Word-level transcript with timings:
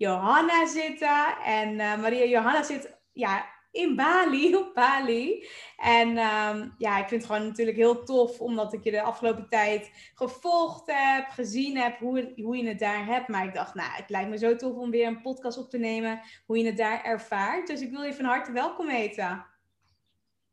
Johanna 0.00 0.66
zitten. 0.66 1.36
En 1.44 1.72
uh, 1.74 2.00
Maria 2.00 2.24
Johanna 2.24 2.62
zit 2.62 2.96
ja, 3.12 3.46
in 3.70 3.96
Bali, 3.96 4.54
op 4.56 4.74
Bali. 4.74 5.46
En 5.76 6.08
um, 6.08 6.74
ja, 6.78 6.98
ik 6.98 7.08
vind 7.08 7.22
het 7.22 7.30
gewoon 7.30 7.46
natuurlijk 7.46 7.76
heel 7.76 8.04
tof, 8.04 8.40
omdat 8.40 8.72
ik 8.72 8.84
je 8.84 8.90
de 8.90 9.02
afgelopen 9.02 9.48
tijd 9.48 10.10
gevolgd 10.14 10.82
heb, 10.86 11.28
gezien 11.28 11.76
heb 11.76 11.98
hoe, 11.98 12.32
hoe 12.36 12.56
je 12.56 12.68
het 12.68 12.78
daar 12.78 13.06
hebt. 13.06 13.28
Maar 13.28 13.44
ik 13.44 13.54
dacht, 13.54 13.74
nou, 13.74 13.90
het 13.92 14.10
lijkt 14.10 14.30
me 14.30 14.38
zo 14.38 14.56
tof 14.56 14.76
om 14.76 14.90
weer 14.90 15.06
een 15.06 15.22
podcast 15.22 15.58
op 15.58 15.70
te 15.70 15.78
nemen, 15.78 16.20
hoe 16.46 16.58
je 16.58 16.66
het 16.66 16.76
daar 16.76 17.04
ervaart. 17.04 17.66
Dus 17.66 17.80
ik 17.80 17.90
wil 17.90 18.02
je 18.02 18.14
van 18.14 18.24
harte 18.24 18.52
welkom 18.52 18.88
heten. 18.88 19.46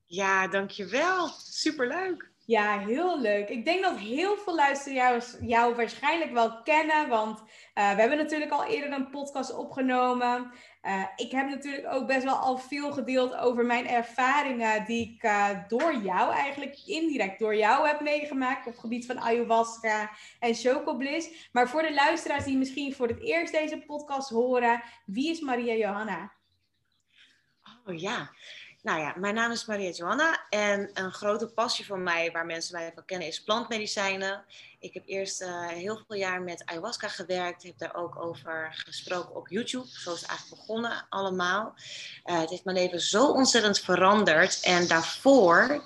Ja, 0.06 0.48
dankjewel. 0.48 1.28
Superleuk. 1.38 2.32
Ja, 2.48 2.80
heel 2.80 3.22
leuk. 3.22 3.50
Ik 3.50 3.66
denk 3.66 3.84
dat 3.84 3.98
heel 3.98 4.38
veel 4.38 4.56
luisteraars 4.56 5.36
jou 5.42 5.76
waarschijnlijk 5.76 6.32
wel 6.32 6.62
kennen, 6.62 7.10
want 7.10 7.40
uh, 7.40 7.46
we 7.74 8.00
hebben 8.00 8.18
natuurlijk 8.18 8.52
al 8.52 8.66
eerder 8.66 8.92
een 8.92 9.10
podcast 9.10 9.56
opgenomen. 9.56 10.52
Uh, 10.82 11.04
ik 11.16 11.32
heb 11.32 11.50
natuurlijk 11.50 11.94
ook 11.94 12.08
best 12.08 12.24
wel 12.24 12.36
al 12.36 12.58
veel 12.58 12.92
gedeeld 12.92 13.36
over 13.36 13.66
mijn 13.66 13.88
ervaringen 13.88 14.86
die 14.86 15.14
ik 15.14 15.24
uh, 15.24 15.50
door 15.68 15.96
jou 15.96 16.34
eigenlijk 16.34 16.80
indirect 16.86 17.40
door 17.40 17.56
jou 17.56 17.88
heb 17.88 18.02
meegemaakt 18.02 18.68
op 18.68 18.72
het 18.72 18.82
gebied 18.82 19.06
van 19.06 19.20
ayahuasca 19.20 20.12
en 20.40 20.56
chocobliss. 20.56 21.50
Maar 21.52 21.70
voor 21.70 21.82
de 21.82 21.94
luisteraars 21.94 22.44
die 22.44 22.58
misschien 22.58 22.94
voor 22.94 23.08
het 23.08 23.22
eerst 23.22 23.54
deze 23.54 23.84
podcast 23.86 24.30
horen, 24.30 24.84
wie 25.06 25.30
is 25.30 25.40
Maria 25.40 25.74
Johanna? 25.74 26.32
Oh 27.86 28.00
ja, 28.00 28.30
nou 28.82 29.00
ja, 29.00 29.14
mijn 29.18 29.34
naam 29.34 29.52
is 29.52 29.66
Maria 29.66 29.90
Johanna 29.90 30.46
en 30.50 30.90
een 30.94 31.12
grote 31.12 31.48
passie 31.48 31.86
voor 31.86 32.00
mij, 32.00 32.32
waar 32.32 32.46
mensen 32.46 32.76
mij 32.76 32.92
van 32.96 33.06
kennen, 33.06 33.28
is 33.28 33.44
plantmedicijnen. 33.44 34.46
Ik 34.80 34.94
heb 34.94 35.04
eerst 35.06 35.42
uh, 35.42 35.68
heel 35.68 36.04
veel 36.08 36.18
jaar 36.18 36.42
met 36.42 36.66
ayahuasca 36.66 37.08
gewerkt, 37.08 37.64
heb 37.64 37.78
daar 37.78 37.96
ook 37.96 38.22
over 38.22 38.74
gesproken 38.86 39.36
op 39.36 39.48
YouTube. 39.48 39.88
Zo 39.88 40.14
is 40.14 40.22
het 40.22 40.30
eigenlijk 40.30 40.60
begonnen 40.62 41.06
allemaal. 41.10 41.74
Uh, 42.26 42.40
het 42.40 42.50
heeft 42.50 42.66
mijn 42.66 42.78
leven 42.78 43.00
zo 43.00 43.32
ontzettend 43.32 43.80
veranderd 43.80 44.60
en 44.62 44.88
daarvoor 44.88 45.84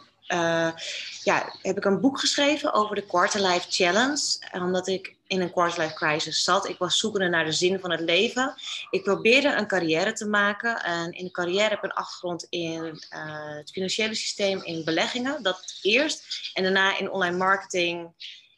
ja, 1.24 1.56
heb 1.62 1.78
ik 1.78 1.86
een 1.86 2.02
boek 2.02 2.20
geschreven 2.20 2.74
over 2.74 2.96
de 2.96 3.06
Quarter 3.06 3.42
Life 3.42 3.66
Challenge. 3.70 4.38
Omdat 4.52 4.88
ik 4.88 5.16
in 5.28 5.42
een 5.42 5.52
quarter 5.52 5.84
life 5.84 5.94
crisis 5.94 6.44
zat. 6.44 6.68
Ik 6.68 6.78
was 6.78 7.00
zoekende 7.00 7.30
naar 7.30 7.46
de 7.46 7.52
zin 7.52 7.80
van 7.80 7.92
het 7.92 8.00
leven. 8.00 8.54
Ik 8.90 9.04
probeerde 9.04 9.56
een 9.56 9.68
carrière 9.68 10.14
te 10.14 10.26
maken. 10.26 10.84
En 10.84 11.12
in 11.12 11.26
de 11.26 11.32
carrière 11.32 11.70
heb 11.70 11.78
ik 11.78 11.84
een 11.84 11.94
achtergrond 11.94 12.48
in 12.50 12.84
uh, 12.84 13.56
het 13.58 13.72
financiële 13.72 14.16
systeem, 14.16 14.64
in 14.64 14.84
beleggingen. 14.84 15.44
Dat 15.44 15.80
eerst. 15.82 16.52
En 16.54 16.64
daarna 16.64 16.98
in 16.98 17.12
online 17.12 17.38
marketing 17.38 18.10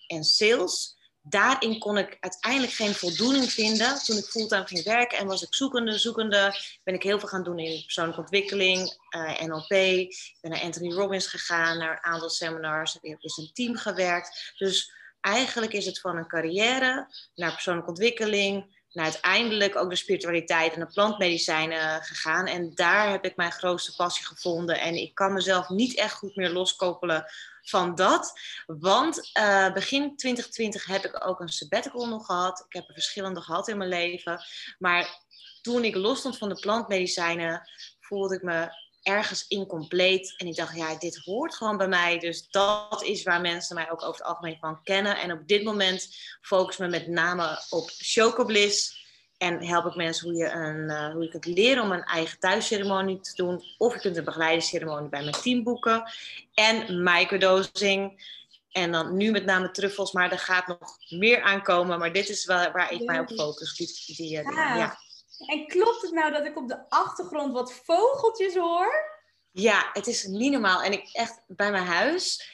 en 0.08 0.24
sales. 0.24 0.93
Daarin 1.26 1.80
kon 1.80 1.98
ik 1.98 2.18
uiteindelijk 2.20 2.74
geen 2.74 2.94
voldoening 2.94 3.52
vinden. 3.52 4.04
Toen 4.04 4.18
ik 4.18 4.24
fulltime 4.26 4.68
ging 4.68 4.84
werken 4.84 5.18
en 5.18 5.28
was 5.28 5.42
ik 5.42 5.54
zoekende, 5.54 5.98
zoekende, 5.98 6.56
ben 6.84 6.94
ik 6.94 7.04
heel 7.04 7.20
veel 7.20 7.28
gaan 7.28 7.44
doen 7.44 7.60
in 7.60 7.82
persoonlijke 7.84 8.22
ontwikkeling, 8.22 8.98
uh, 9.16 9.42
NLP. 9.42 9.72
Ik 9.72 10.38
ben 10.42 10.52
naar 10.52 10.62
Anthony 10.62 10.94
Robbins 10.94 11.28
gegaan, 11.28 11.78
naar 11.78 11.92
een 11.92 12.12
aantal 12.12 12.30
seminars, 12.30 12.94
heb 12.94 13.04
in 13.04 13.18
een 13.20 13.50
team 13.54 13.76
gewerkt. 13.76 14.54
Dus 14.58 14.92
eigenlijk 15.22 15.74
is 15.74 15.86
het 15.86 16.00
van 16.00 16.18
een 16.18 16.28
carrière 16.28 17.08
naar 17.36 17.52
persoonlijke 17.52 17.90
ontwikkeling, 17.90 18.83
naar 18.94 19.06
uiteindelijk 19.06 19.76
ook 19.76 19.90
de 19.90 19.96
spiritualiteit 19.96 20.74
en 20.74 20.80
de 20.80 20.94
plantmedicijnen 20.94 22.04
gegaan. 22.04 22.46
En 22.46 22.76
daar 22.76 23.10
heb 23.10 23.26
ik 23.26 23.36
mijn 23.36 23.52
grootste 23.52 23.96
passie 23.96 24.26
gevonden. 24.26 24.80
En 24.80 24.96
ik 24.96 25.16
kan 25.16 25.34
mezelf 25.34 25.70
niet 25.70 25.96
echt 25.96 26.14
goed 26.14 26.36
meer 26.36 26.50
loskoppelen 26.50 27.26
van 27.62 27.96
dat. 27.96 28.40
Want 28.66 29.32
uh, 29.40 29.74
begin 29.74 30.16
2020 30.16 30.86
heb 30.86 31.06
ik 31.06 31.28
ook 31.28 31.40
een 31.40 31.50
sabbatical 31.50 32.08
nog 32.08 32.26
gehad. 32.26 32.66
Ik 32.68 32.74
heb 32.74 32.88
er 32.88 32.94
verschillende 32.94 33.42
gehad 33.42 33.68
in 33.68 33.78
mijn 33.78 33.90
leven. 33.90 34.40
Maar 34.80 35.22
toen 35.62 35.84
ik 35.84 35.96
losstond 35.96 36.38
van 36.38 36.50
de 36.50 36.60
plantmedicijnen, 36.60 37.70
voelde 38.00 38.36
ik 38.36 38.42
me 38.42 38.70
ergens 39.04 39.48
incompleet. 39.48 40.34
En 40.38 40.48
ik 40.48 40.56
dacht, 40.56 40.76
ja, 40.76 40.96
dit 40.96 41.22
hoort 41.26 41.56
gewoon 41.56 41.78
bij 41.78 41.88
mij. 41.88 42.20
Dus 42.20 42.48
dat 42.50 43.04
is 43.04 43.24
waar 43.24 43.42
mensen 43.42 43.76
mij 43.76 43.92
ook 43.92 44.02
over 44.02 44.22
het 44.22 44.24
algemeen 44.24 44.58
van 44.60 44.84
kennen. 44.84 45.18
En 45.18 45.32
op 45.32 45.48
dit 45.48 45.64
moment 45.64 46.18
focus 46.42 46.78
me 46.78 46.88
met 46.88 47.08
name 47.08 47.64
op 47.70 47.92
Chocobliss. 47.98 49.02
En 49.38 49.66
help 49.66 49.86
ik 49.86 49.96
mensen 49.96 50.30
hoe 50.30 50.38
je, 50.38 50.50
een, 50.50 50.90
uh, 50.90 51.12
hoe 51.12 51.24
je 51.24 51.30
kunt 51.30 51.46
leren 51.46 51.84
om 51.84 51.92
een 51.92 52.04
eigen 52.04 52.40
thuisceremonie 52.40 53.20
te 53.20 53.36
doen. 53.36 53.64
Of 53.78 53.94
je 53.94 54.00
kunt 54.00 54.18
een 54.18 54.24
begeleidingsceremonie 54.24 55.10
bij 55.10 55.22
mijn 55.22 55.42
team 55.42 55.64
boeken. 55.64 56.12
En 56.54 57.04
microdosing. 57.04 58.32
En 58.72 58.92
dan 58.92 59.18
nu 59.18 59.32
met 59.32 59.46
name 59.46 59.72
truffels, 59.72 60.12
maar 60.12 60.32
er 60.32 60.40
gaat 60.40 60.68
nog 60.68 60.98
meer 61.10 61.42
aankomen. 61.42 62.00
Maar 62.00 62.14
dit 62.14 62.30
is 62.30 62.46
wel 62.46 62.72
waar 62.72 62.92
ik 62.92 63.04
mij 63.04 63.20
op 63.20 63.32
focus. 63.32 63.76
Die, 63.76 64.16
die, 64.16 64.30
ja. 64.30 64.76
ja. 64.76 64.98
En 65.46 65.68
klopt 65.68 66.02
het 66.02 66.12
nou 66.12 66.32
dat 66.32 66.46
ik 66.46 66.58
op 66.58 66.68
de 66.68 66.90
achtergrond 66.90 67.54
wat 67.54 67.74
vogeltjes 67.74 68.56
hoor? 68.56 69.12
Ja, 69.52 69.90
het 69.94 70.08
is 70.08 70.24
niet 70.24 70.52
normaal. 70.52 70.82
En 70.82 70.92
ik 70.92 71.10
echt 71.12 71.42
bij 71.48 71.72
mijn 71.72 71.86
huis, 71.86 72.52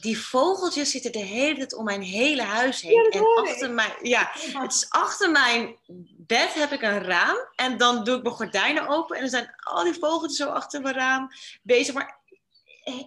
die 0.00 0.18
vogeltjes 0.18 0.90
zitten 0.90 1.12
de 1.12 1.18
hele 1.18 1.56
tijd 1.56 1.74
om 1.74 1.84
mijn 1.84 2.02
hele 2.02 2.42
huis 2.42 2.80
heen. 2.80 3.08
Ja, 3.10 3.20
en 3.20 3.36
achter 3.36 3.70
mijn, 3.70 3.92
ja, 4.02 4.30
het 4.32 4.72
is 4.72 4.86
achter 4.90 5.30
mijn 5.30 5.76
bed 6.16 6.54
heb 6.54 6.72
ik 6.72 6.82
een 6.82 7.02
raam. 7.02 7.36
En 7.54 7.76
dan 7.76 8.04
doe 8.04 8.16
ik 8.16 8.22
mijn 8.22 8.34
gordijnen 8.34 8.88
open. 8.88 9.16
En 9.16 9.22
er 9.22 9.28
zijn 9.28 9.54
al 9.56 9.84
die 9.84 9.94
vogeltjes 9.94 10.36
zo 10.36 10.48
achter 10.48 10.80
mijn 10.80 10.94
raam 10.94 11.28
bezig. 11.62 11.94
Maar 11.94 12.18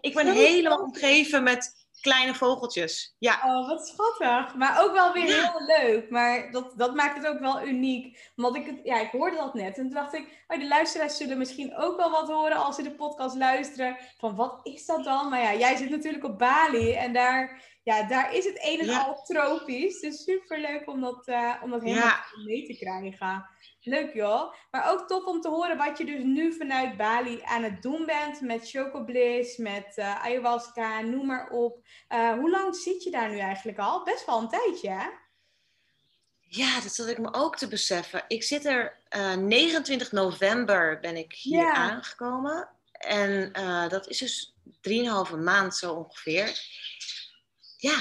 ik 0.01 0.13
ben 0.13 0.27
helemaal 0.27 0.79
omgeven 0.79 1.43
met 1.43 1.82
kleine 2.03 2.35
vogeltjes. 2.35 3.15
Ja. 3.19 3.41
Oh, 3.45 3.67
wat 3.67 3.87
schattig. 3.87 4.55
Maar 4.55 4.83
ook 4.83 4.91
wel 4.93 5.11
weer 5.13 5.27
ja. 5.27 5.51
heel 5.51 5.65
leuk. 5.65 6.09
Maar 6.09 6.51
dat, 6.51 6.73
dat 6.75 6.95
maakt 6.95 7.17
het 7.17 7.27
ook 7.27 7.39
wel 7.39 7.65
uniek. 7.65 8.31
Want 8.35 8.55
ik, 8.55 8.79
ja, 8.83 8.99
ik 8.99 9.11
hoorde 9.11 9.35
dat 9.35 9.53
net. 9.53 9.77
En 9.77 9.83
toen 9.83 9.93
dacht 9.93 10.13
ik, 10.13 10.43
oh, 10.47 10.59
de 10.59 10.67
luisteraars 10.67 11.17
zullen 11.17 11.37
misschien 11.37 11.77
ook 11.77 11.97
wel 11.97 12.11
wat 12.11 12.27
horen 12.29 12.57
als 12.57 12.75
ze 12.75 12.83
de 12.83 12.95
podcast 12.95 13.35
luisteren. 13.35 13.97
Van 14.17 14.35
wat 14.35 14.59
is 14.63 14.85
dat 14.85 15.03
dan? 15.03 15.29
Maar 15.29 15.41
ja, 15.41 15.53
jij 15.53 15.75
zit 15.75 15.89
natuurlijk 15.89 16.23
op 16.23 16.37
Bali. 16.37 16.93
En 16.93 17.13
daar, 17.13 17.61
ja, 17.83 18.03
daar 18.07 18.35
is 18.35 18.45
het 18.45 18.57
een 18.61 18.79
en 18.79 18.85
ja. 18.85 19.01
al 19.01 19.23
tropisch. 19.23 19.99
Dus 19.99 20.23
super 20.23 20.59
leuk 20.59 20.89
om 20.89 21.01
dat, 21.01 21.27
uh, 21.27 21.55
om 21.63 21.69
dat 21.71 21.81
helemaal 21.81 22.07
ja. 22.07 22.25
mee 22.45 22.65
te 22.65 22.77
krijgen. 22.77 23.49
Leuk 23.81 24.13
joh. 24.13 24.53
Maar 24.71 24.91
ook 24.91 25.07
tof 25.07 25.25
om 25.25 25.41
te 25.41 25.49
horen 25.49 25.77
wat 25.77 25.97
je 25.97 26.05
dus 26.05 26.23
nu 26.23 26.53
vanuit 26.53 26.97
Bali 26.97 27.41
aan 27.43 27.63
het 27.63 27.81
doen 27.81 28.05
bent. 28.05 28.41
Met 28.41 28.69
Chocobliss, 28.69 29.57
met 29.57 29.93
uh, 29.95 30.23
ayahuasca, 30.23 31.01
noem 31.01 31.25
maar 31.25 31.49
op. 31.49 31.85
Uh, 32.09 32.33
hoe 32.33 32.49
lang 32.49 32.75
zit 32.75 33.03
je 33.03 33.11
daar 33.11 33.29
nu 33.29 33.39
eigenlijk 33.39 33.77
al? 33.77 34.03
Best 34.03 34.25
wel 34.25 34.39
een 34.39 34.49
tijdje 34.49 34.89
hè? 34.89 35.07
Ja, 36.39 36.81
dat 36.81 36.93
zat 36.93 37.07
ik 37.07 37.17
me 37.17 37.33
ook 37.33 37.57
te 37.57 37.67
beseffen. 37.67 38.23
Ik 38.27 38.43
zit 38.43 38.65
er 38.65 38.97
uh, 39.17 39.35
29 39.35 40.11
november 40.11 40.99
ben 40.99 41.17
ik 41.17 41.33
hier 41.33 41.59
Ja. 41.59 41.73
aangekomen. 41.73 42.69
En 43.03 43.51
eh, 43.53 43.89
dat 43.89 44.07
is 44.07 44.17
dus 44.17 44.55
3,5 45.29 45.37
maand 45.39 45.75
zo 45.75 45.93
ongeveer. 45.93 46.59
Ja, 47.83 47.97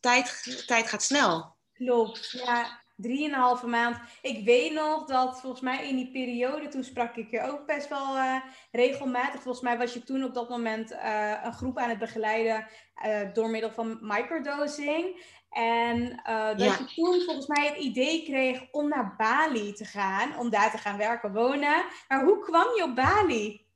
tijd, 0.00 0.62
tijd 0.66 0.88
gaat 0.88 1.02
snel. 1.02 1.56
Klopt, 1.72 2.30
ja. 2.30 2.84
Drieënhalve 2.96 3.66
maand. 3.66 3.98
Ik 4.22 4.44
weet 4.44 4.72
nog 4.72 5.06
dat 5.06 5.40
volgens 5.40 5.62
mij 5.62 5.88
in 5.88 5.96
die 5.96 6.10
periode, 6.10 6.68
toen 6.68 6.84
sprak 6.84 7.16
ik 7.16 7.30
je 7.30 7.42
ook 7.42 7.66
best 7.66 7.88
wel 7.88 8.16
eh, 8.16 8.40
regelmatig. 8.72 9.42
Volgens 9.42 9.64
mij 9.64 9.78
was 9.78 9.92
je 9.92 10.02
toen 10.02 10.24
op 10.24 10.34
dat 10.34 10.48
moment 10.48 10.90
eh, 10.90 11.40
een 11.44 11.52
groep 11.52 11.78
aan 11.78 11.88
het 11.88 11.98
begeleiden 11.98 12.68
eh, 12.94 13.32
door 13.32 13.50
middel 13.50 13.70
van 13.70 13.98
microdosing. 14.00 15.24
En 15.50 16.08
dat 16.56 16.60
Ja. 16.60 16.76
je 16.78 16.84
toen 16.94 17.22
volgens 17.24 17.46
mij 17.46 17.66
het 17.66 17.76
idee 17.76 18.24
kreeg 18.24 18.62
om 18.70 18.88
naar 18.88 19.14
Bali 19.16 19.72
te 19.72 19.84
gaan, 19.84 20.38
om 20.38 20.50
daar 20.50 20.70
te 20.70 20.78
gaan 20.78 20.96
werken, 20.96 21.32
wonen. 21.32 21.84
Maar 22.08 22.24
hoe 22.24 22.38
kwam 22.38 22.74
je 22.76 22.82
op 22.82 22.94
Bali? 22.94 23.66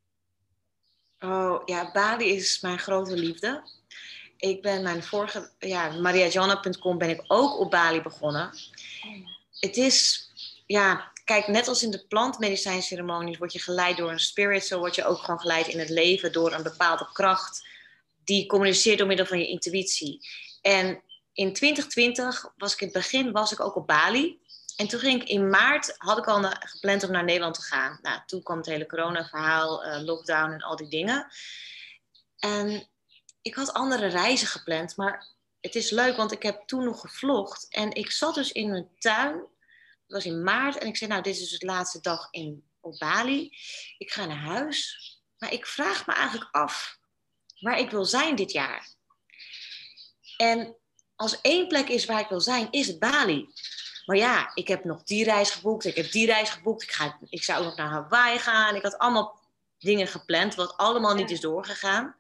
Oh 1.19 1.63
ja, 1.65 1.93
Bali 1.93 2.25
is 2.35 2.61
mijn 2.61 2.79
grote 2.79 3.17
liefde. 3.17 3.63
Ik 4.41 4.63
ben 4.63 4.83
mijn 4.83 5.03
vorige, 5.03 5.51
ja, 5.59 5.91
mariajanna.com 5.91 6.99
ben 6.99 7.11
ik 7.11 7.25
ook 7.27 7.59
op 7.59 7.71
Bali 7.71 8.03
begonnen. 8.03 8.51
Het 9.61 9.77
is, 9.77 10.29
ja, 10.67 11.13
kijk, 11.25 11.47
net 11.47 11.69
als 11.69 11.83
in 11.83 11.91
de 11.91 12.07
plantmedicijnceremonies 12.07 13.39
word 13.39 13.53
je 13.53 13.59
geleid 13.59 13.97
door 13.97 14.11
een 14.11 14.21
spirit, 14.21 14.65
zo 14.65 14.79
word 14.79 14.95
je 14.95 15.05
ook 15.05 15.19
gewoon 15.19 15.41
geleid 15.41 15.67
in 15.67 15.79
het 15.79 15.89
leven 15.89 16.33
door 16.33 16.53
een 16.53 16.63
bepaalde 16.63 17.09
kracht 17.13 17.69
die 18.25 18.47
communiceert 18.47 18.99
door 18.99 19.07
middel 19.07 19.27
van 19.27 19.39
je 19.39 19.47
intuïtie. 19.47 20.29
En 20.61 21.03
in 21.33 21.53
2020 21.53 22.53
was 22.57 22.73
ik 22.73 22.81
in 22.81 22.87
het 22.87 22.97
begin 22.97 23.33
was 23.33 23.53
ik 23.53 23.61
ook 23.61 23.77
op 23.77 23.87
Bali. 23.87 24.39
En 24.77 24.89
toen 24.89 25.01
ging 25.01 25.23
ik 25.23 25.29
in 25.29 25.51
maart, 25.51 25.95
had 25.97 26.19
ik 26.19 26.27
al 26.27 26.43
gepland 26.43 27.05
om 27.05 27.11
naar 27.11 27.25
Nederland 27.25 27.55
te 27.55 27.63
gaan. 27.63 27.99
Nou, 28.03 28.21
toen 28.27 28.43
kwam 28.43 28.57
het 28.57 28.67
hele 28.67 28.87
corona-verhaal, 28.87 29.85
eh, 29.85 30.03
lockdown 30.03 30.53
en 30.53 30.63
al 30.63 30.77
die 30.77 30.89
dingen. 30.89 31.27
En 32.39 32.90
ik 33.43 33.55
had 33.55 33.73
andere 33.73 34.07
reizen 34.07 34.47
gepland, 34.47 34.97
maar 34.97 35.27
het 35.61 35.75
is 35.75 35.91
leuk, 35.91 36.17
want 36.17 36.33
ik 36.33 36.43
heb 36.43 36.67
toen 36.67 36.85
nog 36.85 37.01
gevlogd. 37.01 37.67
En 37.69 37.95
ik 37.95 38.11
zat 38.11 38.35
dus 38.35 38.53
in 38.53 38.71
mijn 38.71 38.89
tuin, 38.99 39.35
dat 39.37 39.49
was 40.07 40.25
in 40.25 40.43
maart, 40.43 40.79
en 40.79 40.87
ik 40.87 40.97
zei, 40.97 41.11
nou, 41.11 41.23
dit 41.23 41.35
is 41.35 41.49
dus 41.51 41.59
de 41.59 41.67
laatste 41.67 42.01
dag 42.01 42.29
in, 42.31 42.65
op 42.81 42.99
Bali. 42.99 43.57
Ik 43.99 44.11
ga 44.11 44.27
naar 44.27 44.37
huis, 44.37 44.99
maar 45.39 45.53
ik 45.53 45.67
vraag 45.67 46.07
me 46.07 46.13
eigenlijk 46.13 46.55
af 46.55 46.99
waar 47.61 47.79
ik 47.79 47.91
wil 47.91 48.05
zijn 48.05 48.37
dit 48.37 48.53
jaar. 48.53 48.89
En 50.37 50.77
als 51.17 51.41
één 51.41 51.69
plek 51.69 51.89
is 51.89 52.05
waar 52.05 52.21
ik 52.21 52.29
wil 52.29 52.41
zijn, 52.41 52.69
is 52.71 52.87
het 52.87 52.99
Bali. 52.99 53.49
Maar 54.07 54.17
ja, 54.17 54.51
ik 54.55 54.69
heb 54.69 54.85
nog 54.85 55.03
die 55.03 55.25
reis 55.25 55.51
geboekt, 55.51 55.85
ik 55.85 55.97
heb 55.97 56.11
die 56.11 56.27
reis 56.27 56.51
geboekt, 56.51 56.83
ik, 56.83 56.91
ga, 56.91 57.19
ik 57.29 57.43
zou 57.43 57.59
ook 57.59 57.65
nog 57.65 57.77
naar 57.77 57.91
Hawaii 57.91 58.39
gaan. 58.39 58.75
Ik 58.75 58.83
had 58.83 58.99
allemaal 58.99 59.39
dingen 59.79 60.07
gepland, 60.07 60.55
wat 60.55 60.77
allemaal 60.77 61.15
niet 61.15 61.31
is 61.31 61.41
doorgegaan. 61.41 62.17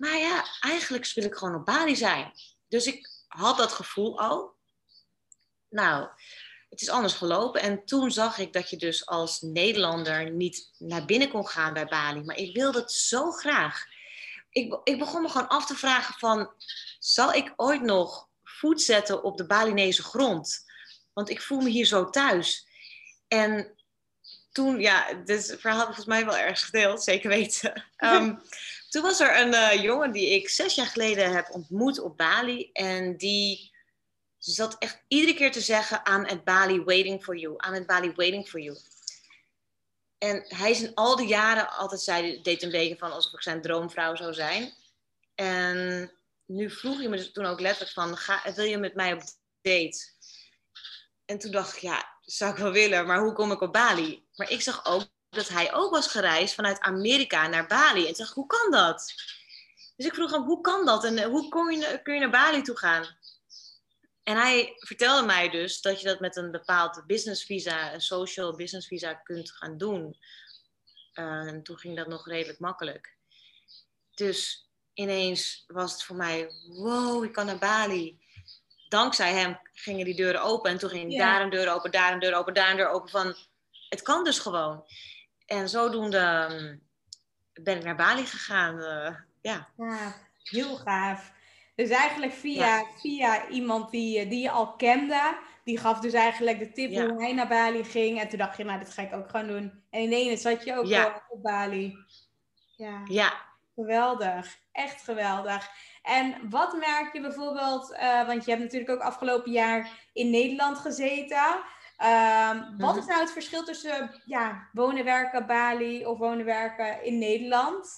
Maar 0.00 0.18
ja, 0.18 0.44
eigenlijk 0.60 1.12
wil 1.14 1.24
ik 1.24 1.34
gewoon 1.34 1.54
op 1.54 1.64
Bali 1.64 1.96
zijn. 1.96 2.32
Dus 2.68 2.86
ik 2.86 3.08
had 3.26 3.56
dat 3.56 3.72
gevoel 3.72 4.20
al. 4.20 4.56
Nou, 5.68 6.08
het 6.68 6.80
is 6.80 6.88
anders 6.88 7.14
gelopen. 7.14 7.60
En 7.60 7.84
toen 7.84 8.10
zag 8.10 8.38
ik 8.38 8.52
dat 8.52 8.70
je 8.70 8.76
dus 8.76 9.06
als 9.06 9.40
Nederlander 9.40 10.30
niet 10.30 10.70
naar 10.78 11.04
binnen 11.04 11.28
kon 11.28 11.46
gaan 11.46 11.72
bij 11.72 11.86
Bali. 11.86 12.20
Maar 12.20 12.36
ik 12.36 12.54
wilde 12.54 12.80
het 12.80 12.92
zo 12.92 13.30
graag. 13.30 13.84
Ik, 14.50 14.80
ik 14.84 14.98
begon 14.98 15.22
me 15.22 15.28
gewoon 15.28 15.48
af 15.48 15.66
te 15.66 15.74
vragen 15.74 16.14
van... 16.18 16.52
Zal 16.98 17.32
ik 17.32 17.52
ooit 17.56 17.82
nog 17.82 18.28
voet 18.42 18.82
zetten 18.82 19.22
op 19.22 19.36
de 19.36 19.46
Balinese 19.46 20.02
grond? 20.02 20.64
Want 21.12 21.30
ik 21.30 21.42
voel 21.42 21.60
me 21.60 21.68
hier 21.68 21.86
zo 21.86 22.10
thuis. 22.10 22.66
En 23.28 23.74
toen, 24.52 24.80
ja, 24.80 25.14
dit 25.14 25.56
verhaal 25.58 25.84
volgens 25.84 26.06
mij 26.06 26.24
wel 26.24 26.36
ergens 26.36 26.62
gedeeld, 26.62 27.02
zeker 27.02 27.28
weten. 27.28 27.84
Ehm, 27.96 28.34
toen 28.90 29.02
was 29.02 29.20
er 29.20 29.40
een 29.40 29.54
eh, 29.54 29.82
jongen 29.82 30.12
die 30.12 30.34
ik 30.34 30.48
zes 30.48 30.74
jaar 30.74 30.86
geleden 30.86 31.32
heb 31.32 31.50
ontmoet 31.50 32.00
op 32.00 32.16
Bali. 32.16 32.70
En 32.72 33.16
die 33.16 33.72
zat 34.38 34.76
echt 34.78 35.02
iedere 35.08 35.34
keer 35.34 35.52
te 35.52 35.60
zeggen: 35.60 36.02
I'm 36.10 36.24
at 36.24 36.44
Bali 36.44 36.82
waiting 36.82 37.24
for 37.24 37.36
you. 37.36 37.52
I'm 37.52 37.74
at 37.74 37.86
Bali 37.86 38.12
waiting 38.16 38.48
for 38.48 38.60
you. 38.60 38.78
En 40.18 40.44
hij 40.48 40.70
is 40.70 40.82
in 40.82 40.94
al 40.94 41.16
die 41.16 41.26
jaren 41.26 41.70
altijd 41.70 42.00
zei, 42.00 42.42
deed 42.42 42.62
een 42.62 42.70
beetje 42.70 42.96
van 42.96 43.12
alsof 43.12 43.32
ik 43.32 43.42
zijn 43.42 43.62
droomvrouw 43.62 44.16
zou 44.16 44.34
zijn. 44.34 44.72
En 45.34 46.10
nu 46.46 46.70
vroeg 46.70 46.98
hij 46.98 47.08
me 47.08 47.16
dus 47.16 47.32
toen 47.32 47.46
ook 47.46 47.60
letterlijk 47.60 47.92
van, 47.92 48.16
ga, 48.16 48.52
wil 48.54 48.64
je 48.64 48.78
met 48.78 48.94
mij 48.94 49.12
op 49.12 49.22
date? 49.62 49.98
En 51.24 51.38
toen 51.38 51.50
dacht 51.50 51.76
ik, 51.76 51.80
ja, 51.80 52.18
zou 52.20 52.52
ik 52.52 52.58
wel 52.58 52.72
willen, 52.72 53.06
maar 53.06 53.20
hoe 53.20 53.32
kom 53.32 53.52
ik 53.52 53.60
op 53.60 53.72
Bali? 53.72 54.24
Maar 54.34 54.50
ik 54.50 54.60
zag 54.60 54.86
ook 54.86 55.08
dat 55.30 55.48
hij 55.48 55.72
ook 55.74 55.90
was 55.90 56.06
gereisd 56.06 56.54
vanuit 56.54 56.80
Amerika 56.80 57.46
naar 57.48 57.66
Bali. 57.66 58.00
En 58.06 58.12
toen 58.14 58.24
dacht 58.24 58.34
hoe 58.34 58.46
kan 58.46 58.70
dat? 58.70 59.14
Dus 59.96 60.06
ik 60.06 60.14
vroeg 60.14 60.30
hem, 60.30 60.42
hoe 60.42 60.60
kan 60.60 60.86
dat? 60.86 61.04
En 61.04 61.18
eh, 61.18 61.26
hoe 61.26 61.48
kon 61.48 61.72
je, 61.80 62.00
kun 62.02 62.14
je 62.14 62.20
naar 62.20 62.30
Bali 62.30 62.62
toe 62.62 62.76
gaan? 62.76 63.18
En 64.22 64.36
hij 64.36 64.72
vertelde 64.76 65.26
mij 65.26 65.48
dus 65.48 65.80
dat 65.80 66.00
je 66.00 66.06
dat 66.06 66.20
met 66.20 66.36
een 66.36 66.50
bepaald 66.50 67.06
business 67.06 67.44
visa, 67.44 67.92
een 67.94 68.00
social 68.00 68.56
business 68.56 68.86
visa 68.86 69.14
kunt 69.14 69.50
gaan 69.52 69.78
doen. 69.78 70.18
Eh, 71.12 71.24
en 71.24 71.62
toen 71.62 71.78
ging 71.78 71.96
dat 71.96 72.06
nog 72.06 72.26
redelijk 72.28 72.58
makkelijk. 72.58 73.16
Dus 74.14 74.68
ineens 74.94 75.64
was 75.66 75.92
het 75.92 76.02
voor 76.02 76.16
mij, 76.16 76.50
wow, 76.68 77.24
ik 77.24 77.32
kan 77.32 77.46
naar 77.46 77.58
Bali. 77.58 78.18
Dankzij 78.88 79.32
hem 79.32 79.60
gingen 79.72 80.04
die 80.04 80.16
deuren 80.16 80.42
open. 80.42 80.70
En 80.70 80.78
toen 80.78 80.90
ging 80.90 81.12
Ja. 81.12 81.18
daar 81.18 81.42
een 81.42 81.50
deur 81.50 81.72
open, 81.72 81.90
daar 81.90 82.12
een 82.12 82.18
deur 82.20 82.34
open, 82.34 82.54
daar 82.54 82.70
een 82.70 82.76
deur 82.76 82.88
open. 82.88 83.10
Van, 83.10 83.36
het 83.88 84.02
kan 84.02 84.24
dus 84.24 84.38
gewoon. 84.38 84.84
En 85.50 85.68
zodoende 85.68 86.18
ehm, 86.18 86.76
ben 87.64 87.76
ik 87.76 87.84
naar 87.84 87.96
Bali 87.96 88.26
gegaan. 88.26 88.80
eh, 88.82 89.14
ja. 89.40 89.68
Ja, 89.76 90.14
heel 90.42 90.76
gaaf. 90.76 91.32
Dus 91.74 91.88
eigenlijk 91.90 92.32
via, 92.32 92.84
via 93.00 93.48
iemand 93.48 93.90
die, 93.90 94.18
je- 94.18 94.28
die 94.28 94.40
je 94.42 94.50
al 94.50 94.72
kende, 94.76 95.36
die 95.64 95.78
gaf 95.78 96.00
dus 96.00 96.12
eigenlijk 96.12 96.58
de 96.58 96.72
tip 96.72 96.90
Ja. 96.90 97.06
hoe 97.08 97.22
hij 97.22 97.32
naar 97.32 97.48
Bali 97.48 97.84
ging. 97.84 98.20
En 98.20 98.28
toen 98.28 98.38
dacht 98.38 98.56
je, 98.56 98.64
nou, 98.64 98.78
dit 98.78 98.90
ga 98.92 99.02
ik 99.02 99.12
ook 99.14 99.30
gewoon 99.30 99.46
doen. 99.46 99.82
En 99.90 100.00
ineens 100.00 100.42
zat 100.42 100.64
je 100.64 100.76
ook 100.76 100.92
al 100.92 101.12
op 101.28 101.42
Bali. 101.42 101.96
Ja, 102.76 103.00
ja, 103.04 103.32
geweldig. 103.74 104.56
Echt 104.72 105.02
geweldig. 105.02 105.68
En 106.02 106.50
wat 106.50 106.72
merk 106.76 107.12
je 107.12 107.20
bijvoorbeeld, 107.20 107.92
eh, 107.92 108.26
want 108.26 108.44
je 108.44 108.50
hebt 108.50 108.62
natuurlijk 108.62 108.90
ook 108.90 109.00
afgelopen 109.00 109.52
jaar 109.52 109.90
in 110.12 110.30
Nederland 110.30 110.78
gezeten. 110.78 111.62
Ehm, 112.00 112.76
wat 112.76 112.96
is 112.96 113.06
nou 113.06 113.20
het 113.20 113.32
verschil 113.32 113.64
tussen 113.64 114.22
ja, 114.24 114.68
wonen, 114.72 115.04
werken, 115.04 115.46
Bali 115.46 116.06
of 116.06 116.18
wonen, 116.18 116.44
werken 116.44 117.04
in 117.04 117.18
Nederland? 117.18 117.88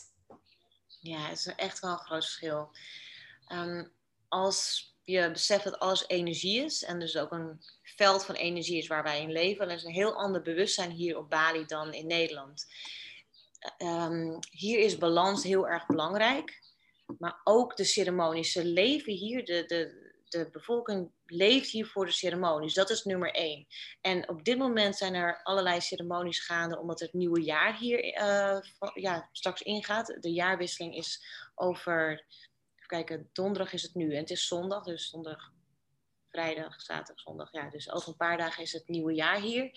Ja, 1.00 1.18
het 1.18 1.38
is 1.38 1.46
echt 1.46 1.80
wel 1.80 1.90
een 1.90 1.98
groot 1.98 2.24
verschil. 2.24 2.70
Ehm, 3.46 3.84
als 4.28 4.90
je 5.02 5.30
beseft 5.30 5.64
dat 5.64 5.78
alles 5.78 6.08
energie 6.08 6.64
is 6.64 6.84
en 6.84 6.98
dus 6.98 7.16
ook 7.16 7.32
een 7.32 7.60
veld 7.82 8.24
van 8.24 8.34
energie 8.34 8.78
is 8.78 8.86
waar 8.86 9.02
wij 9.02 9.22
in 9.22 9.32
leven, 9.32 9.66
dan 9.66 9.76
is 9.76 9.84
een 9.84 9.92
heel 9.92 10.14
ander 10.14 10.42
bewustzijn 10.42 10.90
hier 10.90 11.18
op 11.18 11.30
Bali 11.30 11.66
dan 11.66 11.92
in 11.92 12.06
Nederland. 12.06 12.66
Ehm, 13.76 14.38
hier 14.50 14.78
is 14.78 14.98
balans 14.98 15.42
heel 15.42 15.68
erg 15.68 15.86
belangrijk, 15.86 16.62
maar 17.18 17.40
ook 17.44 17.76
de 17.76 17.84
ceremonies. 17.84 18.52
Ze 18.52 18.64
leven 18.64 19.12
hier, 19.12 19.44
de, 19.44 19.64
de, 19.66 20.11
de 20.32 20.48
bevolking 20.52 21.10
leeft 21.26 21.70
hier 21.70 21.86
voor 21.86 22.06
de 22.06 22.12
ceremonies. 22.12 22.74
Dat 22.74 22.90
is 22.90 23.04
nummer 23.04 23.30
één. 23.30 23.66
En 24.00 24.28
op 24.28 24.44
dit 24.44 24.58
moment 24.58 24.96
zijn 24.96 25.14
er 25.14 25.42
allerlei 25.42 25.80
ceremonies 25.80 26.44
gaande, 26.44 26.78
omdat 26.78 27.00
het 27.00 27.12
nieuwe 27.12 27.42
jaar 27.42 27.78
hier 27.78 28.12
eh, 28.12 28.58
ja, 28.94 29.28
straks 29.32 29.62
ingaat. 29.62 30.16
De 30.20 30.32
jaarwisseling 30.32 30.96
is 30.96 31.24
over, 31.54 32.10
even 32.76 32.86
kijken, 32.86 33.28
donderdag 33.32 33.72
is 33.72 33.82
het 33.82 33.94
nu 33.94 34.12
en 34.12 34.20
het 34.20 34.30
is 34.30 34.46
zondag, 34.46 34.84
dus 34.84 35.10
zondag, 35.10 35.52
vrijdag, 36.32 36.80
zaterdag, 36.80 37.20
zondag. 37.20 37.52
Ja, 37.52 37.70
dus 37.70 37.90
over 37.90 38.08
een 38.08 38.16
paar 38.16 38.36
dagen 38.36 38.62
is 38.62 38.72
het 38.72 38.88
nieuwe 38.88 39.14
jaar 39.14 39.40
hier. 39.40 39.70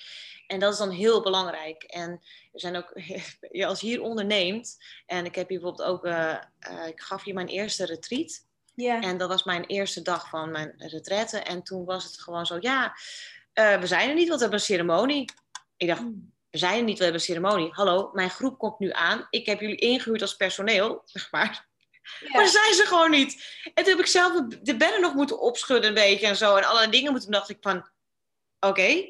En 0.47 0.59
dat 0.59 0.71
is 0.71 0.79
dan 0.79 0.89
heel 0.89 1.21
belangrijk. 1.21 1.83
En 1.83 2.11
er 2.51 2.59
zijn 2.59 2.75
ook, 2.75 2.93
als 3.67 3.81
je 3.81 3.87
hier 3.87 4.01
onderneemt, 4.01 4.77
en 5.05 5.25
ik 5.25 5.35
heb 5.35 5.49
hier 5.49 5.59
bijvoorbeeld 5.59 5.89
ook, 5.89 6.05
eh, 6.05 6.37
eh, 6.59 6.87
ik 6.87 7.01
gaf 7.01 7.23
hier 7.23 7.33
mijn 7.33 7.47
eerste 7.47 7.85
retreat. 7.85 8.44
Ja. 8.75 9.01
En 9.01 9.17
dat 9.17 9.29
was 9.29 9.43
mijn 9.43 9.65
eerste 9.65 10.01
dag 10.01 10.29
van 10.29 10.51
mijn 10.51 10.73
retraite. 10.77 11.39
En 11.39 11.63
toen 11.63 11.85
was 11.85 12.03
het 12.03 12.21
gewoon 12.21 12.45
zo, 12.45 12.57
ja, 12.59 12.95
eh, 13.53 13.79
we 13.79 13.87
zijn 13.87 14.09
er 14.09 14.15
niet, 14.15 14.27
want 14.27 14.35
we 14.39 14.41
hebben 14.47 14.59
een 14.59 14.65
ceremonie. 14.65 15.31
Ik 15.77 15.87
dacht, 15.87 16.01
we 16.49 16.57
zijn 16.57 16.77
er 16.77 16.83
niet, 16.83 16.97
we 16.97 17.03
hebben 17.03 17.21
een 17.21 17.27
ceremonie. 17.27 17.71
Hallo, 17.71 18.09
mijn 18.13 18.29
groep 18.29 18.57
komt 18.57 18.79
nu 18.79 18.91
aan. 18.91 19.27
Ik 19.29 19.45
heb 19.45 19.59
jullie 19.59 19.75
ingehuurd 19.75 20.21
als 20.21 20.35
personeel, 20.35 21.01
zeg 21.05 21.31
maar. 21.31 21.67
Ja. 22.19 22.31
Maar 22.31 22.47
zijn 22.47 22.73
ze 22.73 22.85
gewoon 22.85 23.11
niet. 23.11 23.33
En 23.73 23.83
toen 23.83 23.93
heb 23.93 23.99
ik 24.05 24.11
zelf 24.11 24.33
de- 24.47 24.61
de 24.61 24.75
bedden 24.77 25.01
nog 25.01 25.13
moeten 25.13 25.39
opschudden 25.39 25.87
een 25.89 25.95
beetje 25.95 26.27
en 26.27 26.35
zo. 26.35 26.55
En 26.55 26.63
allerlei 26.63 26.91
dingen 26.91 27.11
moeten. 27.11 27.29
Toen 27.29 27.39
dacht 27.39 27.49
ik 27.49 27.57
van, 27.61 27.89
oké. 28.59 29.03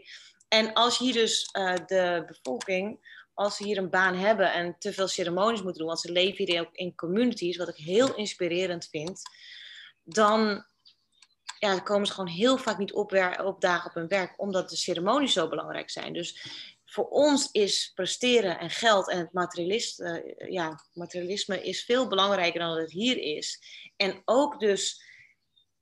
En 0.48 0.74
als 0.74 0.98
je 0.98 1.03
hier 1.03 1.13
dus 1.13 1.50
eh, 1.51 1.74
de 1.86 2.24
bevolking, 2.27 3.13
als 3.36 3.56
ze 3.56 3.63
hier 3.63 3.77
een 3.77 3.89
baan 3.89 4.15
hebben 4.15 4.54
en 4.54 4.75
te 4.80 4.94
veel 4.94 5.08
ceremonies 5.08 5.62
moeten 5.62 5.80
doen, 5.80 5.88
want 5.88 6.00
ze 6.00 6.12
leven 6.12 6.46
hier 6.46 6.62
ook 6.62 6.74
in 6.75 6.96
communities, 6.96 7.58
wat 7.58 7.68
ik 7.68 7.75
heel 7.75 8.15
inspirerend 8.15 8.88
vind, 8.92 9.22
dan 10.04 10.65
ja, 11.60 11.80
komen 11.80 12.08
ze 12.08 12.13
gewoon 12.13 12.30
heel 12.30 12.58
vaak 12.58 12.77
niet 12.77 12.94
op 12.94 13.38
opdagen 13.44 13.89
op 13.89 13.96
hun 13.96 14.08
werk, 14.08 14.34
omdat 14.38 14.70
de 14.70 14.75
ceremonies 14.75 15.34
zo 15.34 15.50
belangrijk 15.50 15.89
zijn. 15.89 16.13
Dus 16.13 16.44
voor 16.86 17.08
ons 17.10 17.50
is 17.51 17.92
presteren 17.96 18.60
en 18.60 18.70
geld 18.70 19.10
en 19.10 19.18
het 19.18 19.34
materialist, 19.34 20.00
uh, 20.00 20.18
ja, 20.50 20.80
materialisme 20.94 21.63
is 21.63 21.84
veel 21.84 22.08
belangrijker 22.08 22.60
dan 22.60 22.70
dat 22.70 22.77
het 22.77 22.92
hier 22.92 23.18
is. 23.18 23.62
En 23.96 24.22
ook 24.25 24.60
dus 24.60 25.04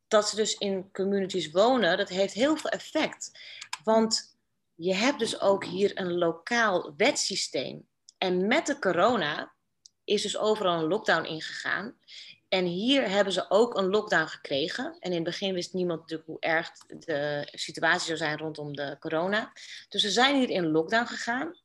dat 0.07 0.29
ze 0.29 0.35
dus 0.35 0.57
in 0.57 0.91
communities 0.91 1.51
wonen, 1.51 1.97
dat 1.97 2.09
heeft 2.09 2.33
heel 2.33 2.57
veel 2.57 2.69
effect. 2.69 3.31
Want 3.83 4.32
je 4.75 4.93
hebt 4.93 5.19
dus 5.19 5.41
ook 5.41 5.65
hier 5.65 5.91
een 5.99 6.17
lokaal 6.17 6.93
wetsysteem. 6.97 7.87
En 8.17 8.47
met 8.47 8.65
de 8.65 8.79
corona 8.79 9.53
is 10.03 10.21
dus 10.21 10.37
overal 10.37 10.79
een 10.79 10.87
lockdown 10.87 11.25
ingegaan. 11.25 11.97
En 12.49 12.65
hier 12.65 13.09
hebben 13.09 13.33
ze 13.33 13.49
ook 13.49 13.77
een 13.77 13.89
lockdown 13.89 14.27
gekregen. 14.27 14.85
En 14.99 15.09
in 15.09 15.15
het 15.15 15.23
begin 15.23 15.53
wist 15.53 15.73
niemand 15.73 15.99
natuurlijk 15.99 16.29
hoe 16.29 16.39
erg 16.39 16.71
de 16.87 17.47
situatie 17.51 18.05
zou 18.05 18.17
zijn 18.17 18.37
rondom 18.37 18.75
de 18.75 18.97
corona. 18.99 19.51
Dus 19.89 20.01
ze 20.01 20.09
zijn 20.09 20.35
hier 20.35 20.49
in 20.49 20.71
lockdown 20.71 21.05
gegaan. 21.05 21.59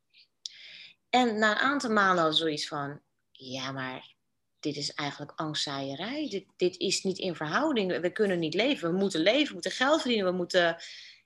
En 1.11 1.39
na 1.39 1.51
een 1.51 1.57
aantal 1.57 1.91
maanden 1.91 2.35
zoiets 2.35 2.69
van: 2.69 3.01
ja, 3.31 3.73
maar 3.73 4.15
dit 4.61 4.77
is 4.77 4.93
eigenlijk 4.93 5.33
angstzaaierij. 5.37 6.29
Dit, 6.29 6.45
dit 6.57 6.77
is 6.77 7.03
niet 7.03 7.19
in 7.19 7.35
verhouding. 7.35 8.01
We 8.01 8.13
kunnen 8.13 8.39
niet 8.39 8.55
leven. 8.55 8.91
We 8.91 8.97
moeten 8.97 9.21
leven, 9.21 9.47
we 9.47 9.53
moeten 9.53 9.71
geld 9.71 10.01
verdienen, 10.01 10.31
we 10.31 10.37
moeten. 10.37 10.77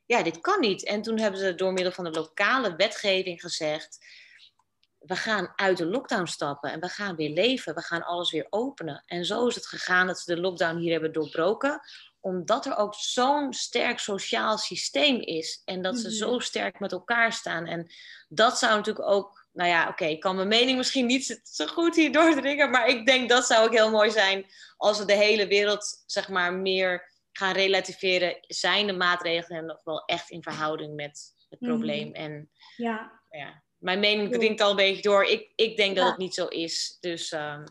Ja, 0.06 0.22
dit 0.22 0.40
kan 0.40 0.60
niet. 0.60 0.84
En 0.84 1.02
toen 1.02 1.18
hebben 1.18 1.40
ze 1.40 1.54
door 1.54 1.72
middel 1.72 1.92
van 1.92 2.04
de 2.04 2.10
lokale 2.10 2.76
wetgeving 2.76 3.40
gezegd 3.40 3.98
we 5.02 5.16
gaan 5.16 5.52
uit 5.56 5.76
de 5.76 5.86
lockdown 5.86 6.26
stappen 6.26 6.72
en 6.72 6.80
we 6.80 6.88
gaan 6.88 7.16
weer 7.16 7.30
leven. 7.30 7.74
We 7.74 7.80
gaan 7.82 8.04
alles 8.04 8.30
weer 8.30 8.46
openen. 8.50 9.02
En 9.06 9.24
zo 9.24 9.46
is 9.46 9.54
het 9.54 9.66
gegaan 9.66 10.06
dat 10.06 10.18
ze 10.20 10.34
de 10.34 10.40
lockdown 10.40 10.76
hier 10.76 10.92
hebben 10.92 11.12
doorbroken. 11.12 11.80
Omdat 12.20 12.66
er 12.66 12.76
ook 12.76 12.94
zo'n 12.94 13.52
sterk 13.52 13.98
sociaal 13.98 14.58
systeem 14.58 15.20
is. 15.20 15.62
En 15.64 15.82
dat 15.82 15.98
ze 15.98 16.06
Mhm. 16.06 16.16
zo 16.16 16.38
sterk 16.38 16.80
met 16.80 16.92
elkaar 16.92 17.32
staan. 17.32 17.66
En 17.66 17.90
dat 18.28 18.58
zou 18.58 18.76
natuurlijk 18.76 19.08
ook. 19.08 19.46
Nou 19.52 19.68
ja, 19.68 19.88
oké, 19.88 20.04
ik 20.04 20.20
kan 20.20 20.36
mijn 20.36 20.48
mening 20.48 20.76
misschien 20.76 21.06
niet 21.06 21.26
zo- 21.26 21.36
zo 21.42 21.66
goed 21.66 21.96
hier 21.96 22.12
doordringen. 22.12 22.70
Maar 22.70 22.88
ik 22.88 23.06
denk 23.06 23.28
dat 23.28 23.46
zou 23.46 23.64
ook 23.66 23.72
heel 23.74 23.90
mooi 23.90 24.10
zijn. 24.10 24.46
Als 24.76 24.98
we 24.98 25.04
de 25.04 25.14
hele 25.16 25.46
wereld, 25.46 26.02
zeg 26.06 26.28
maar, 26.28 26.52
meer 26.52 27.11
gaan 27.32 27.52
relativeren. 27.54 28.36
Zijn 28.40 28.86
de 28.86 28.92
maatregelen 28.92 29.66
nog 29.66 29.80
wel 29.84 30.04
echt 30.04 30.30
in 30.30 30.42
verhouding 30.42 30.94
met 30.94 31.34
het 31.48 31.60
Mhm. 31.60 31.70
probleem? 31.70 32.12
En 32.12 32.50
Ja, 32.76 33.20
ja, 33.30 33.62
mijn 33.78 34.00
mening 34.00 34.32
dringt 34.32 34.60
al 34.60 34.70
een 34.70 34.76
beetje 34.76 35.02
door. 35.02 35.24
Ik, 35.24 35.52
ik 35.56 35.76
denk 35.76 35.96
dat 35.96 36.08
het 36.08 36.16
niet 36.18 36.34
zo 36.34 36.46
is. 36.46 36.96
Dus 37.00 37.32
ehm, 37.32 37.64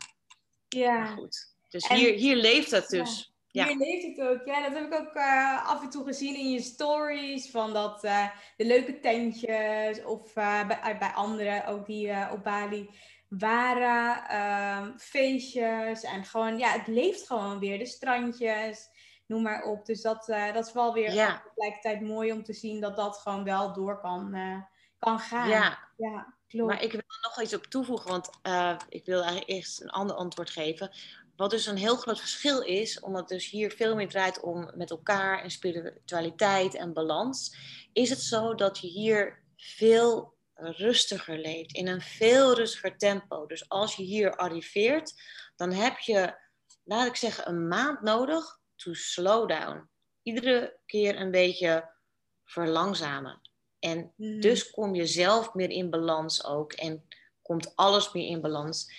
ja. 0.68 1.06
goed. 1.06 1.54
Dus 1.68 1.86
En- 1.88 1.96
hier, 1.96 2.14
hier 2.14 2.36
leeft 2.36 2.70
het 2.70 2.88
dus. 2.88 3.30
Ja. 3.48 3.66
Hier 3.66 3.76
leeft 3.76 4.06
het 4.06 4.26
ook. 4.28 4.40
Ja, 4.46 4.62
dat 4.68 4.74
heb 4.78 4.92
ik 4.92 4.98
ook 4.98 5.14
eh, 5.14 5.68
af 5.68 5.82
en 5.82 5.90
toe 5.90 6.04
gezien 6.04 6.34
in 6.36 6.50
je 6.50 6.60
stories. 6.60 7.50
Van 7.50 7.72
dat 7.72 8.04
eh, 8.04 8.28
de 8.56 8.64
leuke 8.64 9.00
tentjes 9.00 10.04
of 10.04 10.36
eh, 10.36 10.66
bij, 10.66 10.96
bij 10.98 11.10
anderen 11.14 11.66
ook 11.66 11.86
die 11.86 12.12
op 12.32 12.44
Bali 12.44 12.90
waren. 13.28 14.28
ehm, 14.28 14.96
feestjes 14.98 16.02
en 16.02 16.24
gewoon, 16.24 16.58
ja, 16.58 16.68
het 16.72 16.86
leeft 16.86 17.26
gewoon 17.26 17.58
weer. 17.58 17.78
De 17.78 17.86
strandjes, 17.86 18.88
noem 19.32 19.42
maar 19.42 19.62
op. 19.62 19.86
Dus 19.86 20.02
dat, 20.02 20.28
eh, 20.28 20.52
dat 20.54 20.66
is 20.66 20.72
wel 20.72 20.92
weer 20.92 21.12
Ja. 21.12 21.42
tegelijkertijd 21.44 22.00
mooi 22.00 22.32
om 22.32 22.44
te 22.44 22.52
zien 22.52 22.80
dat 22.80 22.96
dat 22.96 23.16
gewoon 23.18 23.44
wel 23.44 23.72
door 23.72 24.00
kan, 24.00 24.34
eh, 24.34 24.58
kan 24.98 25.18
gaan. 25.18 25.48
ja, 25.48 25.78
Ja, 25.96 26.34
klopt. 26.48 26.72
maar 26.72 26.82
ik 26.82 26.90
wil 26.92 27.00
er 27.00 27.18
nog 27.22 27.42
iets 27.42 27.54
op 27.54 27.64
toevoegen. 27.64 28.10
Want 28.10 28.30
eh, 28.42 28.76
ik 28.88 29.04
wil 29.04 29.20
eigenlijk 29.20 29.50
eerst 29.50 29.80
een 29.80 29.90
ander 29.90 30.16
antwoord 30.16 30.50
geven. 30.50 30.90
Wat 31.36 31.50
dus 31.50 31.66
een 31.66 31.76
heel 31.76 31.96
groot 31.96 32.18
verschil 32.20 32.60
is, 32.60 33.00
omdat 33.00 33.28
dus 33.28 33.50
hier 33.50 33.70
veel 33.70 33.94
meer 33.96 34.08
draait 34.08 34.40
om 34.40 34.70
met 34.74 34.90
elkaar 34.90 35.42
en 35.42 35.50
spiritualiteit 35.50 36.74
en 36.74 36.92
balans, 36.92 37.56
is 37.92 38.10
het 38.10 38.20
zo 38.20 38.54
dat 38.54 38.78
je 38.78 38.86
hier 38.86 39.42
veel 39.56 40.34
rustiger 40.54 41.38
leeft, 41.38 41.72
in 41.72 41.88
een 41.88 42.00
veel 42.00 42.54
rustiger 42.54 42.96
tempo. 42.98 43.46
Dus 43.46 43.68
als 43.68 43.94
je 43.96 44.02
hier 44.02 44.36
arriveert, 44.36 45.20
dan 45.56 45.72
heb 45.72 45.98
je, 45.98 46.38
laat 46.84 47.06
ik 47.06 47.16
zeggen, 47.16 47.48
een 47.48 47.68
maand 47.68 48.00
nodig 48.02 48.60
to 48.82 48.94
slow 48.94 49.48
down. 49.48 49.88
Iedere 50.22 50.76
keer 50.86 51.20
een 51.20 51.30
beetje 51.30 51.90
verlangzamen. 52.44 53.40
En 53.78 54.12
Mhm. 54.16 54.40
dus 54.40 54.70
kom 54.70 54.94
je 54.94 55.06
zelf 55.06 55.54
meer 55.54 55.70
in 55.70 55.90
balans 55.90 56.44
ook 56.44 56.72
en 56.72 57.04
komt 57.42 57.76
alles 57.76 58.12
meer 58.12 58.28
in 58.28 58.40
balans. 58.40 58.90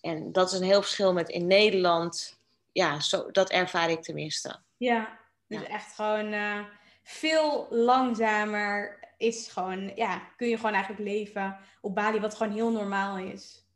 En 0.00 0.32
dat 0.32 0.52
is 0.52 0.58
een 0.58 0.64
heel 0.66 0.82
verschil 0.82 1.12
met 1.12 1.28
in 1.28 1.46
Nederland. 1.46 2.38
Ja, 2.72 3.00
zo, 3.00 3.30
dat 3.30 3.50
ervaar 3.50 3.90
ik 3.90 4.02
tenminste. 4.02 4.60
Ja, 4.76 5.18
dus 5.46 5.60
Ja. 5.60 5.66
echt 5.68 5.94
gewoon 5.94 6.32
eh, 6.32 6.64
veel 7.02 7.66
langzamer 7.70 8.98
is 9.16 9.48
gewoon, 9.48 9.92
ja, 9.94 10.18
kun 10.36 10.48
je 10.48 10.56
gewoon 10.56 10.72
eigenlijk 10.72 11.04
leven 11.04 11.58
op 11.80 11.94
Bali, 11.94 12.20
wat 12.20 12.34
gewoon 12.34 12.52
heel 12.52 12.70
normaal 12.70 13.18
is. 13.18 13.66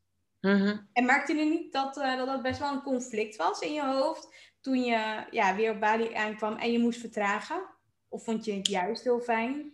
Mhm. 0.40 0.76
En 0.92 1.04
merkte 1.04 1.34
je 1.34 1.44
niet 1.44 1.72
dat, 1.72 1.96
eh, 1.96 2.16
dat 2.16 2.26
dat 2.26 2.42
best 2.42 2.58
wel 2.58 2.72
een 2.72 2.82
conflict 2.82 3.36
was 3.36 3.60
in 3.60 3.72
je 3.72 3.84
hoofd 3.84 4.34
toen 4.62 4.82
je 4.82 5.24
ja, 5.30 5.54
weer 5.54 5.70
op 5.70 5.80
Bali 5.80 6.14
aankwam 6.14 6.56
en 6.56 6.72
je 6.72 6.78
moest 6.78 7.00
vertragen? 7.00 7.62
Of 8.08 8.24
vond 8.24 8.44
je 8.44 8.52
het 8.52 8.68
juist 8.68 9.04
heel 9.04 9.20
fijn? 9.20 9.72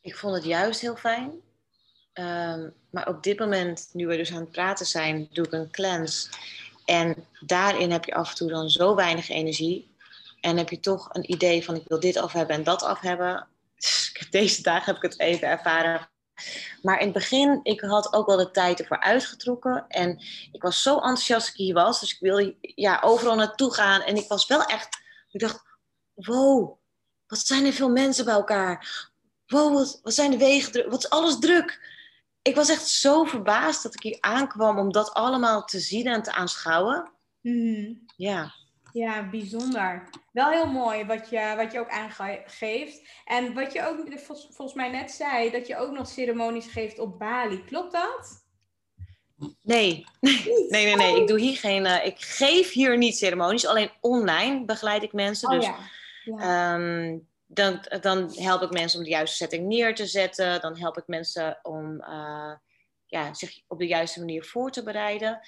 Ik 0.00 0.16
vond 0.16 0.34
het 0.34 0.44
juist 0.44 0.80
heel 0.80 0.96
fijn. 0.96 1.32
Ehm, 2.12 2.70
maar 2.90 3.08
op 3.08 3.22
dit 3.22 3.38
moment, 3.38 3.88
nu 3.92 4.06
we 4.06 4.16
dus 4.16 4.32
aan 4.32 4.40
het 4.40 4.50
praten 4.50 4.86
zijn, 4.86 5.28
doe 5.32 5.46
ik 5.46 5.52
een 5.52 5.70
cleanse. 5.70 6.28
En 6.84 7.26
daarin 7.40 7.90
heb 7.90 8.04
je 8.04 8.14
af 8.14 8.30
en 8.30 8.36
toe 8.36 8.48
dan 8.48 8.70
zo 8.70 8.94
weinig 8.94 9.28
energie. 9.28 9.94
En 10.40 10.56
heb 10.56 10.70
je 10.70 10.80
toch 10.80 11.08
een 11.12 11.32
idee 11.32 11.64
van 11.64 11.74
ik 11.74 11.88
wil 11.88 12.00
dit 12.00 12.16
af 12.16 12.32
hebben 12.32 12.56
en 12.56 12.64
dat 12.64 12.82
af 12.82 13.00
hebben. 13.00 13.46
Deze 14.30 14.62
dagen 14.62 14.84
heb 14.84 14.96
ik 14.96 15.10
het 15.10 15.20
even 15.20 15.48
ervaren. 15.48 16.08
Maar 16.82 16.98
in 16.98 17.04
het 17.04 17.14
begin, 17.14 17.60
ik 17.62 17.80
had 17.80 18.12
ook 18.12 18.26
wel 18.26 18.36
de 18.36 18.50
tijd 18.50 18.80
ervoor 18.80 19.00
uitgetrokken. 19.00 19.84
En 19.88 20.18
ik 20.52 20.62
was 20.62 20.82
zo 20.82 20.94
enthousiast 20.94 21.46
dat 21.46 21.54
ik 21.54 21.60
hier 21.60 21.74
was. 21.74 22.00
Dus 22.00 22.12
ik 22.12 22.20
wilde 22.20 22.56
ja, 22.60 23.00
overal 23.04 23.34
naartoe 23.34 23.74
gaan. 23.74 24.00
En 24.00 24.16
ik 24.16 24.28
was 24.28 24.46
wel 24.46 24.64
echt, 24.64 25.00
ik 25.30 25.40
dacht, 25.40 25.62
wow, 26.14 26.78
wat 27.26 27.38
zijn 27.38 27.66
er 27.66 27.72
veel 27.72 27.90
mensen 27.90 28.24
bij 28.24 28.34
elkaar. 28.34 29.04
Wow, 29.46 29.74
wat, 29.74 30.00
wat 30.02 30.14
zijn 30.14 30.30
de 30.30 30.36
wegen 30.36 30.72
druk, 30.72 30.90
wat 30.90 31.04
is 31.04 31.10
alles 31.10 31.38
druk. 31.38 31.94
Ik 32.42 32.54
was 32.54 32.68
echt 32.68 32.88
zo 32.88 33.24
verbaasd 33.24 33.82
dat 33.82 33.94
ik 33.94 34.02
hier 34.02 34.18
aankwam 34.20 34.78
om 34.78 34.92
dat 34.92 35.14
allemaal 35.14 35.64
te 35.64 35.80
zien 35.80 36.06
en 36.06 36.22
te 36.22 36.32
aanschouwen. 36.32 37.10
Mhm. 37.40 37.92
Ja, 38.16 38.54
Ja, 38.92 39.28
bijzonder. 39.28 40.08
Wel 40.32 40.50
heel 40.50 40.66
mooi 40.66 41.04
wat 41.04 41.30
je, 41.30 41.54
wat 41.56 41.72
je 41.72 41.78
ook 41.78 41.90
aangeeft. 41.90 43.08
En 43.24 43.54
wat 43.54 43.72
je 43.72 43.86
ook 43.86 44.20
vol- 44.20 44.50
volgens 44.50 44.74
mij 44.74 44.90
net 44.90 45.10
zei, 45.10 45.50
dat 45.50 45.66
je 45.66 45.76
ook 45.76 45.92
nog 45.92 46.08
ceremonies 46.08 46.66
geeft 46.66 46.98
op 46.98 47.18
Bali. 47.18 47.64
Klopt 47.64 47.92
dat? 47.92 48.44
nee, 49.62 50.06
nee, 50.20 50.68
nee, 50.68 50.96
nee. 50.96 51.20
Ik 51.20 51.26
doe 51.26 51.40
hier 51.40 51.56
geen, 51.56 51.86
eh, 51.86 52.06
ik 52.06 52.16
geef 52.18 52.72
hier 52.72 52.96
niet 52.96 53.16
ceremonies, 53.16 53.66
alleen 53.66 53.90
online 54.00 54.64
begeleid 54.64 55.02
ik 55.02 55.12
mensen. 55.12 55.48
Oh 55.48 55.54
dus 55.54 55.64
ja. 55.64 55.78
ja. 56.24 56.74
Ehm, 56.74 57.18
dan, 57.46 57.86
dan 58.00 58.32
help 58.34 58.62
ik 58.62 58.70
mensen 58.70 58.98
om 58.98 59.04
de 59.04 59.10
juiste 59.10 59.36
setting 59.36 59.66
neer 59.66 59.94
te 59.94 60.06
zetten. 60.06 60.60
Dan 60.60 60.78
help 60.78 60.98
ik 60.98 61.06
mensen 61.06 61.58
om 61.62 62.00
eh, 62.00 62.52
ja, 63.06 63.34
zich 63.34 63.60
op 63.66 63.78
de 63.78 63.86
juiste 63.86 64.18
manier 64.18 64.44
voor 64.44 64.70
te 64.70 64.82
bereiden. 64.82 65.40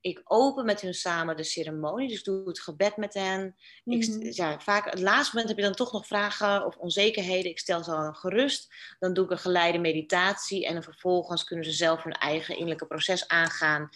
Ik 0.00 0.20
open 0.24 0.64
met 0.64 0.80
hun 0.80 0.94
samen 0.94 1.36
de 1.36 1.42
ceremonie, 1.42 2.08
dus 2.08 2.22
doe 2.22 2.48
het 2.48 2.60
gebed 2.60 2.96
met 2.96 3.14
hen. 3.14 3.56
Ik, 3.84 4.08
Mhm. 4.08 4.30
ja, 4.30 4.60
vaak, 4.60 4.84
het 4.84 5.00
laatste 5.00 5.30
moment 5.34 5.48
heb 5.48 5.58
je 5.58 5.64
dan 5.68 5.74
toch 5.86 5.92
nog 5.92 6.06
vragen 6.06 6.66
of 6.66 6.76
onzekerheden. 6.76 7.50
Ik 7.50 7.58
stel 7.58 7.84
ze 7.84 7.90
dan 7.90 8.14
gerust. 8.14 8.74
Dan 8.98 9.14
doe 9.14 9.24
ik 9.24 9.30
een 9.30 9.38
geleide 9.38 9.78
meditatie 9.78 10.66
en 10.66 10.82
vervolgens 10.82 11.44
kunnen 11.44 11.64
ze 11.64 11.72
zelf 11.72 12.02
hun 12.02 12.12
eigen 12.12 12.54
innerlijke 12.54 12.86
proces 12.86 13.28
aangaan. 13.28 13.88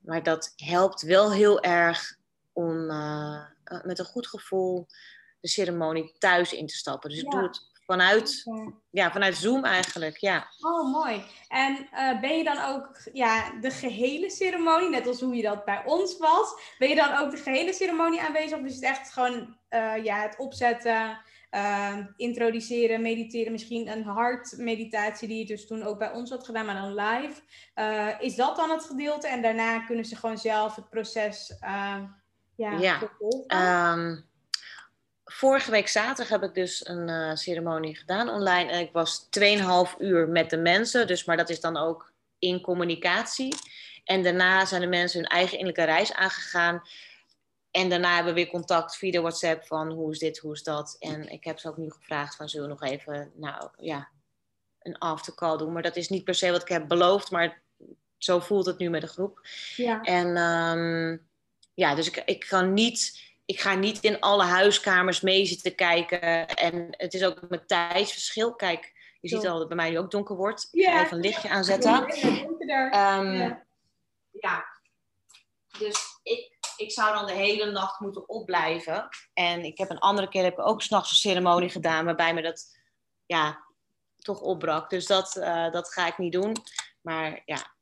Maar 0.00 0.22
dat 0.22 0.52
helpt 0.56 1.02
wel 1.02 1.32
heel 1.32 1.60
erg 1.62 2.18
om 2.52 2.90
eh, 2.90 3.42
eh, 3.64 3.84
met 3.84 3.98
een 3.98 4.04
goed 4.04 4.26
gevoel 4.26 4.86
de 5.40 5.48
ceremonie 5.48 6.14
thuis 6.18 6.52
in 6.52 6.66
te 6.66 6.76
stappen. 6.76 7.10
Dus 7.10 7.18
ik 7.18 7.30
doe 7.30 7.42
het 7.42 7.69
vanuit, 7.90 8.44
Ja. 8.90 9.10
vanuit 9.10 9.36
Zoom 9.36 9.64
eigenlijk, 9.64 10.16
ja. 10.16 10.46
Oh, 10.60 10.92
mooi. 10.92 11.22
En 11.48 11.88
eh, 11.92 12.20
ben 12.20 12.36
je 12.36 12.44
dan 12.44 12.64
ook 12.64 13.00
ja, 13.12 13.52
de 13.60 13.70
gehele 13.70 14.30
ceremonie, 14.30 14.88
net 14.88 15.06
als 15.06 15.20
hoe 15.20 15.36
je 15.36 15.42
dat 15.42 15.64
bij 15.64 15.82
ons 15.84 16.18
was, 16.18 16.74
ben 16.78 16.88
je 16.88 16.94
dan 16.94 17.16
ook 17.18 17.30
de 17.30 17.36
gehele 17.36 17.72
ceremonie 17.72 18.20
aanwezig? 18.20 18.58
Of 18.58 18.64
is 18.64 18.74
het 18.74 18.84
echt 18.84 19.12
gewoon 19.12 19.56
eh, 19.68 20.04
ja, 20.04 20.20
het 20.20 20.38
opzetten, 20.38 21.20
eh, 21.50 21.96
introduceren, 22.16 23.02
mediteren, 23.02 23.52
misschien 23.52 23.88
een 23.88 24.04
hartmeditatie 24.04 25.28
die 25.28 25.38
je 25.38 25.46
dus 25.46 25.66
toen 25.66 25.82
ook 25.82 25.98
bij 25.98 26.12
ons 26.12 26.30
had 26.30 26.44
gedaan, 26.44 26.66
maar 26.66 26.74
dan 26.74 26.94
live. 26.94 27.40
Eh, 27.74 28.08
is 28.20 28.36
dat 28.36 28.56
dan 28.56 28.70
het 28.70 28.84
gedeelte? 28.84 29.28
En 29.28 29.42
daarna 29.42 29.78
kunnen 29.78 30.04
ze 30.04 30.16
gewoon 30.16 30.38
zelf 30.38 30.76
het 30.76 30.90
proces 30.90 31.56
ja, 32.56 32.78
Ja. 32.78 32.98
Vorige 35.32 35.70
week 35.70 35.88
zaterdag 35.88 36.28
heb 36.28 36.42
ik 36.42 36.54
dus 36.54 36.88
een 36.88 37.08
eh, 37.08 37.34
ceremonie 37.34 37.96
gedaan 37.96 38.28
online. 38.28 38.70
En 38.70 38.80
ik 38.80 38.92
was 38.92 39.28
2,5 39.38 39.96
uur 39.98 40.28
met 40.28 40.50
de 40.50 40.56
mensen. 40.56 41.06
Dus, 41.06 41.24
maar 41.24 41.36
dat 41.36 41.50
is 41.50 41.60
dan 41.60 41.76
ook 41.76 42.12
in 42.38 42.60
communicatie. 42.60 43.54
En 44.04 44.22
daarna 44.22 44.64
zijn 44.64 44.80
de 44.80 44.86
mensen 44.86 45.20
hun 45.20 45.28
eigen 45.28 45.58
innerlijke 45.58 45.92
reis 45.92 46.12
aangegaan. 46.12 46.82
en 47.70 47.88
daarna 47.88 48.14
hebben 48.14 48.34
we 48.34 48.40
weer 48.40 48.50
contact 48.50 48.96
via 48.96 49.10
de 49.10 49.20
WhatsApp 49.20 49.66
van 49.66 49.90
hoe 49.90 50.12
is 50.12 50.18
dit, 50.18 50.38
hoe 50.38 50.52
is 50.52 50.62
dat. 50.62 50.96
En 50.98 51.28
ik 51.28 51.44
heb 51.44 51.58
ze 51.58 51.68
ook 51.68 51.76
nu 51.76 51.90
gevraagd 51.90 52.36
van 52.36 52.48
zullen 52.48 52.68
we 52.68 52.72
nog 52.72 52.90
even, 52.90 53.32
nou 53.34 53.68
ja, 53.76 54.08
een 54.78 54.98
aftercall 54.98 55.56
doen. 55.56 55.72
Maar 55.72 55.82
dat 55.82 55.96
is 55.96 56.08
niet 56.08 56.24
per 56.24 56.34
se 56.34 56.50
wat 56.50 56.62
ik 56.62 56.68
heb 56.68 56.88
beloofd, 56.88 57.30
maar 57.30 57.62
zo 58.18 58.40
voelt 58.40 58.66
het 58.66 58.78
nu 58.78 58.90
met 58.90 59.00
de 59.00 59.06
groep. 59.06 59.46
Ja. 59.76 60.02
En 60.02 60.36
ehm, 60.36 61.16
ja, 61.74 61.94
dus 61.94 62.06
ik, 62.06 62.22
ik 62.24 62.46
kan 62.48 62.74
niet 62.74 63.29
ik 63.50 63.60
ga 63.60 63.74
niet 63.74 64.00
in 64.00 64.20
alle 64.20 64.44
huiskamers 64.44 65.20
mee 65.20 65.46
zitten 65.46 65.74
kijken. 65.74 66.46
En 66.48 66.86
het 66.90 67.14
is 67.14 67.24
ook 67.24 67.48
met 67.48 67.68
tijdsverschil. 67.68 68.54
Kijk, 68.54 68.92
je 69.20 69.28
ziet 69.28 69.38
al 69.46 69.50
dat 69.50 69.58
het 69.58 69.68
bij 69.68 69.76
mij 69.76 69.90
nu 69.90 69.98
ook 69.98 70.10
donker 70.10 70.36
wordt. 70.36 70.68
Ik 70.70 70.84
ga 70.84 70.90
Ja. 70.92 71.02
even 71.04 71.16
een 71.16 71.22
lichtje 71.22 71.48
aanzetten. 71.48 71.90
Ja, 72.66 72.90
Ehm, 72.90 73.32
Ja. 73.34 73.66
ja. 74.30 74.64
Dus 75.78 76.20
ik, 76.22 76.58
ik 76.76 76.92
zou 76.92 77.14
dan 77.14 77.26
de 77.26 77.32
hele 77.32 77.70
nacht 77.70 78.00
moeten 78.00 78.28
opblijven. 78.28 79.08
En 79.34 79.64
ik 79.64 79.78
heb 79.78 79.90
een 79.90 79.98
andere 79.98 80.28
keer 80.28 80.42
heb 80.44 80.52
ik 80.58 80.66
ook 80.66 80.82
s'nachts 80.82 81.10
een 81.10 81.16
ceremonie 81.16 81.68
gedaan. 81.70 82.04
Waarbij 82.04 82.34
me 82.34 82.42
dat 82.42 82.78
ja, 83.26 83.64
toch 84.18 84.40
opbrak. 84.40 84.90
Dus 84.90 85.06
dat, 85.06 85.36
eh, 85.36 85.70
dat 85.70 85.92
ga 85.92 86.06
ik 86.06 86.18
niet 86.18 86.32
doen. 86.32 86.56
Maar 87.00 87.42
ja, 87.44 87.74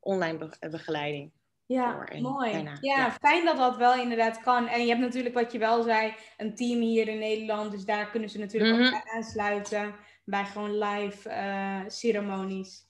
online 0.00 0.38
be- 0.38 0.68
begeleiding. 0.68 1.32
Ja, 1.68 2.04
mooi. 2.20 2.52
daarna, 2.52 2.76
ja, 2.80 2.96
ja. 2.96 3.12
fijn 3.20 3.44
dat 3.44 3.56
dat 3.56 3.76
wel 3.76 3.94
inderdaad 3.94 4.40
kan. 4.40 4.68
En 4.68 4.80
je 4.82 4.88
hebt 4.88 5.00
natuurlijk 5.00 5.34
wat 5.34 5.52
je 5.52 5.58
wel 5.58 5.82
zei, 5.82 6.14
een 6.36 6.54
team 6.54 6.80
hier 6.80 7.08
in 7.08 7.18
Nederland. 7.18 7.70
Dus 7.72 7.84
daar 7.84 8.10
kunnen 8.10 8.30
ze 8.30 8.38
natuurlijk 8.38 8.72
ook 8.72 8.78
Mhm. 8.80 8.90
bij 8.90 9.02
aansluiten 9.14 9.94
bij 10.24 10.44
gewoon 10.44 10.78
live 10.78 11.28
eh, 11.28 11.80
ceremonies. 11.86 12.86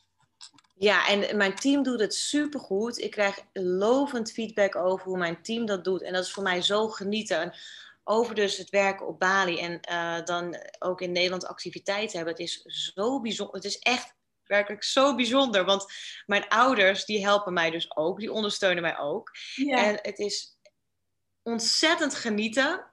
Ja, 0.75 1.09
en 1.09 1.37
mijn 1.37 1.55
team 1.55 1.83
doet 1.83 2.01
het 2.01 2.15
supergoed. 2.15 2.99
Ik 2.99 3.11
krijg 3.11 3.45
lovend 3.53 4.33
feedback 4.33 4.77
over 4.77 5.07
hoe 5.07 5.19
mijn 5.19 5.43
team 5.43 5.67
dat 5.67 5.85
doet. 5.85 6.03
En 6.03 6.13
dat 6.13 6.25
is 6.25 6.33
voor 6.33 6.43
mij 6.43 6.63
zo 6.63 6.89
genieten. 6.89 7.41
En 7.41 7.53
over 8.05 8.35
dus 8.35 8.57
het 8.57 8.71
werken 8.71 9.07
op 9.07 9.19
Bali 9.19 9.59
en 9.59 9.81
eh, 9.81 10.25
dan 10.25 10.57
ook 10.79 11.01
in 11.01 11.13
Nederland 11.13 11.47
activiteiten 11.47 12.17
hebben. 12.17 12.35
Het 12.35 12.43
is 12.43 12.63
zo 12.95 13.21
bijzonder. 13.21 13.55
Het 13.55 13.65
is 13.65 13.79
echt 13.79 14.15
werkelijk 14.49 14.85
zo 14.85 15.15
bijzonder. 15.15 15.65
Want 15.65 15.93
mijn 16.27 16.49
ouders, 16.49 17.05
die 17.05 17.25
helpen 17.27 17.53
mij 17.53 17.71
dus 17.71 17.97
ook. 17.97 18.19
Die 18.19 18.33
ondersteunen 18.33 18.83
mij 18.83 18.99
ook. 18.99 19.31
En 19.57 19.99
het 20.03 20.19
is 20.19 20.59
ontzettend 21.43 22.15
genieten. 22.15 22.87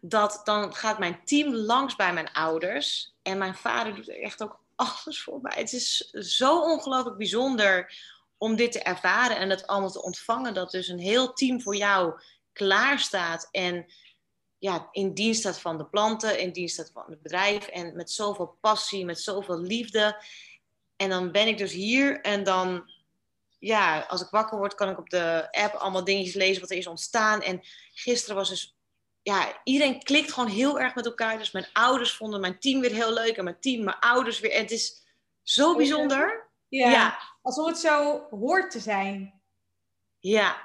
Dat 0.00 0.40
dan 0.44 0.74
gaat 0.74 0.98
mijn 0.98 1.24
team 1.24 1.54
langs 1.54 1.96
bij 1.96 2.12
mijn 2.12 2.32
ouders. 2.32 3.14
En 3.22 3.38
mijn 3.38 3.54
vader 3.54 3.94
doet 3.94 4.08
echt 4.08 4.42
ook 4.42 4.60
alles 4.74 5.22
voor 5.22 5.40
mij. 5.42 5.54
Het 5.56 5.72
is 5.72 5.96
zo 6.10 6.60
ongelooflijk 6.60 7.16
bijzonder 7.16 7.94
om 8.38 8.56
dit 8.56 8.72
te 8.72 8.82
ervaren 8.82 9.36
en 9.36 9.48
dat 9.48 9.66
allemaal 9.66 9.90
te 9.90 10.02
ontvangen. 10.02 10.54
Dat 10.54 10.70
dus 10.70 10.88
een 10.88 10.98
heel 10.98 11.32
team 11.32 11.62
voor 11.62 11.76
jou 11.76 12.20
klaar 12.52 12.98
staat. 12.98 13.48
En 13.50 13.86
ja, 14.58 14.88
in 14.90 15.14
dienst 15.14 15.40
staat 15.40 15.60
van 15.60 15.78
de 15.78 15.86
planten, 15.86 16.38
in 16.38 16.52
dienst 16.52 16.74
staat 16.74 16.90
van 16.92 17.04
het 17.06 17.22
bedrijf. 17.22 17.66
En 17.66 17.96
met 17.96 18.10
zoveel 18.10 18.58
passie, 18.60 19.04
met 19.04 19.20
zoveel 19.20 19.60
liefde. 19.60 20.24
En 20.96 21.08
dan 21.08 21.32
ben 21.32 21.46
ik 21.46 21.58
dus 21.58 21.72
hier 21.72 22.20
en 22.20 22.44
dan 22.44 22.90
ja, 23.58 24.00
als 24.00 24.22
ik 24.22 24.28
wakker 24.30 24.58
word, 24.58 24.74
kan 24.74 24.88
ik 24.88 24.98
op 24.98 25.10
de 25.10 25.48
app 25.50 25.74
allemaal 25.74 26.04
dingetjes 26.04 26.34
lezen 26.34 26.60
wat 26.60 26.70
er 26.70 26.76
is 26.76 26.86
ontstaan. 26.86 27.42
En 27.42 27.60
gisteren 27.94 28.36
was 28.36 28.48
dus, 28.48 28.76
ja, 29.22 29.60
iedereen 29.64 30.02
klikt 30.02 30.32
gewoon 30.32 30.48
heel 30.48 30.80
erg 30.80 30.94
met 30.94 31.06
elkaar. 31.06 31.38
Dus 31.38 31.50
mijn 31.50 31.66
ouders 31.72 32.12
vonden 32.12 32.40
mijn 32.40 32.58
team 32.58 32.80
weer 32.80 32.92
heel 32.92 33.12
leuk 33.12 33.36
en 33.36 33.44
mijn 33.44 33.60
team, 33.60 33.84
mijn 33.84 33.98
ouders 33.98 34.40
weer. 34.40 34.52
En 34.52 34.62
het 34.62 34.70
is 34.70 35.06
zo 35.42 35.76
bijzonder. 35.76 36.48
ja. 36.68 36.90
Ja, 36.90 37.18
alsof 37.42 37.66
het 37.66 37.78
zo 37.78 38.26
hoort 38.30 38.70
te 38.70 38.80
zijn. 38.80 39.40
ja, 40.18 40.56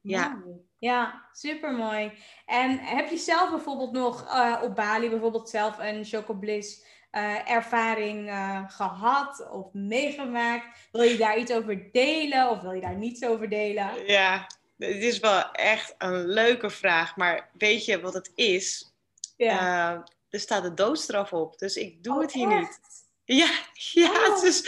ja. 0.00 0.42
Ja, 0.78 1.28
super 1.32 1.72
mooi. 1.72 2.12
En 2.46 2.78
heb 2.78 3.10
je 3.10 3.16
zelf 3.16 3.50
bijvoorbeeld 3.50 3.92
nog 3.92 4.26
eh, 4.28 4.60
op 4.62 4.74
Bali 4.74 5.10
bijvoorbeeld 5.10 5.50
zelf 5.50 5.78
een 5.78 6.04
Chocobliss 6.04 6.84
eh 7.16 7.50
ervaring 7.50 8.28
eh, 8.28 8.62
gehad 8.68 9.48
of 9.50 9.72
meegemaakt? 9.72 10.64
Wil 10.92 11.02
je 11.02 11.16
daar 11.16 11.38
iets 11.38 11.52
over 11.52 11.88
delen 11.92 12.50
of 12.50 12.60
wil 12.60 12.72
je 12.72 12.80
daar 12.80 12.96
niets 12.96 13.24
over 13.24 13.48
delen? 13.48 14.06
ja. 14.06 14.46
Het 14.78 15.02
is 15.02 15.18
wel 15.18 15.50
echt 15.52 15.94
een 15.98 16.26
leuke 16.26 16.70
vraag, 16.70 17.16
maar 17.16 17.50
weet 17.52 17.84
je 17.84 18.00
wat 18.00 18.14
het 18.14 18.30
is? 18.34 18.92
Ja. 19.36 19.58
Eh, 19.58 20.00
er 20.30 20.40
staat 20.40 20.62
de 20.62 20.74
doodstraf 20.74 21.32
op, 21.32 21.58
dus 21.58 21.76
ik 21.76 22.04
doe 22.04 22.14
Oh, 22.14 22.20
het 22.20 22.32
hier 22.32 22.46
niet. 22.46 22.80
Ja, 23.24 23.50
ja 23.72 24.10
Oh, 24.10 24.40
dus 24.40 24.62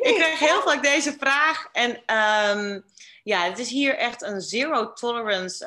nee, 0.00 0.12
ik 0.12 0.20
krijg 0.20 0.38
heel 0.38 0.62
vaak 0.62 0.82
deze 0.82 1.12
vraag. 1.18 1.68
En 1.72 2.02
ehm, 2.06 2.80
ja, 3.22 3.44
het 3.44 3.58
is 3.58 3.70
hier 3.70 3.96
echt 3.96 4.22
een 4.22 4.40
zero 4.40 4.92
tolerance 4.92 5.66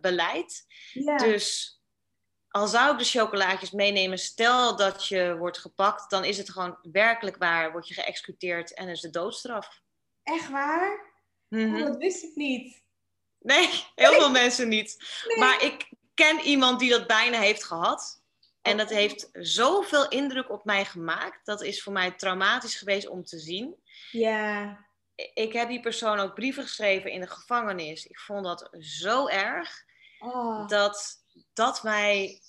beleid. 0.00 0.66
Ja. 0.92 1.16
Dus 1.16 1.79
al 2.50 2.66
zou 2.66 2.92
ik 2.92 2.98
de 2.98 3.04
chocolaatjes 3.04 3.70
meenemen, 3.70 4.18
stel 4.18 4.76
dat 4.76 5.06
je 5.06 5.36
wordt 5.36 5.58
gepakt, 5.58 6.10
dan 6.10 6.24
is 6.24 6.38
het 6.38 6.50
gewoon 6.50 6.78
werkelijk 6.92 7.36
waar, 7.36 7.72
word 7.72 7.88
je 7.88 7.94
geëxecuteerd 7.94 8.74
en 8.74 8.88
is 8.88 9.00
de 9.00 9.10
doodstraf. 9.10 9.80
Echt 10.22 10.50
waar? 10.50 11.12
Mhm. 11.48 11.74
Oh, 11.74 11.80
dat 11.86 11.96
wist 11.96 12.22
ik 12.22 12.34
niet. 12.34 12.82
Nee, 13.38 13.68
heel 13.94 14.12
veel 14.12 14.30
mensen 14.42 14.68
niet. 14.68 14.96
Nee. 15.26 15.38
Maar 15.38 15.62
ik 15.62 15.90
ken 16.14 16.40
iemand 16.40 16.78
die 16.80 16.90
dat 16.90 17.06
bijna 17.06 17.38
heeft 17.38 17.64
gehad. 17.64 18.22
En 18.62 18.76
dat 18.76 18.90
Oh. 18.90 18.96
heeft 18.96 19.28
zoveel 19.32 20.08
indruk 20.08 20.50
op 20.50 20.64
mij 20.64 20.84
gemaakt. 20.84 21.46
Dat 21.46 21.62
is 21.62 21.82
voor 21.82 21.92
mij 21.92 22.10
traumatisch 22.10 22.74
geweest 22.76 23.08
om 23.08 23.24
te 23.24 23.38
zien. 23.38 23.74
Ja. 24.10 24.78
ik 25.34 25.52
heb 25.52 25.68
die 25.68 25.80
persoon 25.80 26.18
ook 26.18 26.34
brieven 26.34 26.62
geschreven 26.62 27.10
in 27.10 27.20
de 27.20 27.26
gevangenis. 27.26 28.06
Ik 28.06 28.18
vond 28.18 28.44
dat 28.44 28.68
zo 28.78 29.26
erg 29.28 29.84
Oh. 30.18 30.66
dat 30.68 31.19
dat 31.60 31.82
mij 31.82 32.40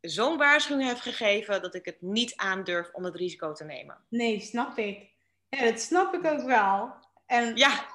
zo'n 0.00 0.36
waarschuwing 0.36 0.88
heeft 0.88 1.00
gegeven 1.00 1.62
dat 1.62 1.74
ik 1.74 1.84
het 1.84 2.00
niet 2.00 2.36
aandurf 2.36 2.90
om 2.92 3.04
het 3.04 3.14
risico 3.14 3.52
te 3.52 3.64
nemen. 3.64 3.98
Nee, 4.08 4.40
snap 4.40 4.78
ik. 4.78 5.10
Ja, 5.48 5.64
dat 5.64 5.80
snap 5.80 6.14
ik 6.14 6.24
ook 6.24 6.42
wel. 6.42 6.94
En 7.26 7.56
Ja, 7.56 7.86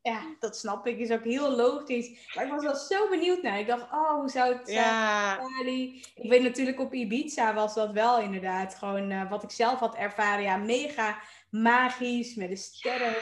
ja, 0.00 0.36
dat 0.38 0.56
snap 0.56 0.86
ik. 0.86 0.98
Is 0.98 1.10
ook 1.10 1.24
heel 1.24 1.56
logisch. 1.56 2.34
Maar 2.34 2.44
ik 2.44 2.50
was 2.50 2.62
wel 2.64 2.74
zo 2.74 3.08
benieuwd 3.08 3.42
naar. 3.42 3.58
Ik 3.58 3.66
dacht, 3.66 3.82
oh, 3.82 4.14
hoe 4.14 4.28
zou 4.28 4.54
het 4.54 4.68
zijn? 4.68 4.78
ja, 4.78 5.36
Bali. 5.36 6.04
Ik 6.14 6.30
weet 6.30 6.42
natuurlijk 6.42 6.80
op 6.80 6.94
Ibiza 6.94 7.54
was 7.54 7.74
dat 7.74 7.92
wel 7.92 8.20
inderdaad 8.20 8.74
gewoon 8.74 9.10
eh, 9.10 9.30
wat 9.30 9.42
ik 9.42 9.50
zelf 9.50 9.78
had 9.78 9.94
ervaren. 9.94 10.42
Ja, 10.42 10.56
mega 10.56 11.18
magisch 11.50 12.34
met 12.34 12.48
de 12.48 12.56
sterren 12.56 13.16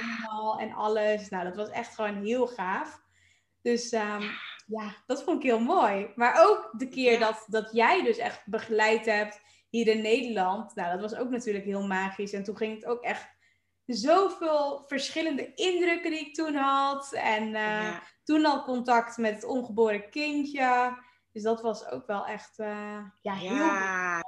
en 0.59 0.73
alles. 0.73 1.29
Nou, 1.29 1.45
dat 1.45 1.57
was 1.57 1.71
echt 1.71 1.95
gewoon 1.95 2.25
heel 2.25 2.47
gaaf. 2.47 3.03
Dus 3.63 3.91
ehm, 3.91 4.23
ja, 4.71 4.95
dat 5.07 5.23
vond 5.23 5.37
ik 5.37 5.51
heel 5.51 5.61
mooi. 5.61 6.13
Maar 6.15 6.47
ook 6.49 6.71
de 6.77 6.89
keer 6.89 7.13
Ja. 7.13 7.19
dat, 7.19 7.45
dat 7.47 7.73
jij 7.73 8.03
dus 8.03 8.19
echt 8.19 8.47
begeleid 8.47 9.07
hebt 9.07 9.41
hier 9.69 9.87
in 9.89 10.03
Nederland. 10.03 10.75
Nou, 10.75 10.93
dat 10.93 11.11
was 11.11 11.21
ook 11.21 11.31
natuurlijk 11.31 11.65
heel 11.65 11.87
magisch. 11.87 12.33
En 12.33 12.43
toen 12.43 12.57
ging 12.57 12.75
het 12.75 12.87
ook 12.87 13.03
echt 13.03 13.29
zoveel 13.87 14.85
verschillende 14.87 15.55
indrukken 15.55 16.11
die 16.11 16.21
ik 16.21 16.35
toen 16.35 16.55
had. 16.55 17.13
En 17.13 17.55
eh, 17.55 17.83
ja. 17.83 18.03
toen 18.25 18.45
al 18.45 18.65
contact 18.65 19.17
met 19.17 19.35
het 19.35 19.45
ongeboren 19.45 20.11
kindje. 20.11 20.99
Dus 21.33 21.43
dat 21.43 21.61
was 21.61 21.89
ook 21.89 22.07
wel 22.07 22.27
echt, 22.27 22.59
eh, 22.59 23.05
ja, 23.21 23.35
heel 23.35 23.55
ja, 23.55 24.21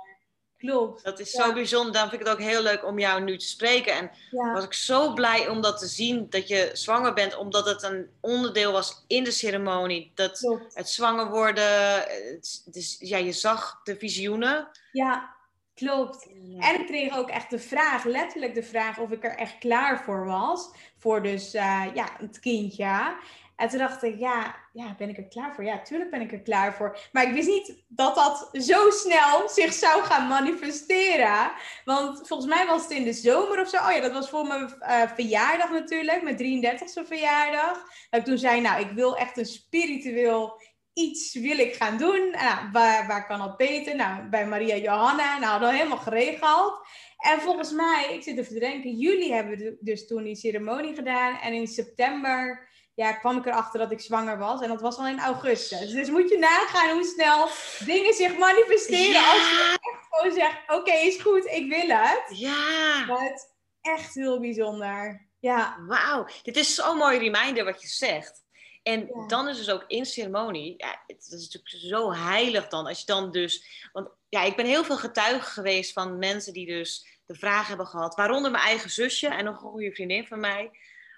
klopt. 0.67 1.05
dat 1.05 1.19
is 1.21 1.33
Ja. 1.33 1.45
zo 1.45 1.53
bijzonder. 1.53 1.93
Daarom 1.93 2.11
vind 2.11 2.23
ik 2.23 2.29
het 2.29 2.37
ook 2.37 2.45
heel 2.45 2.63
leuk 2.63 2.85
om 2.85 2.99
jou 2.99 3.21
nu 3.23 3.39
te 3.39 3.47
spreken. 3.47 3.93
En 3.93 4.11
Ja, 4.31 4.53
was 4.53 4.65
ik 4.65 4.73
zo 4.73 5.13
blij 5.13 5.49
om 5.49 5.61
dat 5.61 5.79
te 5.79 5.87
zien, 5.87 6.27
dat 6.31 6.49
je 6.49 6.71
zwanger 6.73 7.13
bent, 7.13 7.37
omdat 7.37 7.67
het 7.67 7.83
een 7.83 8.11
onderdeel 8.21 8.73
was 8.73 9.05
in 9.07 9.25
de 9.25 9.31
ceremonie. 9.31 10.13
Dat 10.15 10.39
klopt. 10.39 10.75
het 10.75 10.89
zwanger 10.89 11.29
worden, 11.31 11.95
het, 11.95 12.63
dus, 12.67 12.97
ja, 12.99 13.17
je 13.17 13.33
zag 13.33 13.81
de 13.85 13.97
visioenen. 13.97 14.69
Ja, 14.93 15.35
klopt. 15.75 16.27
En 16.59 16.81
ik 16.81 16.87
kreeg 16.87 17.17
ook 17.17 17.29
echt 17.29 17.51
de 17.51 17.59
vraag, 17.59 18.05
letterlijk 18.05 18.55
de 18.55 18.63
vraag, 18.63 18.99
of 18.99 19.11
ik 19.11 19.25
er 19.25 19.37
echt 19.37 19.59
klaar 19.59 20.03
voor 20.05 20.25
was. 20.27 20.71
Voor 20.99 21.23
dus, 21.23 21.55
eh, 21.55 21.83
ja, 21.95 22.09
het 22.19 22.41
kindje. 22.41 23.17
En 23.63 23.69
toen 23.69 23.79
dacht 23.79 24.03
ik, 24.03 24.19
ja, 24.19 24.55
ja, 24.73 24.95
ben 24.99 25.09
ik 25.09 25.17
er 25.17 25.29
klaar 25.29 25.55
voor? 25.55 25.65
Ja, 25.65 25.83
tuurlijk 25.83 26.11
ben 26.11 26.21
ik 26.21 26.33
er 26.33 26.43
klaar 26.43 26.75
voor. 26.75 26.99
Maar 27.13 27.27
ik 27.27 27.33
wist 27.33 27.49
niet 27.49 27.85
dat 27.89 28.15
dat 28.15 28.49
zo 28.53 28.91
snel 28.91 29.49
zich 29.49 29.73
zou 29.73 30.03
gaan 30.03 30.29
manifesteren. 30.29 31.53
Want 31.85 32.29
volgens 32.29 32.49
mij 32.55 32.67
was 32.67 32.83
het 32.83 32.91
in 32.91 33.05
de 33.05 33.13
zomer 33.13 33.61
of 33.61 33.69
zo. 33.69 33.77
Oh 33.77 33.93
ja, 33.93 34.01
dat 34.01 34.13
was 34.13 34.31
voor 34.31 34.47
mijn 34.47 34.81
eh, 34.81 35.03
verjaardag 35.15 35.71
natuurlijk, 35.71 36.23
mijn 36.23 36.37
33ste 36.37 37.07
verjaardag. 37.07 37.85
Dat 38.11 38.21
ik 38.21 38.27
toen 38.27 38.39
zei, 38.39 38.61
nou, 38.61 38.81
ik 38.81 38.91
wil 38.91 39.17
echt 39.17 39.37
een 39.37 39.47
spiritueel 39.47 40.61
iets 40.93 41.35
wil 41.35 41.59
ik 41.59 41.75
gaan 41.75 41.99
doen. 41.99 42.31
Nou, 42.31 42.71
waar, 42.73 43.07
waar 43.07 43.27
kan 43.27 43.39
dat 43.39 43.57
beter? 43.57 43.97
Nou, 43.97 44.29
bij 44.29 44.47
Maria 44.47 44.77
Johanna. 44.77 45.39
Nou, 45.39 45.61
we 45.61 45.73
helemaal 45.73 45.97
geregeld. 45.97 46.87
En 47.17 47.41
volgens 47.41 47.73
mij, 47.73 48.07
ik 48.13 48.23
zit 48.23 48.49
te 48.49 48.59
denken, 48.59 48.91
jullie 48.91 49.33
hebben 49.33 49.59
du- 49.59 49.77
dus 49.81 50.07
toen 50.07 50.23
die 50.23 50.37
ceremonie 50.37 50.95
gedaan. 50.95 51.39
En 51.41 51.53
in 51.53 51.67
september 51.67 52.71
ja, 52.95 53.13
kwam 53.13 53.39
ik 53.39 53.47
erachter 53.47 53.79
dat 53.81 53.93
ik 53.93 54.01
zwanger 54.01 54.39
was. 54.39 54.61
En 54.61 54.69
dat 54.69 54.81
was 54.81 54.97
al 54.97 55.07
in 55.07 55.21
augustus. 55.21 55.91
Dus 55.91 56.09
moet 56.11 56.29
je 56.29 56.39
nagaan 56.39 56.91
hoe 56.91 57.05
snel 57.05 57.49
dingen 57.87 58.15
zich 58.15 58.39
manifesteren. 58.39 59.21
Als 59.25 59.49
je 59.51 59.79
echt 59.81 60.07
gewoon 60.11 60.33
zegt, 60.33 60.59
oké, 60.67 60.93
is 60.93 61.21
goed, 61.21 61.45
ik 61.47 61.69
wil 61.69 61.97
het. 61.97 62.39
Ja, 62.39 63.05
Maar 63.07 63.21
het 63.25 63.39
is 63.39 63.47
echt 63.81 64.15
heel 64.15 64.41
bijzonder. 64.41 65.27
Ja, 65.39 65.77
wauw. 65.87 66.27
Dit 66.43 66.57
is 66.57 66.75
zo'n 66.75 66.97
mooi 66.97 67.19
reminder 67.19 67.65
wat 67.65 67.83
je 67.83 67.89
zegt. 67.89 68.41
En 68.83 69.01
Ja. 69.01 69.27
dan 69.27 69.49
is 69.49 69.57
dus 69.57 69.71
ook 69.71 69.85
in 69.87 70.07
ceremonie, 70.07 70.75
ja, 70.77 71.03
het 71.07 71.27
is 71.31 71.41
natuurlijk 71.41 71.69
zo 71.85 72.13
heilig 72.13 72.69
dan, 72.69 72.87
als 72.87 72.99
je 73.01 73.07
dan 73.07 73.31
dus, 73.31 73.89
want 73.93 74.09
ja, 74.29 74.43
ik 74.43 74.57
ben 74.57 74.67
heel 74.67 74.85
veel 74.85 74.97
getuige 74.99 75.51
geweest 75.51 75.93
van 75.93 76.19
mensen 76.19 76.53
die 76.53 76.67
dus 76.67 77.21
de 77.27 77.35
vraag 77.35 77.69
hebben 77.69 77.87
gehad, 77.87 78.15
waaronder 78.15 78.51
mijn 78.51 78.65
eigen 78.65 78.91
zusje 78.91 79.29
en 79.29 79.45
nog 79.45 79.63
een 79.63 79.69
goede 79.71 79.93
vriendin 79.93 80.27
van 80.27 80.41
mij, 80.41 80.71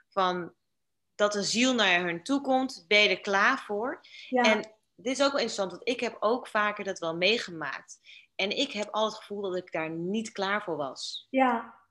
van 0.09 0.53
dat 1.15 1.35
een 1.35 1.43
ziel 1.45 1.75
naar 1.75 2.01
hun 2.01 2.23
toe 2.23 2.41
komt, 2.41 2.85
ben 2.89 3.01
je 3.01 3.09
er 3.09 3.21
klaar 3.21 3.59
voor? 3.67 4.01
Ja. 4.29 4.43
En 4.43 4.59
dit 4.97 5.13
is 5.19 5.23
ook 5.23 5.33
wel 5.33 5.41
interessant, 5.41 5.71
want 5.71 5.89
ik 5.89 6.01
heb 6.01 6.17
ook 6.21 6.47
vaker 6.49 6.85
dat 6.85 6.99
wel 6.99 7.17
meegemaakt. 7.17 7.99
En 8.37 8.51
ik 8.59 8.73
heb 8.73 8.89
al 8.91 9.05
het 9.05 9.15
gevoel 9.15 9.41
dat 9.41 9.57
ik 9.57 9.73
daar 9.73 9.91
niet 9.91 10.33
klaar 10.33 10.63
voor 10.63 10.77
was. 10.77 11.27
ja. 11.31 11.83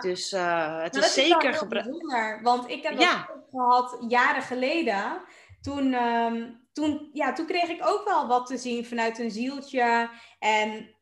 Dus 0.00 0.32
eh, 0.32 0.40
het 0.66 0.74
Maar 0.74 0.84
is 0.84 0.90
dat 0.92 1.04
is 1.04 1.14
zeker 1.14 1.54
gebruikt. 1.54 2.42
want 2.42 2.68
ik 2.70 2.82
heb 2.82 2.92
dat 2.92 3.02
Ja. 3.02 3.28
ook 3.34 3.44
gehad 3.50 4.04
jaren 4.08 4.42
geleden. 4.42 5.22
Toen, 5.60 5.92
ehm, 5.94 6.52
toen, 6.72 7.10
ja, 7.12 7.32
toen 7.32 7.46
kreeg 7.46 7.68
ik 7.68 7.86
ook 7.86 8.04
wel 8.04 8.26
wat 8.26 8.46
te 8.46 8.56
zien 8.58 8.86
vanuit 8.86 9.18
een 9.18 9.30
zieltje. 9.30 10.10
En 10.38 10.95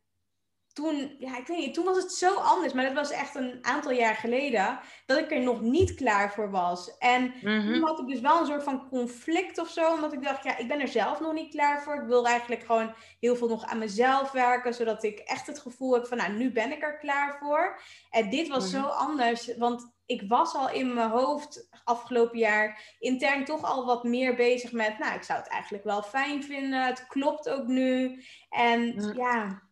toen, 0.74 1.16
ja, 1.18 1.36
ik 1.38 1.46
weet 1.46 1.58
niet, 1.58 1.74
toen 1.74 1.84
was 1.84 1.96
het 1.96 2.12
zo 2.12 2.34
anders. 2.34 2.72
Maar 2.72 2.84
dat 2.84 2.92
was 2.92 3.10
echt 3.10 3.34
een 3.34 3.58
aantal 3.62 3.90
jaar 3.92 4.14
geleden. 4.14 4.78
Dat 5.06 5.18
ik 5.18 5.30
er 5.30 5.40
nog 5.40 5.60
niet 5.60 5.94
klaar 5.94 6.32
voor 6.32 6.50
was. 6.50 6.98
En 6.98 7.34
Mhm. 7.42 7.72
toen 7.72 7.82
had 7.82 7.98
ik 7.98 8.06
dus 8.06 8.20
wel 8.20 8.40
een 8.40 8.46
soort 8.46 8.62
van 8.62 8.88
conflict 8.88 9.58
of 9.58 9.68
zo. 9.68 9.92
Omdat 9.92 10.12
ik 10.12 10.22
dacht, 10.22 10.44
ja, 10.44 10.56
ik 10.56 10.68
ben 10.68 10.80
er 10.80 10.88
zelf 10.88 11.20
nog 11.20 11.32
niet 11.32 11.50
klaar 11.50 11.82
voor. 11.82 11.94
Ik 11.94 12.06
wil 12.08 12.26
eigenlijk 12.26 12.64
gewoon 12.64 12.94
heel 13.20 13.36
veel 13.36 13.48
nog 13.48 13.64
aan 13.64 13.78
mezelf 13.78 14.30
werken. 14.32 14.74
Zodat 14.74 15.02
ik 15.02 15.18
echt 15.18 15.46
het 15.46 15.58
gevoel 15.58 15.94
heb 15.94 16.06
van, 16.06 16.16
nou, 16.16 16.32
nu 16.32 16.52
ben 16.52 16.72
ik 16.72 16.82
er 16.82 16.98
klaar 16.98 17.36
voor. 17.38 17.80
En 18.10 18.30
dit 18.30 18.48
was 18.48 18.72
Mhm. 18.72 18.80
zo 18.82 18.88
anders. 18.88 19.56
Want 19.56 19.92
ik 20.06 20.22
was 20.28 20.54
al 20.54 20.70
in 20.70 20.94
mijn 20.94 21.10
hoofd 21.10 21.68
afgelopen 21.84 22.38
jaar 22.38 22.94
intern 22.98 23.44
toch 23.44 23.62
al 23.62 23.84
wat 23.86 24.04
meer 24.04 24.34
bezig 24.36 24.72
met, 24.72 24.98
nou, 24.98 25.14
ik 25.14 25.22
zou 25.22 25.38
het 25.38 25.48
eigenlijk 25.48 25.84
wel 25.84 26.02
fijn 26.02 26.42
vinden. 26.42 26.84
Het 26.86 27.06
klopt 27.06 27.48
ook 27.48 27.66
nu. 27.66 28.22
En 28.50 28.94
Mhm. 28.94 29.16
ja, 29.16 29.62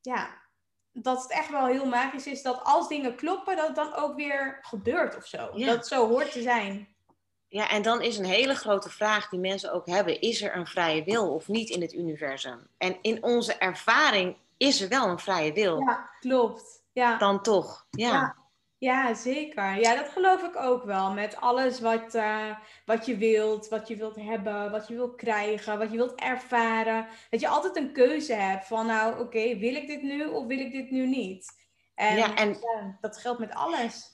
ja, 0.00 0.40
dat 0.92 1.22
het 1.22 1.30
echt 1.30 1.50
wel 1.50 1.66
heel 1.66 1.86
magisch 1.86 2.26
is 2.26 2.42
dat 2.42 2.60
als 2.64 2.88
dingen 2.88 3.14
kloppen, 3.14 3.56
dat 3.56 3.66
het 3.66 3.76
dan 3.76 3.94
ook 3.94 4.16
weer 4.16 4.58
gebeurt 4.62 5.16
of 5.16 5.26
zo. 5.26 5.50
Ja. 5.54 5.66
Dat 5.66 5.76
het 5.76 5.86
zo 5.86 6.08
hoort 6.08 6.32
te 6.32 6.42
zijn. 6.42 6.88
Ja, 7.48 7.68
en 7.68 7.82
dan 7.82 8.02
is 8.02 8.18
een 8.18 8.24
hele 8.24 8.54
grote 8.54 8.90
vraag 8.90 9.28
die 9.28 9.40
mensen 9.40 9.72
ook 9.72 9.86
hebben: 9.86 10.20
is 10.20 10.42
er 10.42 10.56
een 10.56 10.66
vrije 10.66 11.04
wil 11.04 11.34
of 11.34 11.48
niet 11.48 11.70
in 11.70 11.80
het 11.80 11.92
universum? 11.92 12.66
En 12.78 12.98
in 13.02 13.22
onze 13.22 13.54
ervaring 13.54 14.36
is 14.56 14.80
er 14.80 14.88
wel 14.88 15.08
een 15.08 15.18
vrije 15.18 15.52
wil. 15.52 15.80
Ja, 15.80 16.10
klopt. 16.20 16.82
Ja. 16.92 17.18
Dan 17.18 17.42
toch. 17.42 17.86
Ja. 17.90 18.10
Ja. 18.10 18.36
Ja, 18.82 19.14
zeker. 19.14 19.80
Ja, 19.80 19.94
dat 19.94 20.08
geloof 20.08 20.42
ik 20.42 20.56
ook 20.56 20.84
wel. 20.84 21.12
Met 21.12 21.36
alles 21.36 21.80
wat, 21.80 22.14
eh, 22.14 22.56
wat 22.84 23.06
je 23.06 23.16
wilt, 23.16 23.68
wat 23.68 23.88
je 23.88 23.96
wilt 23.96 24.16
hebben, 24.16 24.70
wat 24.70 24.88
je 24.88 24.94
wilt 24.94 25.16
krijgen, 25.16 25.78
wat 25.78 25.90
je 25.90 25.96
wilt 25.96 26.20
ervaren. 26.20 27.06
Dat 27.30 27.40
je 27.40 27.48
altijd 27.48 27.76
een 27.76 27.92
keuze 27.92 28.34
hebt 28.34 28.66
van, 28.66 28.86
nou, 28.86 29.20
oké, 29.20 29.56
wil 29.58 29.74
ik 29.74 29.86
dit 29.86 30.02
nu 30.02 30.24
of 30.24 30.46
wil 30.46 30.58
ik 30.58 30.72
dit 30.72 30.90
nu 30.90 31.06
niet? 31.06 31.46
En, 31.94 32.16
Ja, 32.16 32.34
en- 32.34 32.48
ja, 32.48 32.98
dat 33.00 33.18
geldt 33.18 33.38
met 33.40 33.54
alles. 33.54 34.10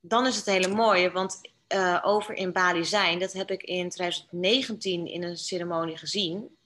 Dan 0.00 0.26
is 0.26 0.36
het 0.36 0.46
hele 0.46 0.68
mooie, 0.74 1.10
want 1.10 1.40
eh, 1.66 2.00
over 2.02 2.34
in 2.34 2.52
Bali 2.52 2.84
zijn, 2.84 3.18
dat 3.18 3.32
heb 3.32 3.50
ik 3.50 3.62
in 3.62 3.88
2019 3.90 5.06
in 5.06 5.22
een 5.22 5.36
ceremonie 5.36 5.96
gezien. 5.96 6.56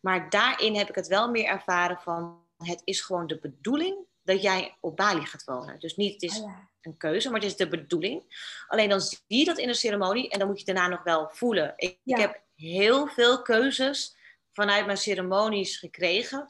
Maar 0.00 0.30
daarin 0.30 0.76
heb 0.76 0.88
ik 0.88 0.94
het 0.94 1.06
wel 1.06 1.30
meer 1.30 1.44
ervaren 1.46 1.98
van: 2.00 2.38
het 2.58 2.82
is 2.84 3.00
gewoon 3.00 3.26
de 3.26 3.38
bedoeling 3.38 4.06
dat 4.28 4.42
jij 4.42 4.76
op 4.80 4.96
Bali 4.96 5.26
gaat 5.26 5.44
wonen. 5.44 5.80
Dus 5.80 5.96
niet, 5.96 6.12
het 6.12 6.22
is 6.22 6.36
ja. 6.36 6.68
een 6.82 6.96
keuze, 6.96 7.30
maar 7.30 7.40
het 7.40 7.50
is 7.50 7.56
de 7.56 7.68
bedoeling. 7.68 8.22
Alleen 8.68 8.88
dan 8.88 9.00
zie 9.00 9.20
je 9.26 9.44
dat 9.44 9.58
in 9.58 9.68
een 9.68 9.74
ceremonie 9.74 10.30
en 10.30 10.38
dan 10.38 10.48
moet 10.48 10.58
je 10.58 10.64
daarna 10.64 10.88
nog 10.88 11.02
wel 11.02 11.30
voelen. 11.32 11.72
Ik, 11.76 11.98
Ja. 12.02 12.16
ik 12.16 12.20
heb 12.20 12.42
heel 12.56 13.06
veel 13.06 13.42
keuzes 13.42 14.16
vanuit 14.52 14.86
mijn 14.86 14.98
ceremonies 14.98 15.76
gekregen. 15.76 16.48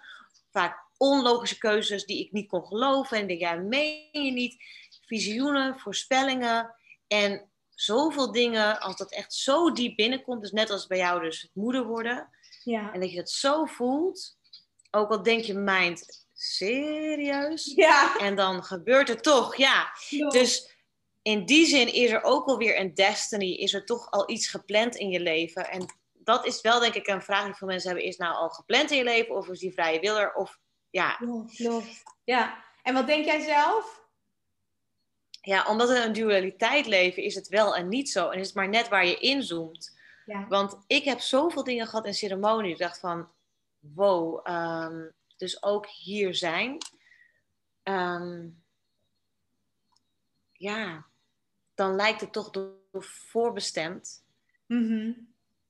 Vaak 0.50 0.86
onlogische 0.96 1.58
keuzes 1.58 2.04
die 2.04 2.24
ik 2.24 2.32
niet 2.32 2.48
kon 2.48 2.66
geloven. 2.66 3.18
En 3.18 3.26
denk, 3.26 3.40
ja, 3.40 3.54
meen 3.54 4.08
je 4.12 4.32
niet? 4.32 4.56
Visioenen, 5.06 5.78
voorspellingen 5.78 6.74
en 7.06 7.50
zoveel 7.70 8.32
dingen. 8.32 8.80
Als 8.80 8.96
dat 8.96 9.12
echt 9.12 9.34
zo 9.34 9.72
diep 9.72 9.96
binnenkomt, 9.96 10.40
dus 10.40 10.52
net 10.52 10.70
als 10.70 10.86
bij 10.86 10.98
jou 10.98 11.20
dus 11.20 11.42
het 11.42 11.50
moeder 11.54 11.84
worden. 11.84 12.28
Ja. 12.64 12.92
En 12.92 13.00
dat 13.00 13.10
je 13.10 13.16
dat 13.16 13.30
zo 13.30 13.64
voelt, 13.64 14.36
ook 14.90 15.10
al 15.10 15.22
denk 15.22 15.44
je 15.44 15.54
mind, 15.54 16.26
serieus? 16.40 17.72
Ja, 17.76 18.18
En 18.18 18.36
dan 18.36 18.64
gebeurt 18.64 19.08
het 19.08 19.22
toch, 19.22 19.56
ja. 19.56 19.90
Dus 20.28 20.76
in 21.22 21.46
die 21.46 21.66
zin 21.66 21.92
is 21.92 22.10
er 22.10 22.22
ook 22.22 22.46
alweer 22.46 22.80
een 22.80 22.94
destiny, 22.94 23.52
is 23.52 23.74
er 23.74 23.84
toch 23.84 24.10
al 24.10 24.30
iets 24.30 24.48
gepland 24.48 24.96
in 24.96 25.08
je 25.08 25.20
leven. 25.20 25.70
En 25.70 25.86
dat 26.12 26.46
is 26.46 26.60
wel 26.60 26.80
denk 26.80 26.94
ik 26.94 27.06
een 27.06 27.22
vraag 27.22 27.44
die 27.44 27.54
veel 27.54 27.68
mensen 27.68 27.88
hebben, 27.88 28.06
is 28.06 28.16
nou 28.16 28.34
al 28.34 28.48
gepland 28.48 28.90
in 28.90 28.96
je 28.96 29.04
leven 29.04 29.36
of 29.36 29.48
is 29.48 29.58
die 29.58 29.72
vrije 29.72 30.00
wil 30.00 30.18
er? 30.18 30.34
Of 30.34 30.58
ja, 30.90 31.18
Ja. 31.48 31.80
Ja. 32.24 32.64
En 32.82 32.94
wat 32.94 33.06
denk 33.06 33.24
jij 33.24 33.40
zelf? 33.40 33.98
ja, 35.48 35.64
omdat 35.68 35.88
we 35.88 36.04
een 36.04 36.12
dualiteit 36.12 36.86
leven 36.86 37.22
is 37.22 37.34
het 37.34 37.48
wel 37.48 37.76
en 37.76 37.88
niet 37.88 38.10
zo. 38.10 38.28
En 38.28 38.38
is 38.38 38.46
het 38.46 38.56
maar 38.56 38.68
net 38.68 38.88
waar 38.88 39.06
je 39.06 39.18
inzoomt. 39.18 39.98
Ja. 40.26 40.46
Want 40.48 40.78
ik 40.86 41.04
heb 41.04 41.20
zoveel 41.20 41.64
dingen 41.64 41.86
gehad 41.86 42.06
in 42.06 42.14
ceremonie. 42.14 42.72
Ik 42.72 42.78
dacht 42.78 42.98
van, 42.98 43.28
wow, 43.78 44.40
ehm, 44.42 45.06
dus 45.38 45.62
ook 45.62 45.86
hier 45.86 46.34
zijn. 46.34 46.78
Ehm, 47.82 48.48
ja, 50.52 51.06
dan 51.74 51.94
lijkt 51.94 52.20
het 52.20 52.32
toch 52.32 52.50
door 52.50 53.04
voorbestemd. 53.04 54.24
Mhm. 54.66 55.12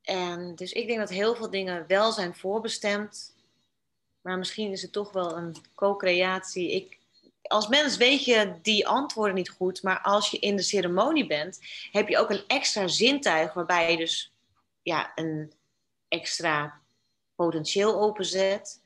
En 0.02 0.54
dus 0.54 0.72
ik 0.72 0.87
denk 0.87 0.98
dat 0.98 1.09
heel 1.09 1.35
veel 1.35 1.50
dingen 1.50 1.87
wel 1.87 2.12
zijn 2.12 2.35
voorbestemd. 2.35 3.37
Maar 4.20 4.38
misschien 4.38 4.72
is 4.72 4.83
het 4.83 4.92
toch 4.92 5.12
wel 5.12 5.37
een 5.37 5.57
co-creatie. 5.74 6.72
Ik, 6.72 6.98
als 7.42 7.68
mens 7.68 7.96
weet 7.96 8.24
je 8.24 8.59
die 8.62 8.87
antwoorden 8.87 9.35
niet 9.35 9.50
goed. 9.50 9.83
Maar 9.83 10.00
als 10.00 10.31
je 10.31 10.38
in 10.38 10.57
de 10.57 10.62
ceremonie 10.62 11.26
bent, 11.26 11.59
heb 11.92 12.09
je 12.09 12.18
ook 12.18 12.31
een 12.31 12.46
extra 12.46 12.87
zintuig. 12.87 13.52
Waarbij 13.52 13.90
je 13.90 13.96
dus 13.96 14.33
ja, 14.83 15.12
een 15.14 15.52
extra 16.09 16.81
potentieel 17.35 18.00
openzet. 18.00 18.83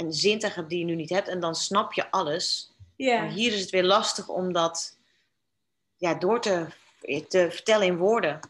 Een 0.00 0.12
zintuig 0.12 0.54
hebt 0.54 0.68
die 0.68 0.78
je 0.78 0.84
nu 0.84 0.94
niet 0.94 1.10
hebt. 1.10 1.28
En 1.28 1.40
dan 1.40 1.54
snap 1.54 1.92
je 1.92 2.10
alles. 2.10 2.74
Ja. 2.96 3.20
Maar 3.20 3.30
hier 3.30 3.52
is 3.52 3.60
het 3.60 3.70
weer 3.70 3.84
lastig 3.84 4.28
om 4.28 4.52
dat 4.52 4.98
ja, 5.96 6.14
door 6.14 6.40
te, 6.40 6.66
te 7.28 7.46
vertellen 7.50 7.86
in 7.86 7.96
woorden. 7.96 8.40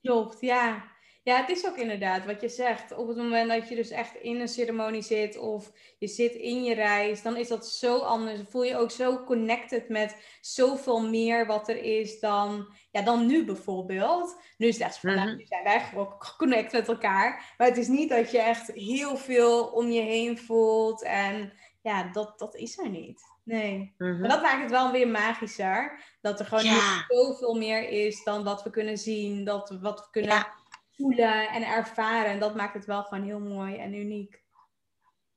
Klopt, 0.00 0.40
ja. 0.40 0.84
Ja, 1.24 1.36
het 1.40 1.48
is 1.48 1.66
ook 1.66 1.76
inderdaad 1.76 2.24
wat 2.24 2.40
je 2.40 2.48
zegt. 2.48 2.96
Op 2.96 3.08
het 3.08 3.16
moment 3.16 3.48
dat 3.50 3.68
je 3.68 3.74
dus 3.74 3.90
echt 3.90 4.14
in 4.14 4.40
een 4.40 4.48
ceremonie 4.48 5.02
zit 5.02 5.38
of 5.38 5.72
je 5.98 6.06
zit 6.06 6.34
in 6.34 6.64
je 6.64 6.74
reis, 6.74 7.22
dan 7.22 7.36
is 7.36 7.48
dat 7.48 7.68
zo 7.68 7.98
anders. 7.98 8.36
Dan 8.36 8.46
voel 8.50 8.62
je 8.64 8.76
ook 8.76 8.90
zo 8.90 9.24
connected 9.24 9.88
met 9.88 10.16
zoveel 10.40 11.00
meer 11.08 11.46
wat 11.46 11.68
er 11.68 11.82
is 11.82 12.20
dan, 12.20 12.74
ja, 12.90 13.02
dan 13.02 13.26
nu 13.26 13.44
bijvoorbeeld. 13.44 14.36
Nu 14.56 14.66
is 14.66 14.74
het 14.78 14.86
echt 14.86 14.98
van, 14.98 15.14
nou, 15.14 15.28
Mhm. 15.28 15.36
nu 15.36 15.44
zijn 15.46 15.64
wij 15.64 15.80
gewoon 15.80 16.14
geconnect 16.28 16.72
met 16.72 16.88
elkaar. 16.88 17.54
Maar 17.58 17.68
het 17.68 17.76
is 17.76 17.88
niet 17.88 18.08
dat 18.08 18.30
je 18.30 18.38
echt 18.40 18.70
heel 18.72 19.16
veel 19.16 19.64
om 19.66 19.90
je 19.90 20.00
heen 20.02 20.38
voelt. 20.38 21.02
En 21.02 21.52
ja, 21.82 22.02
dat, 22.12 22.38
dat 22.38 22.54
is 22.54 22.78
er 22.78 22.88
niet. 22.88 23.22
Nee. 23.44 23.94
Mhm. 23.98 24.20
Maar 24.20 24.28
dat 24.28 24.42
maakt 24.42 24.62
het 24.62 24.70
wel 24.70 24.90
weer 24.92 25.08
magischer. 25.08 26.02
Dat 26.20 26.40
er 26.40 26.46
gewoon 26.46 26.64
Ja. 26.64 27.04
zoveel 27.08 27.54
meer 27.54 27.88
is 27.88 28.24
dan 28.24 28.44
wat 28.44 28.62
we 28.62 28.70
kunnen 28.70 28.98
zien. 28.98 29.44
Dat 29.44 29.68
we, 29.68 29.78
wat 29.80 30.00
we 30.00 30.06
kunnen 30.10 30.30
Ja. 30.30 30.62
Voelen 30.96 31.48
en 31.48 31.62
ervaren. 31.66 32.30
En 32.30 32.38
dat 32.38 32.54
maakt 32.54 32.74
het 32.74 32.84
wel 32.84 33.02
gewoon 33.02 33.24
heel 33.24 33.40
mooi 33.40 33.76
en 33.76 33.94
uniek. 33.94 34.42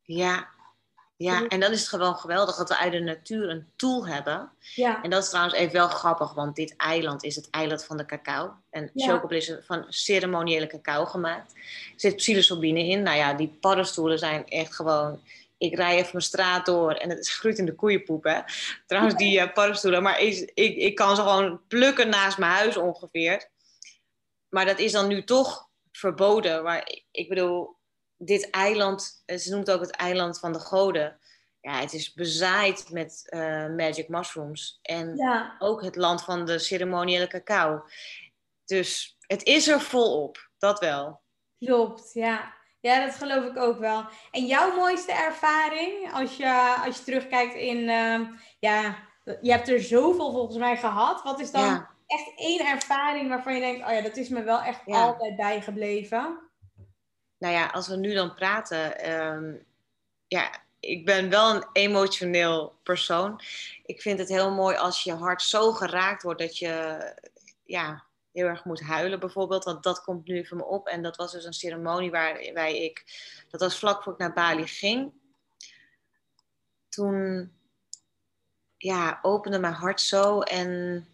Ja. 0.02 0.48
ja, 1.16 1.48
en 1.48 1.60
dan 1.60 1.72
is 1.72 1.80
het 1.80 1.90
gewoon 1.90 2.16
geweldig 2.16 2.56
dat 2.56 2.70
we 2.70 2.78
uit 2.78 2.92
de 2.92 3.00
natuur 3.00 3.50
een 3.50 3.68
tool 3.76 4.08
hebben. 4.08 4.52
Ja, 4.60 5.04
En 5.04 5.10
dat 5.10 5.24
is 5.24 5.30
trouwens 5.30 5.56
even 5.56 5.74
wel 5.74 5.88
grappig, 5.88 6.34
want 6.34 6.56
dit 6.56 6.76
eiland 6.76 7.24
is 7.24 7.36
het 7.36 7.50
eiland 7.50 7.86
van 7.86 7.98
de 7.98 8.06
cacao. 8.06 8.54
En 8.70 8.90
Ja. 8.94 9.24
is 9.30 9.52
van 9.62 9.86
ceremoniële 9.90 10.68
cacao 10.68 11.06
gemaakt. 11.06 11.54
Er 11.54 11.94
zit 11.96 12.16
psilocybine 12.16 12.88
in. 12.88 13.04
Nou 13.04 13.18
ja, 13.18 13.34
die 13.34 13.58
paddenstoelen 13.62 14.20
zijn 14.20 14.48
echt 14.48 14.76
gewoon... 14.76 15.20
Ik 15.58 15.76
rij 15.76 15.96
even 15.96 16.10
mijn 16.12 16.24
straat 16.24 16.66
door 16.66 16.92
en 16.92 17.10
het 17.10 17.20
is 17.20 17.38
groeit 17.38 17.58
in 17.58 17.66
de 17.66 17.76
koeienpoep, 17.76 18.24
hè. 18.24 18.40
Trouwens, 18.86 19.16
die 19.16 19.40
eh, 19.40 19.54
paddenstoelen. 19.54 20.04
Maar 20.04 20.20
is, 20.20 20.42
ik, 20.42 20.76
ik 20.76 20.96
kan 20.96 21.16
ze 21.16 21.22
gewoon 21.22 21.62
plukken 21.68 22.10
naast 22.10 22.38
mijn 22.38 22.52
huis 22.52 22.78
ongeveer. 22.78 23.48
Maar 24.58 24.66
dat 24.66 24.80
is 24.80 24.92
dan 24.92 25.08
nu 25.08 25.24
toch 25.24 25.70
verboden. 25.92 26.64
Maar 26.64 26.92
ik- 27.12 27.30
bedoel, 27.30 27.78
dit 28.18 28.50
eiland... 28.50 29.24
eh, 29.26 29.38
Ze 29.38 29.50
noemt 29.56 29.72
ook 29.72 29.82
het 29.82 29.92
eiland 29.92 30.40
van 30.40 30.54
de 30.54 30.60
goden. 30.60 31.20
Ja, 31.62 31.80
het 31.80 31.94
is 31.94 32.14
bezaaid 32.14 32.90
met 32.92 33.24
eh, 33.30 33.68
magic 33.68 34.08
mushrooms. 34.10 34.80
En 34.82 35.16
ja, 35.16 35.56
ook 35.60 35.82
het 35.84 35.96
land 35.96 36.24
van 36.24 36.46
de 36.46 36.60
ceremoniële 36.60 37.28
cacao. 37.28 37.84
Dus 38.66 39.18
het 39.20 39.44
is 39.44 39.68
er 39.68 39.82
volop, 39.82 40.50
dat 40.58 40.80
wel. 40.80 41.22
klopt. 41.60 42.14
Ja. 42.14 42.54
ja, 42.80 43.06
dat 43.06 43.16
geloof 43.16 43.44
ik 43.46 43.58
ook 43.58 43.80
wel. 43.80 44.06
En 44.32 44.46
jouw 44.46 44.76
mooiste 44.76 45.12
ervaring, 45.12 46.14
als 46.14 46.38
je, 46.38 46.76
als 46.86 46.98
je 46.98 47.04
terugkijkt 47.04 47.56
in... 47.56 47.90
ehm, 47.90 48.26
ja, 48.60 48.98
je 49.42 49.52
hebt 49.52 49.68
er 49.70 49.82
zoveel 49.82 50.32
volgens 50.32 50.58
mij 50.58 50.78
gehad. 50.78 51.24
Wat 51.24 51.40
is 51.40 51.52
dan 51.52 51.64
Ja. 51.66 51.96
Echt 52.08 52.32
één 52.36 52.66
ervaring 52.66 53.30
waarvan 53.30 53.54
je 53.54 53.60
denkt, 53.60 53.86
oh 53.88 53.92
ja, 53.94 54.02
dat 54.02 54.18
is 54.18 54.30
me 54.30 54.44
wel 54.44 54.62
echt 54.62 54.82
Ja. 54.86 55.04
altijd 55.06 55.36
bijgebleven? 55.36 56.40
Nou 57.38 57.54
ja, 57.54 57.66
als 57.68 57.88
we 57.88 57.96
nu 57.96 58.14
dan 58.14 58.34
praten, 58.34 59.00
ehm, 59.00 59.56
ja, 60.28 60.52
ik 60.80 61.06
ben 61.06 61.30
wel 61.30 61.56
een 61.56 61.66
emotioneel 61.74 62.80
persoon. 62.84 63.42
Ik 63.86 64.02
vind 64.02 64.20
het 64.20 64.30
heel 64.30 64.52
mooi 64.52 64.76
als 64.76 65.04
je 65.04 65.14
hart 65.14 65.42
zo 65.42 65.72
geraakt 65.72 66.24
wordt 66.24 66.40
dat 66.40 66.58
je 66.58 67.00
ja, 67.64 68.04
heel 68.32 68.46
erg 68.48 68.66
moet 68.66 68.82
huilen 68.82 69.20
bijvoorbeeld. 69.20 69.64
Want 69.64 69.84
dat 69.84 70.04
komt 70.04 70.28
nu 70.28 70.46
van 70.46 70.58
me 70.58 70.66
op. 70.66 70.88
En 70.88 71.02
dat 71.02 71.16
was 71.16 71.32
dus 71.32 71.46
een 71.46 71.54
ceremonie 71.54 72.12
waarbij 72.12 72.84
ik, 72.84 73.06
dat 73.50 73.62
was 73.62 73.80
vlak 73.80 74.04
voor 74.04 74.14
ik 74.14 74.20
naar 74.20 74.34
Bali 74.34 74.68
ging. 74.68 75.14
Toen 76.90 77.52
ja, 78.78 79.20
opende 79.22 79.60
mijn 79.60 79.74
hart 79.74 80.02
zo 80.02 80.42
en 80.42 81.06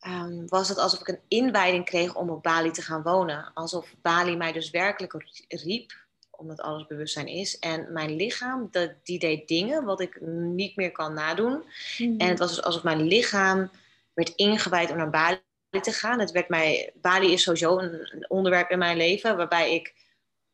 ehm, 0.00 0.46
was 0.46 0.68
het 0.68 0.78
alsof 0.78 1.00
ik 1.00 1.08
een 1.08 1.20
inwijding 1.28 1.84
kreeg 1.84 2.14
om 2.14 2.30
op 2.30 2.42
Bali 2.42 2.70
te 2.70 2.82
gaan 2.82 3.02
wonen. 3.02 3.50
Alsof 3.54 3.94
Bali 4.02 4.36
mij 4.36 4.52
dus 4.52 4.70
werkelijk 4.70 5.44
riep, 5.48 5.92
omdat 6.30 6.60
alles 6.60 6.86
bewustzijn 6.86 7.26
is. 7.26 7.58
En 7.58 7.92
mijn 7.92 8.16
lichaam, 8.16 8.68
dat, 8.70 8.92
die 9.02 9.18
deed 9.18 9.48
dingen 9.48 9.84
wat 9.84 10.00
ik 10.00 10.20
niet 10.20 10.76
meer 10.76 10.92
kan 10.92 11.14
nadoen. 11.14 11.64
En 11.98 12.28
het 12.28 12.38
was 12.38 12.54
dus 12.54 12.62
alsof 12.62 12.82
mijn 12.82 13.02
lichaam 13.02 13.70
werd 14.14 14.28
ingewijd 14.28 14.90
om 14.90 14.96
naar 14.96 15.10
Bali 15.10 15.40
te 15.80 15.92
gaan. 15.92 16.20
Het 16.20 16.30
werd 16.30 16.48
mij, 16.48 16.92
Bali 16.94 17.32
is 17.32 17.42
sowieso 17.42 17.78
een, 17.78 18.14
een 18.14 18.30
onderwerp 18.30 18.70
in 18.70 18.78
mijn 18.78 18.96
leven 18.96 19.36
waarbij 19.36 19.74
ik 19.74 19.94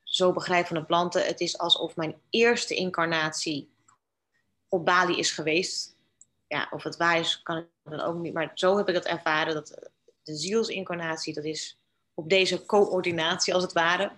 zo 0.02 0.32
begrijp 0.32 0.66
van 0.66 0.76
de 0.76 0.85
planten. 0.85 1.26
Het 1.26 1.40
is 1.40 1.59
alsof 1.59 1.96
mijn 1.96 2.14
eerste 2.30 2.74
incarnatie 2.74 3.74
op 4.68 4.85
Bali 4.85 5.18
is 5.18 5.30
geweest. 5.30 5.95
Ja, 6.46 6.68
of 6.70 6.82
het 6.82 6.96
waar 6.96 7.18
is, 7.18 7.42
kan 7.42 7.56
ik 7.56 7.66
dan 7.82 8.00
ook 8.00 8.16
niet. 8.16 8.35
Maar 8.35 8.50
zo 8.54 8.76
heb 8.76 8.88
ik 8.88 8.94
het 8.94 9.04
ervaren. 9.04 9.54
Dat 9.54 9.90
de 10.22 10.37
zielsincarnatie, 10.37 11.35
dat 11.35 11.44
is 11.44 11.78
op 12.14 12.28
deze 12.28 12.66
coördinatie 12.66 13.54
als 13.54 13.62
het 13.62 13.72
ware. 13.72 14.12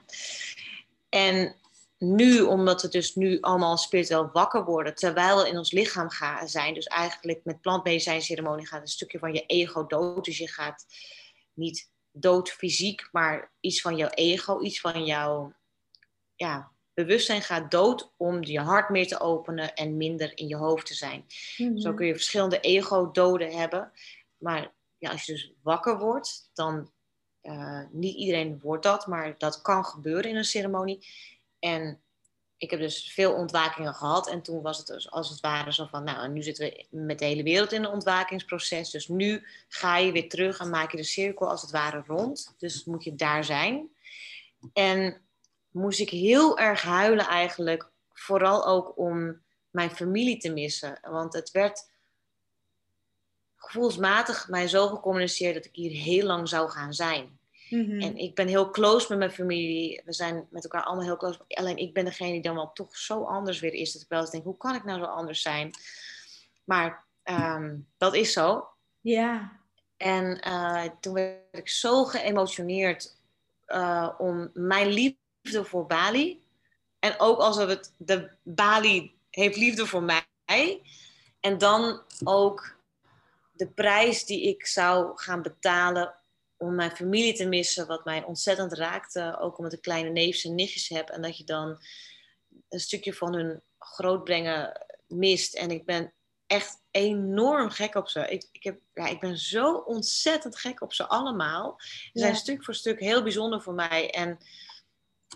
En 1.09 1.57
nu, 1.99 2.41
omdat 2.41 2.83
we 2.83 2.89
dus 2.89 3.15
nu 3.15 3.41
allemaal 3.41 3.77
spiritueel 3.77 4.31
wakker 4.33 4.65
worden, 4.65 4.95
terwijl 4.95 5.43
we 5.43 5.49
in 5.49 5.59
ons 5.59 5.73
lichaam 5.73 6.11
gaan 6.11 6.49
zijn, 6.49 6.75
dus 6.75 6.87
eigenlijk 6.87 7.41
met 7.45 7.61
plantmedicijnceremonie 7.61 8.67
gaat 8.67 8.81
een 8.81 8.87
stukje 8.87 9.19
van 9.19 9.33
je 9.33 9.47
ego 9.47 9.87
dood. 9.87 10.25
Dus 10.25 10.39
je 10.39 10.49
gaat 10.49 10.87
niet 11.55 11.91
dood 12.13 12.51
fysiek, 12.51 13.09
maar 13.13 13.53
iets 13.61 13.81
van 13.81 13.97
jouw 13.97 14.09
ego, 14.09 14.61
iets 14.61 14.81
van 14.81 15.05
jouw 15.05 15.53
ja, 16.35 16.73
bewustzijn 17.05 17.43
gaat 17.43 17.71
dood 17.71 18.13
om 18.17 18.45
je 18.45 18.61
hart 18.61 18.89
meer 18.89 19.07
te 19.07 19.21
openen 19.21 19.75
en 19.75 19.97
minder 19.97 20.33
in 20.35 20.49
je 20.49 20.57
hoofd 20.57 20.87
te 20.87 20.95
zijn. 20.95 21.25
Mhm. 21.57 21.79
Zo 21.79 21.95
kun 21.95 22.07
je 22.07 22.13
verschillende 22.13 22.61
ego-doden 22.61 23.53
hebben. 23.53 23.93
Maar 24.39 24.73
ja, 24.99 25.11
als 25.11 25.25
je 25.25 25.33
dus 25.33 25.53
wakker 25.63 25.99
wordt, 25.99 26.51
dan 26.55 26.91
uh, 27.43 27.83
niet 27.91 28.17
iedereen 28.17 28.61
wordt 28.63 28.83
dat, 28.83 29.07
maar 29.07 29.35
dat 29.39 29.63
kan 29.63 29.85
gebeuren 29.85 30.31
in 30.31 30.37
een 30.37 30.45
ceremonie. 30.45 31.07
En 31.59 32.01
ik 32.57 32.71
heb 32.71 32.81
dus 32.81 33.13
veel 33.13 33.33
ontwakingen 33.33 33.95
gehad. 33.95 34.29
En 34.29 34.43
toen 34.43 34.63
was 34.63 34.79
het 34.79 34.87
dus 34.87 35.11
als 35.11 35.31
het 35.31 35.41
ware 35.41 35.73
zo 35.73 35.87
van, 35.87 36.05
nou, 36.05 36.29
nu 36.29 36.43
zitten 36.43 36.65
we 36.65 36.87
met 36.91 37.19
de 37.19 37.25
hele 37.25 37.43
wereld 37.43 37.73
in 37.73 37.85
een 37.85 37.91
ontwakingsproces. 37.91 38.91
Dus 38.91 39.09
nu 39.09 39.47
ga 39.69 39.97
je 39.97 40.13
weer 40.13 40.29
terug 40.29 40.59
en 40.59 40.71
maak 40.71 40.91
je 40.91 40.97
de 40.97 41.03
cirkel 41.03 41.49
als 41.49 41.63
het 41.63 41.71
ware 41.71 42.03
rond. 42.07 42.55
Dus 42.59 42.85
moet 42.85 43.05
je 43.05 43.15
daar 43.15 43.45
zijn. 43.45 43.89
En 44.73 45.28
moest 45.79 46.01
ik 46.01 46.11
heel 46.11 46.59
erg 46.59 46.83
huilen 46.83 47.27
eigenlijk. 47.27 47.91
Vooral 48.13 48.67
ook 48.67 48.99
om 48.99 49.43
mijn 49.71 49.91
familie 49.91 50.39
te 50.39 50.53
missen. 50.53 50.99
Want 51.03 51.33
het 51.33 51.51
werd 51.51 51.91
gevoelsmatig 53.57 54.49
mij 54.49 54.69
zo 54.69 54.89
gecommuniceerd 54.89 55.55
dat 55.55 55.65
ik 55.65 55.75
hier 55.75 55.91
heel 55.91 56.27
lang 56.27 56.49
zou 56.49 56.71
gaan 56.71 56.93
zijn. 56.93 57.39
Mhm. 57.71 58.01
En 58.01 58.17
ik 58.17 58.35
ben 58.35 58.47
heel 58.47 58.71
close 58.71 59.07
met 59.09 59.19
mijn 59.19 59.31
familie. 59.31 60.03
We 60.05 60.13
zijn 60.13 60.47
met 60.51 60.65
elkaar 60.65 60.85
allemaal 60.85 61.05
heel 61.05 61.17
close. 61.17 61.41
Alleen 61.49 61.77
ik 61.77 61.95
ben 61.95 62.05
degene 62.05 62.33
die 62.33 62.43
dan 62.43 62.55
wel 62.55 62.73
toch 62.73 62.97
zo 62.97 63.25
anders 63.25 63.61
weer 63.61 63.75
is. 63.75 63.93
Dat 63.93 64.03
ik 64.03 64.09
wel 64.09 64.21
eens 64.21 64.31
denk, 64.31 64.45
hoe 64.45 64.57
kan 64.57 64.75
ik 64.75 64.85
nou 64.85 64.99
zo 64.99 65.05
anders 65.05 65.43
zijn? 65.43 65.71
Maar 66.65 67.07
um, 67.25 67.87
dat 67.97 68.15
is 68.15 68.33
zo. 68.33 68.69
Ja. 69.01 69.61
En 69.97 70.41
uh, 70.47 70.85
toen 71.01 71.15
werd 71.15 71.39
ik 71.51 71.69
zo 71.69 72.05
geëmotioneerd 72.05 73.17
uh, 73.67 74.11
om 74.19 74.51
mijn 74.53 74.87
liefde 74.87 75.19
voor 75.43 75.87
Bali. 75.87 76.43
En 76.99 77.21
ook 77.21 77.39
alsof 77.39 77.69
het 77.69 77.95
de 77.97 78.31
Bali 78.43 79.19
heeft 79.31 79.57
liefde 79.57 79.87
voor 79.87 80.03
mij. 80.03 80.83
En 81.41 81.59
dan 81.59 82.03
ook 82.25 82.77
de 83.53 83.69
prijs 83.69 84.25
die 84.25 84.43
ik 84.43 84.67
zou 84.67 85.19
gaan 85.19 85.43
betalen 85.43 86.15
om 86.57 86.75
mijn 86.75 86.97
familie 86.97 87.35
te 87.35 87.47
missen, 87.47 87.87
wat 87.87 88.05
mij 88.05 88.25
ontzettend 88.25 88.73
raakte. 88.73 89.39
Ook 89.41 89.59
omdat 89.59 89.73
ik 89.73 89.83
kleine 89.83 90.11
neefjes 90.11 90.45
en 90.45 90.55
nichtjes 90.55 90.89
heb. 90.89 91.09
En 91.09 91.23
dat 91.23 91.37
je 91.37 91.45
dan 91.45 91.79
een 92.69 92.81
stukje 92.81 93.15
van 93.15 93.35
hun 93.35 93.63
grootbrengen 93.79 94.87
mist. 95.07 95.55
En 95.55 95.71
ik 95.71 95.85
ben 95.85 96.13
echt 96.47 96.83
enorm 96.91 97.71
gek 97.71 97.95
op 97.95 98.09
ze. 98.09 98.21
Ik, 98.29 98.49
ik, 98.53 98.63
heb, 98.63 98.81
ja, 98.95 99.07
ik 99.07 99.21
ben 99.21 99.39
zo 99.39 99.75
ontzettend 99.75 100.59
gek 100.59 100.81
op 100.81 100.93
ze 100.93 101.07
allemaal. 101.07 101.75
Ze 101.79 102.11
ja. 102.13 102.21
zijn 102.21 102.37
stuk 102.37 102.65
voor 102.65 102.75
stuk 102.75 103.01
heel 103.01 103.23
bijzonder 103.23 103.63
voor 103.63 103.75
mij. 103.75 104.11
En 104.11 104.39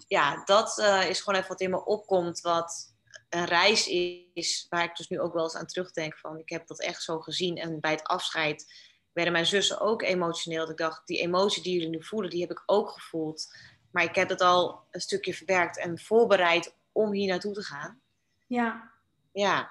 ja, 0.06 0.42
dat 0.44 0.78
uh, 0.78 1.08
is 1.08 1.20
gewoon 1.20 1.38
even 1.38 1.50
wat 1.50 1.60
in 1.60 1.70
me 1.70 1.84
opkomt. 1.84 2.40
Wat 2.40 2.94
een 3.28 3.44
reis 3.44 3.88
is, 4.34 4.66
waar 4.68 4.84
ik 4.84 4.96
dus 4.96 5.08
nu 5.08 5.20
ook 5.20 5.34
wel 5.34 5.42
eens 5.42 5.56
aan 5.56 5.66
terugdenk. 5.66 6.18
Van, 6.18 6.38
ik 6.38 6.48
heb 6.48 6.66
dat 6.66 6.80
echt 6.80 7.02
zo 7.02 7.20
gezien. 7.20 7.56
En 7.56 7.80
bij 7.80 7.90
het 7.90 8.02
afscheid 8.02 8.72
werden 9.12 9.32
mijn 9.32 9.46
zussen 9.46 9.80
ook 9.80 10.02
emotioneel. 10.02 10.70
Ik 10.70 10.76
dacht, 10.76 11.06
die 11.06 11.20
emotie 11.20 11.62
die 11.62 11.72
jullie 11.72 11.88
nu 11.88 12.04
voelen, 12.04 12.30
die 12.30 12.40
heb 12.40 12.50
ik 12.50 12.62
ook 12.66 12.90
gevoeld. 12.90 13.56
Maar 13.90 14.04
ik 14.04 14.14
heb 14.14 14.28
het 14.28 14.40
al 14.40 14.86
een 14.90 15.00
stukje 15.00 15.34
verwerkt 15.34 15.78
en 15.78 15.98
voorbereid 15.98 16.74
om 16.92 17.12
hier 17.12 17.28
naartoe 17.28 17.52
te 17.52 17.62
gaan. 17.62 18.00
Ja. 18.46 18.90
Ja. 19.32 19.70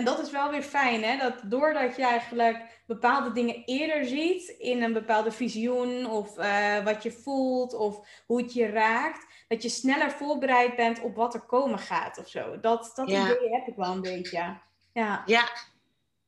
En 0.00 0.06
dat 0.06 0.18
is 0.18 0.30
wel 0.30 0.50
weer 0.50 0.62
fijn, 0.62 1.02
hè? 1.02 1.16
Dat 1.16 1.40
doordat 1.44 1.96
je 1.96 2.02
eigenlijk 2.02 2.82
bepaalde 2.86 3.32
dingen 3.32 3.62
eerder 3.64 4.04
ziet 4.04 4.48
in 4.48 4.82
een 4.82 4.92
bepaalde 4.92 5.32
visioen 5.32 6.06
of 6.06 6.38
uh, 6.38 6.84
wat 6.84 7.02
je 7.02 7.12
voelt 7.12 7.74
of 7.74 8.22
hoe 8.26 8.42
het 8.42 8.52
je 8.52 8.66
raakt, 8.66 9.26
dat 9.48 9.62
je 9.62 9.68
sneller 9.68 10.10
voorbereid 10.10 10.76
bent 10.76 11.00
op 11.00 11.16
wat 11.16 11.34
er 11.34 11.40
komen 11.40 11.78
gaat 11.78 12.18
of 12.18 12.28
zo. 12.28 12.60
Dat, 12.60 12.92
dat 12.94 13.10
ja. 13.10 13.22
idee 13.24 13.50
heb 13.50 13.66
ik 13.66 13.74
wel 13.76 13.92
een 13.92 14.00
beetje. 14.00 14.36
Ja. 14.36 14.62
Ja. 14.92 15.22
Ja. 15.26 15.48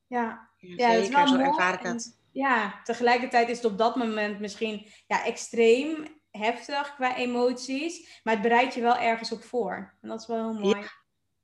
Ja, 0.07 0.49
ja 0.57 0.93
dat 0.93 1.03
is 1.03 1.09
wel 1.09 1.27
zo 1.27 1.35
mooi. 1.37 1.49
ervaar 1.49 1.75
ik 1.75 1.83
En- 1.83 1.93
het. 1.93 2.19
ja, 2.33 2.81
tegelijkertijd 2.85 3.49
is 3.49 3.57
het 3.57 3.73
op 3.73 3.79
dat 3.79 3.97
moment 3.97 4.41
misschien 4.41 4.87
ja, 5.07 5.25
extreem 5.25 6.07
heftig 6.31 6.95
qua 6.95 7.17
emoties, 7.17 8.21
maar 8.25 8.35
het 8.35 8.43
bereidt 8.43 8.75
je 8.75 8.81
wel 8.81 8.97
ergens 8.97 9.33
op 9.33 9.43
voor. 9.43 9.95
En 10.03 10.09
dat 10.09 10.21
is 10.21 10.27
wel 10.27 10.51
heel 10.51 10.61
mooi. 10.61 10.87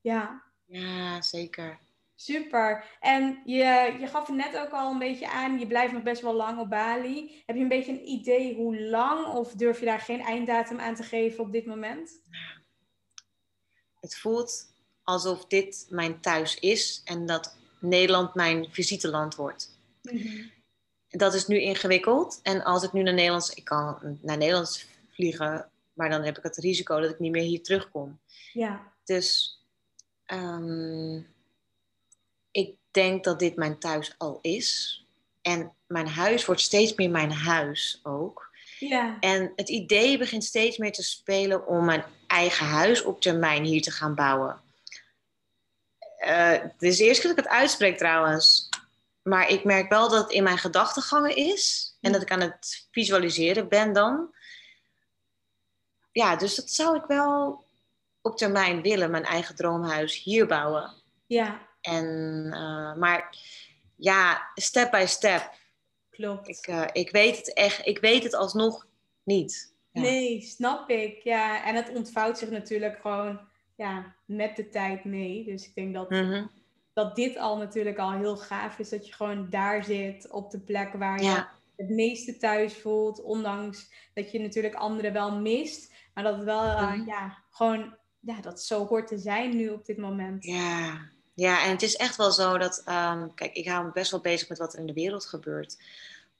Ja, 0.00 0.42
Ja, 0.66 1.22
zeker. 1.22 1.78
Super. 2.20 2.84
En 3.00 3.42
je, 3.44 3.96
je 4.00 4.06
gaf 4.06 4.26
het 4.26 4.36
net 4.36 4.58
ook 4.58 4.70
al 4.70 4.90
een 4.92 4.98
beetje 4.98 5.30
aan, 5.30 5.58
je 5.58 5.66
blijft 5.66 5.92
nog 5.92 6.02
best 6.02 6.22
wel 6.22 6.34
lang 6.34 6.58
op 6.58 6.70
Bali. 6.70 7.42
Heb 7.46 7.56
je 7.56 7.62
een 7.62 7.68
beetje 7.68 7.92
een 7.92 8.08
idee 8.08 8.54
hoe 8.54 8.80
lang 8.80 9.26
of 9.26 9.52
durf 9.52 9.78
je 9.78 9.84
daar 9.84 10.00
geen 10.00 10.20
einddatum 10.20 10.80
aan 10.80 10.94
te 10.94 11.02
geven 11.02 11.44
op 11.44 11.52
dit 11.52 11.66
moment? 11.66 12.20
Het 14.00 14.16
voelt 14.16 14.66
alsof 15.02 15.46
dit 15.46 15.86
mijn 15.90 16.20
thuis 16.20 16.58
is 16.58 17.02
en 17.04 17.26
dat 17.26 17.56
Nederland 17.80 18.34
mijn 18.34 18.66
visiteland 18.70 19.34
wordt. 19.34 19.78
Dat 21.08 21.34
is 21.34 21.46
nu 21.46 21.60
ingewikkeld. 21.60 22.40
En 22.42 22.64
als 22.64 22.82
ik 22.82 22.92
nu 22.92 23.02
naar 23.02 23.14
Nederlands, 23.14 23.54
ik 23.54 23.64
kan 23.64 24.18
naar 24.22 24.36
Nederlands 24.36 24.86
vliegen, 25.10 25.70
maar 25.92 26.10
dan 26.10 26.22
heb 26.22 26.36
ik 26.36 26.42
het 26.42 26.56
risico 26.56 27.00
dat 27.00 27.10
ik 27.10 27.18
niet 27.18 27.32
meer 27.32 27.42
hier 27.42 27.62
terugkom. 27.62 28.20
Ja, 28.52 28.92
Dus 29.04 29.58
ehm, 30.24 31.20
ik 32.50 32.76
denk 32.90 33.24
dat 33.24 33.38
dit 33.38 33.56
mijn 33.56 33.78
thuis 33.78 34.14
al 34.18 34.38
is. 34.42 35.02
En 35.42 35.72
mijn 35.86 36.08
huis 36.08 36.44
wordt 36.44 36.60
steeds 36.60 36.94
meer 36.94 37.10
mijn 37.10 37.32
huis 37.32 38.00
ook. 38.02 38.50
ja, 38.78 39.16
En 39.20 39.52
het 39.56 39.68
idee 39.68 40.18
begint 40.18 40.44
steeds 40.44 40.76
meer 40.76 40.92
te 40.92 41.02
spelen 41.02 41.66
om 41.66 41.84
mijn 41.84 42.04
eigen 42.26 42.66
huis 42.66 43.02
op 43.02 43.20
termijn 43.20 43.64
hier 43.64 43.82
te 43.82 43.90
gaan 43.90 44.14
bouwen. 44.14 44.60
Eh, 46.18 46.50
het 46.50 46.82
is 46.82 46.96
de 46.96 47.04
eerste 47.04 47.20
keer 47.22 47.34
dat 47.34 47.38
ik 47.38 47.50
het 47.50 47.60
uitspreek 47.60 47.98
trouwens. 47.98 48.68
Maar 49.22 49.48
ik 49.48 49.64
merk 49.64 49.88
wel 49.88 50.08
dat 50.08 50.22
het 50.22 50.32
in 50.32 50.42
mijn 50.42 50.58
gedachtegangen 50.58 51.36
is. 51.36 51.96
En 52.00 52.12
dat 52.12 52.22
ik 52.22 52.30
aan 52.30 52.40
het 52.40 52.88
visualiseren 52.90 53.68
ben 53.68 53.92
dan. 53.92 54.34
Ja, 56.12 56.36
dus 56.36 56.54
dat 56.54 56.70
zou 56.70 56.96
ik 56.96 57.04
wel 57.04 57.64
op 58.20 58.36
termijn 58.36 58.82
willen. 58.82 59.10
Mijn 59.10 59.24
eigen 59.24 59.54
droomhuis 59.54 60.22
hier 60.22 60.46
bouwen. 60.46 60.92
ja, 61.26 61.67
En, 61.88 62.48
eh, 62.52 62.94
maar 62.94 63.36
ja, 63.96 64.50
step 64.54 64.90
by 64.90 65.04
step. 65.06 65.56
klopt. 66.10 66.48
Ik, 66.48 66.66
eh, 66.66 66.84
ik 66.92 67.10
weet 67.10 67.36
het 67.36 67.52
echt. 67.54 67.86
Ik 67.86 67.98
weet 67.98 68.22
het 68.22 68.34
alsnog 68.34 68.86
niet. 69.24 69.74
Ja. 69.92 70.00
Nee, 70.00 70.40
snap 70.42 70.90
ik. 70.90 71.22
Ja, 71.22 71.64
en 71.64 71.74
het 71.74 71.88
ontvouwt 71.94 72.38
zich 72.38 72.50
natuurlijk 72.50 72.98
gewoon 73.00 73.40
ja, 73.76 74.14
met 74.24 74.56
de 74.56 74.68
tijd 74.68 75.04
mee. 75.04 75.44
Dus 75.44 75.66
ik 75.66 75.74
denk 75.74 75.94
dat 75.94 76.10
Mhm. 76.10 76.46
dat 76.92 77.16
dit 77.16 77.36
al 77.36 77.56
natuurlijk 77.56 77.98
al 77.98 78.12
heel 78.12 78.36
gaaf 78.36 78.78
is. 78.78 78.88
Dat 78.88 79.06
je 79.06 79.12
gewoon 79.12 79.50
daar 79.50 79.84
zit 79.84 80.30
op 80.30 80.50
de 80.50 80.60
plek 80.60 80.92
waar 80.92 81.22
je 81.22 81.44
het 81.76 81.88
meeste 81.88 82.36
thuis 82.36 82.76
voelt. 82.80 83.22
Ondanks 83.22 83.92
dat 84.14 84.30
je 84.32 84.40
natuurlijk 84.40 84.74
anderen 84.74 85.12
wel 85.12 85.36
mist. 85.40 85.92
Maar 86.14 86.24
dat 86.24 86.36
het 86.36 86.44
wel, 86.44 86.62
eh, 86.64 86.92
Mhm. 86.92 87.06
ja, 87.06 87.38
gewoon, 87.50 87.96
ja, 88.20 88.40
dat 88.40 88.62
zo 88.62 88.86
hoort 88.86 89.06
te 89.06 89.18
zijn 89.18 89.56
nu 89.56 89.68
op 89.68 89.84
dit 89.84 89.96
moment. 89.98 90.44
Ja. 90.44 91.08
Ja, 91.38 91.64
en 91.64 91.70
het 91.70 91.82
is 91.82 91.96
echt 91.96 92.16
wel 92.16 92.30
zo 92.30 92.58
dat, 92.58 92.82
ehm, 92.84 93.28
kijk, 93.34 93.52
ik 93.54 93.68
hou 93.68 93.84
me 93.84 93.92
best 93.92 94.10
wel 94.10 94.20
bezig 94.20 94.48
met 94.48 94.58
wat 94.58 94.72
er 94.72 94.78
in 94.78 94.86
de 94.86 94.92
wereld 94.92 95.26
gebeurt. 95.26 95.76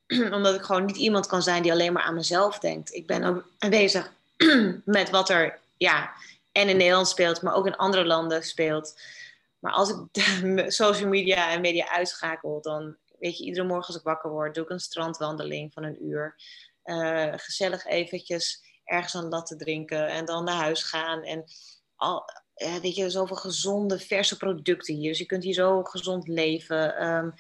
Omdat 0.37 0.55
ik 0.55 0.63
gewoon 0.63 0.85
niet 0.85 0.97
iemand 0.97 1.27
kan 1.27 1.43
zijn 1.43 1.63
die 1.63 1.73
alleen 1.73 1.93
maar 1.93 2.03
aan 2.03 2.15
mezelf 2.15 2.59
denkt. 2.59 2.95
Ik 2.95 3.07
ben 3.07 3.25
ook 3.25 3.45
bezig 3.69 4.13
met 4.85 5.11
wat 5.11 5.29
er, 5.29 5.59
ja, 5.77 6.13
en 6.53 6.69
in 6.69 6.77
Nederland 6.77 7.09
speelt, 7.09 7.43
maar 7.43 7.55
ook 7.55 7.67
in 7.67 7.77
andere 7.77 8.05
landen 8.05 8.43
speelt. 8.43 9.01
Maar 9.59 9.73
als 9.73 9.91
ik 9.91 10.23
social 10.73 11.09
media 11.09 11.51
en 11.51 11.61
media 11.61 11.89
uitschakel, 11.89 12.63
dan 12.63 12.97
weet 13.19 13.39
je, 13.39 13.45
iedere 13.45 13.67
morgen 13.67 13.87
als 13.87 13.97
ik 13.97 14.03
wakker 14.03 14.31
word, 14.31 14.55
doe 14.55 14.65
ik 14.65 14.71
een 14.71 14.81
strandwandeling 14.81 15.73
van 15.73 15.83
een 15.83 16.05
uur. 16.05 16.37
Eh, 16.83 17.33
gezellig 17.37 17.87
eventjes 17.87 18.63
ergens 18.85 19.15
een 19.15 19.29
latte 19.29 19.57
drinken 19.57 20.09
en 20.09 20.25
dan 20.25 20.45
naar 20.45 20.55
huis 20.55 20.83
gaan. 20.83 21.23
En 21.23 21.45
al, 21.97 22.31
ja, 22.59 22.81
weet 22.81 22.97
je, 22.97 23.11
zoveel 23.11 23.37
gezonde, 23.37 23.99
verse 23.99 24.37
producten 24.37 24.95
hier. 24.95 25.09
Dus 25.09 25.19
je 25.19 25.27
kunt 25.27 25.45
hier 25.45 25.55
zo 25.55 25.83
gezond 25.83 26.29
leven. 26.29 26.97
Ehm, 26.97 27.31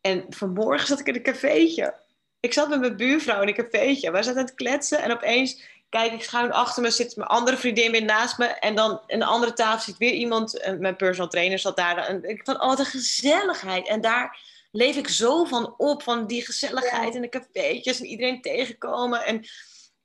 en 0.00 0.24
vanmorgen 0.28 0.86
zat 0.86 1.00
ik 1.00 1.06
in 1.06 1.14
een 1.14 1.22
cafeetje. 1.22 1.94
Ik 2.40 2.52
zat 2.52 2.68
met 2.68 2.80
mijn 2.80 2.96
buurvrouw 2.96 3.42
in 3.42 3.48
een 3.48 3.54
cafeetje. 3.54 4.10
We 4.10 4.22
zaten 4.22 4.40
aan 4.40 4.46
het 4.46 4.54
kletsen 4.54 5.02
en 5.02 5.12
opeens 5.12 5.62
kijk 5.88 6.12
ik 6.12 6.22
schuin 6.22 6.52
achter 6.52 6.82
me, 6.82 6.90
zit 6.90 7.16
mijn 7.16 7.28
andere 7.28 7.56
vriendin 7.56 7.90
weer 7.90 8.04
naast 8.04 8.38
me. 8.38 8.46
En 8.46 8.74
dan 8.74 9.00
in 9.06 9.18
de 9.18 9.24
andere 9.24 9.52
tafel 9.52 9.80
zit 9.80 9.98
weer 9.98 10.12
iemand, 10.12 10.58
eh, 10.58 10.74
mijn 10.78 10.96
personal 10.96 11.30
trainer 11.30 11.58
zat 11.58 11.76
daar. 11.76 11.96
En 11.96 12.24
ik 12.24 12.40
van, 12.44 12.60
oh, 12.60 12.66
wat 12.66 12.78
een 12.78 12.84
gezelligheid. 12.84 13.88
En 13.88 14.00
daar 14.00 14.38
leef 14.70 14.96
ik 14.96 15.08
zo 15.08 15.44
van 15.44 15.74
op, 15.76 16.02
van 16.02 16.26
die 16.26 16.44
gezelligheid 16.44 17.14
in 17.14 17.20
de 17.20 17.28
cafeetjes 17.28 18.00
en 18.00 18.06
iedereen 18.06 18.40
tegenkomen. 18.40 19.24
En 19.24 19.44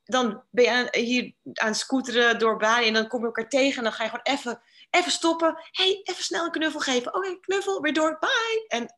dan 0.08 0.44
ben 0.52 0.64
je 0.64 0.70
aan- 0.72 0.88
hier 1.04 1.34
aan 1.54 1.68
het 1.68 1.78
scooteren 1.78 2.40
door 2.40 2.58
Bali 2.58 2.88
en 2.88 2.94
dan 2.94 3.08
kom 3.08 3.20
je 3.20 3.26
elkaar 3.26 3.50
tegen 3.50 3.78
en 3.78 3.84
dan 3.84 3.94
ga 3.94 4.04
je 4.04 4.10
gewoon 4.10 4.26
even, 4.38 4.62
even 4.90 5.12
stoppen. 5.12 5.56
hey, 5.72 6.00
even 6.04 6.24
snel 6.24 6.46
een 6.46 6.52
knuffel 6.52 6.80
geven. 6.80 7.16
Oké, 7.16 7.40
knuffel, 7.40 7.82
weer 7.82 7.94
door, 7.94 8.18
bye. 8.20 8.66
En 8.68 8.98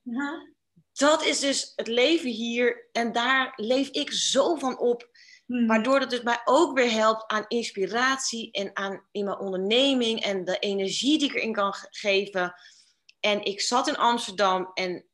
dat 0.94 1.24
is 1.24 1.40
dus 1.40 1.74
het 1.76 1.88
leven 1.88 2.30
hier 2.30 2.88
en 2.92 3.12
daar 3.12 3.54
leef 3.56 3.90
ik 3.90 4.12
zo 4.12 4.56
van 4.56 4.80
op. 4.80 5.10
Mhm. 5.46 5.68
Waardoor 5.68 6.00
het 6.00 6.10
dus 6.10 6.22
mij 6.22 6.42
ook 6.46 6.78
weer 6.78 6.92
helpt 6.92 7.32
aan 7.32 7.46
inspiratie 7.48 8.52
en 8.52 8.70
aan 8.76 9.08
in 9.12 9.26
mijn 9.26 9.38
onderneming 9.40 10.24
en 10.24 10.44
de 10.46 10.60
energie 10.60 11.20
die 11.20 11.30
ik 11.30 11.36
erin 11.36 11.54
kan 11.54 11.74
ge- 11.74 11.88
geven. 11.90 12.54
En 13.20 13.44
ik 13.44 13.62
zat 13.62 13.88
in 13.88 13.98
Amsterdam 13.98 14.72
en 14.74 15.06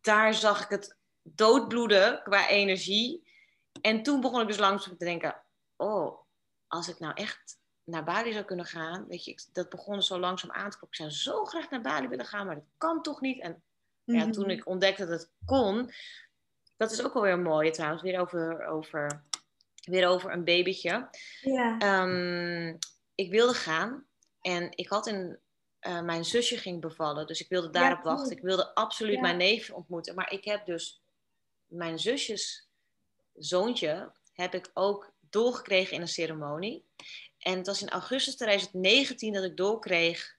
daar 0.00 0.34
zag 0.34 0.62
ik 0.64 0.68
het 0.68 0.96
doodbloeden 1.22 2.22
qua 2.22 2.48
energie. 2.48 3.32
En 3.80 4.02
toen 4.02 4.20
begon 4.20 4.40
ik 4.40 4.46
dus 4.46 4.58
langzaam 4.58 4.96
te 4.96 5.04
denken: 5.04 5.36
oh, 5.76 6.20
als 6.66 6.88
ik 6.88 6.98
nou 6.98 7.14
echt 7.14 7.58
naar 7.84 8.04
Bali 8.04 8.32
zou 8.32 8.44
kunnen 8.44 8.64
gaan, 8.66 9.06
weet 9.06 9.24
je, 9.24 9.30
ik- 9.30 9.44
dat 9.52 9.68
begon 9.68 10.02
zo 10.02 10.18
langzaam 10.18 10.50
aan 10.50 10.70
te 10.70 10.76
kloppen. 10.78 11.04
Ik 11.06 11.10
zou 11.10 11.10
zo 11.10 11.44
graag 11.44 11.70
naar 11.70 11.80
Bali 11.80 12.08
willen 12.08 12.26
gaan, 12.26 12.46
maar 12.46 12.54
dat 12.54 12.64
kan 12.78 13.02
toch 13.02 13.20
niet. 13.20 13.40
En 13.40 13.62
ja, 14.04 14.22
Mhm. 14.22 14.30
toen 14.32 14.50
ik 14.50 14.66
ontdekte 14.66 15.06
dat 15.06 15.20
het 15.20 15.30
kon, 15.44 15.90
dat 16.76 16.90
is 16.92 17.04
ook 17.04 17.12
wel 17.14 17.22
weer 17.22 17.32
een 17.32 17.42
mooie 17.42 17.70
trouwens, 17.70 18.02
weer 18.02 18.20
over, 18.20 18.66
over, 18.66 19.24
weer 19.82 20.08
over 20.08 20.32
een 20.32 20.44
babytje. 20.44 21.08
Ja. 21.40 21.78
Ehm, 21.78 22.76
ik 23.14 23.30
wilde 23.30 23.54
gaan 23.54 24.06
en 24.40 24.76
ik 24.76 24.88
had 24.88 25.06
een, 25.06 25.38
eh, 25.78 26.00
mijn 26.00 26.24
zusje 26.24 26.56
ging 26.58 26.80
bevallen, 26.80 27.26
dus 27.26 27.40
ik 27.40 27.48
wilde 27.48 27.70
daarop 27.70 28.00
cool. 28.02 28.14
wachten. 28.16 28.36
Ik 28.36 28.42
wilde 28.42 28.74
absoluut 28.74 29.14
Ja. 29.14 29.20
mijn 29.20 29.36
neef 29.36 29.70
ontmoeten, 29.70 30.14
maar 30.14 30.32
ik 30.32 30.44
heb 30.44 30.66
dus 30.66 31.02
mijn 31.66 31.98
zusjes 31.98 32.68
zoontje 33.34 34.12
heb 34.32 34.54
ik 34.54 34.70
ook 34.74 35.12
doorgekregen 35.30 35.94
in 35.94 36.00
een 36.00 36.08
ceremonie. 36.08 36.84
En 37.38 37.56
het 37.56 37.66
was 37.66 37.82
in 37.82 37.90
augustus 37.90 38.36
2019 38.36 39.32
dat 39.32 39.44
ik 39.44 39.56
doorkreeg 39.56 40.36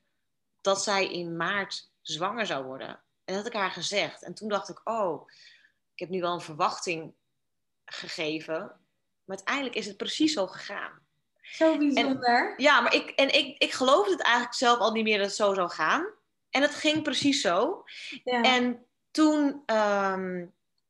dat 0.61 0.83
zij 0.83 1.11
in 1.11 1.35
maart 1.35 1.89
zwanger 2.01 2.45
zou 2.45 2.65
worden. 2.65 2.89
En 3.25 3.33
dat 3.33 3.35
had 3.35 3.45
ik 3.45 3.59
haar 3.59 3.71
gezegd. 3.71 4.23
En 4.23 4.33
toen 4.33 4.49
dacht 4.49 4.69
ik, 4.69 4.81
oh, 4.83 5.29
ik 5.93 5.99
heb 5.99 6.09
nu 6.09 6.21
wel 6.21 6.33
een 6.33 6.41
verwachting 6.41 7.13
gegeven. 7.85 8.59
Maar 9.25 9.37
uiteindelijk 9.37 9.75
is 9.75 9.85
het 9.85 9.97
precies 9.97 10.33
zo 10.33 10.47
gegaan. 10.47 11.03
Zo 11.41 11.77
bijzonder. 11.77 12.53
Ja, 12.57 12.81
maar 12.81 12.93
ik, 12.93 13.09
en 13.09 13.33
ik, 13.33 13.57
ik 13.57 13.71
geloofde 13.71 14.11
het 14.11 14.21
eigenlijk 14.21 14.55
zelf 14.55 14.79
al 14.79 14.91
niet 14.91 15.03
meer 15.03 15.17
dat 15.17 15.27
het 15.27 15.35
zo 15.35 15.53
zou 15.53 15.69
gaan. 15.69 16.05
En 16.49 16.61
het 16.61 16.75
ging 16.75 17.03
precies 17.03 17.41
zo. 17.41 17.83
Ja. 18.23 18.41
En 18.41 18.85
toen, 19.11 19.63
ehm, 19.65 20.45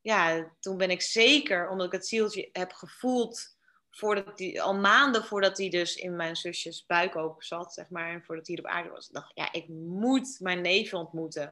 ja, 0.06 0.52
toen 0.60 0.78
ben 0.78 0.90
ik 0.90 1.02
zeker, 1.02 1.70
omdat 1.70 1.86
ik 1.88 1.92
het 1.92 2.08
zieltje 2.08 2.50
heb 2.52 2.72
gevoeld, 2.72 3.58
voordat 3.90 4.38
die, 4.38 4.62
al 4.62 4.76
maanden 4.76 5.24
voordat 5.24 5.58
hij 5.58 5.70
dus 5.70 5.96
in 5.96 6.16
mijn 6.16 6.36
zusjes 6.36 6.86
buik 6.86 7.16
open 7.16 7.46
zat, 7.46 7.74
zeg 7.74 7.90
maar, 7.90 8.10
en 8.10 8.24
voordat 8.24 8.48
hij 8.48 8.58
op 8.58 8.66
aarde 8.66 8.90
was, 8.90 9.08
dacht 9.08 9.30
ik, 9.30 9.38
ja, 9.38 9.52
ik 9.52 9.68
moet 9.68 10.38
mijn 10.40 10.62
neef 10.62 10.94
ontmoeten. 10.94 11.52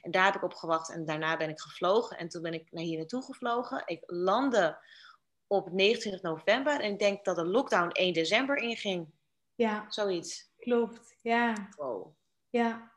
En 0.00 0.10
daar 0.10 0.24
heb 0.24 0.34
ik 0.34 0.42
op 0.42 0.54
gewacht 0.54 0.90
en 0.90 1.04
daarna 1.04 1.36
ben 1.36 1.48
ik 1.48 1.60
gevlogen. 1.60 2.18
En 2.18 2.28
toen 2.28 2.42
ben 2.42 2.54
ik 2.54 2.72
naar 2.72 2.84
hier 2.84 2.98
naartoe 2.98 3.22
gevlogen. 3.22 3.82
Ik 3.86 4.02
landde 4.06 4.78
op 5.46 5.72
29 5.72 6.22
november 6.22 6.80
en 6.80 6.92
ik 6.92 6.98
denk 6.98 7.24
dat 7.24 7.36
de 7.36 7.44
lockdown 7.44 7.90
1 7.90 8.12
december 8.12 8.56
inging. 8.56 9.06
ja, 9.54 9.86
Zoiets. 9.88 10.50
klopt. 10.56 11.16
Ja. 11.20 11.68
Wow. 11.76 12.14
Ja, 12.48 12.91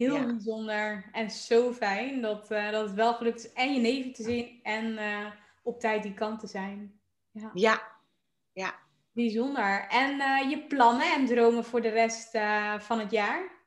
heel 0.00 0.14
Ja. 0.14 0.26
bijzonder 0.26 1.08
en 1.12 1.30
zo 1.30 1.72
fijn 1.72 2.20
dat, 2.20 2.50
eh, 2.50 2.70
dat 2.70 2.86
het 2.86 2.94
wel 2.94 3.14
gelukt 3.14 3.44
is 3.44 3.52
en 3.52 3.74
je 3.74 3.80
neven 3.80 4.12
te 4.12 4.22
zien 4.22 4.60
en 4.62 4.98
eh, 4.98 5.26
op 5.62 5.80
tijd 5.80 6.02
die 6.02 6.14
kant 6.14 6.40
te 6.40 6.46
zijn. 6.46 7.00
Ja, 7.30 7.50
Ja, 7.54 7.82
ja. 8.52 8.74
bijzonder. 9.12 9.86
En 9.88 10.20
eh, 10.20 10.50
je 10.50 10.64
plannen 10.68 11.12
en 11.12 11.26
dromen 11.26 11.64
voor 11.64 11.80
de 11.80 11.88
rest 11.88 12.30
van 12.78 12.98
het 12.98 13.10
jaar? 13.10 13.58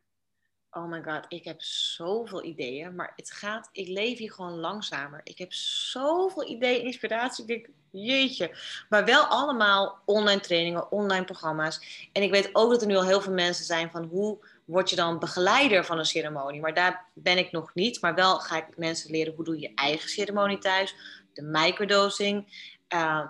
Oh 0.72 0.90
my 0.90 1.04
god, 1.04 1.26
ik 1.28 1.44
heb 1.44 1.62
zoveel 1.62 2.44
ideeën, 2.44 2.96
maar 2.96 3.14
het 3.16 3.32
gaat, 3.32 3.70
ik 3.72 3.88
leef 3.88 4.18
hier 4.18 4.32
gewoon 4.32 4.60
langzamer. 4.60 5.22
Ik 5.24 5.38
heb 5.38 5.54
zoveel 5.54 6.48
ideeën, 6.48 6.84
inspiratie. 6.86 7.44
Ik 7.44 7.48
denk, 7.48 7.68
jeetje. 7.92 8.58
Maar 8.90 9.06
wel 9.06 9.24
allemaal 9.24 10.02
online 10.06 10.40
trainingen, 10.40 10.92
online 10.92 11.26
programma's. 11.26 12.08
En 12.14 12.22
ik 12.24 12.32
weet 12.32 12.50
ook 12.54 12.72
dat 12.72 12.82
er 12.82 12.88
nu 12.88 12.96
al 12.96 13.06
heel 13.06 13.22
veel 13.22 13.34
mensen 13.34 13.66
zijn 13.66 13.92
van 13.92 14.04
hoe 14.04 14.46
word 14.66 14.90
je 14.90 14.96
dan 14.96 15.20
begeleider 15.20 15.86
van 15.86 16.00
een 16.00 16.06
ceremonie. 16.06 16.62
Maar 16.62 16.74
daar 16.74 17.10
ben 17.14 17.38
ik 17.38 17.52
nog 17.52 17.74
niet. 17.74 18.02
Maar 18.02 18.16
wel 18.16 18.40
ga 18.40 18.58
ik 18.58 18.78
mensen 18.78 19.12
leren 19.12 19.34
hoe 19.36 19.44
doe 19.44 19.56
je 19.56 19.62
je 19.62 19.72
eigen 19.76 20.10
ceremonie 20.10 20.58
thuis. 20.58 20.96
De 21.34 21.42
microdosing. 21.42 22.70
Eh, 22.88 23.28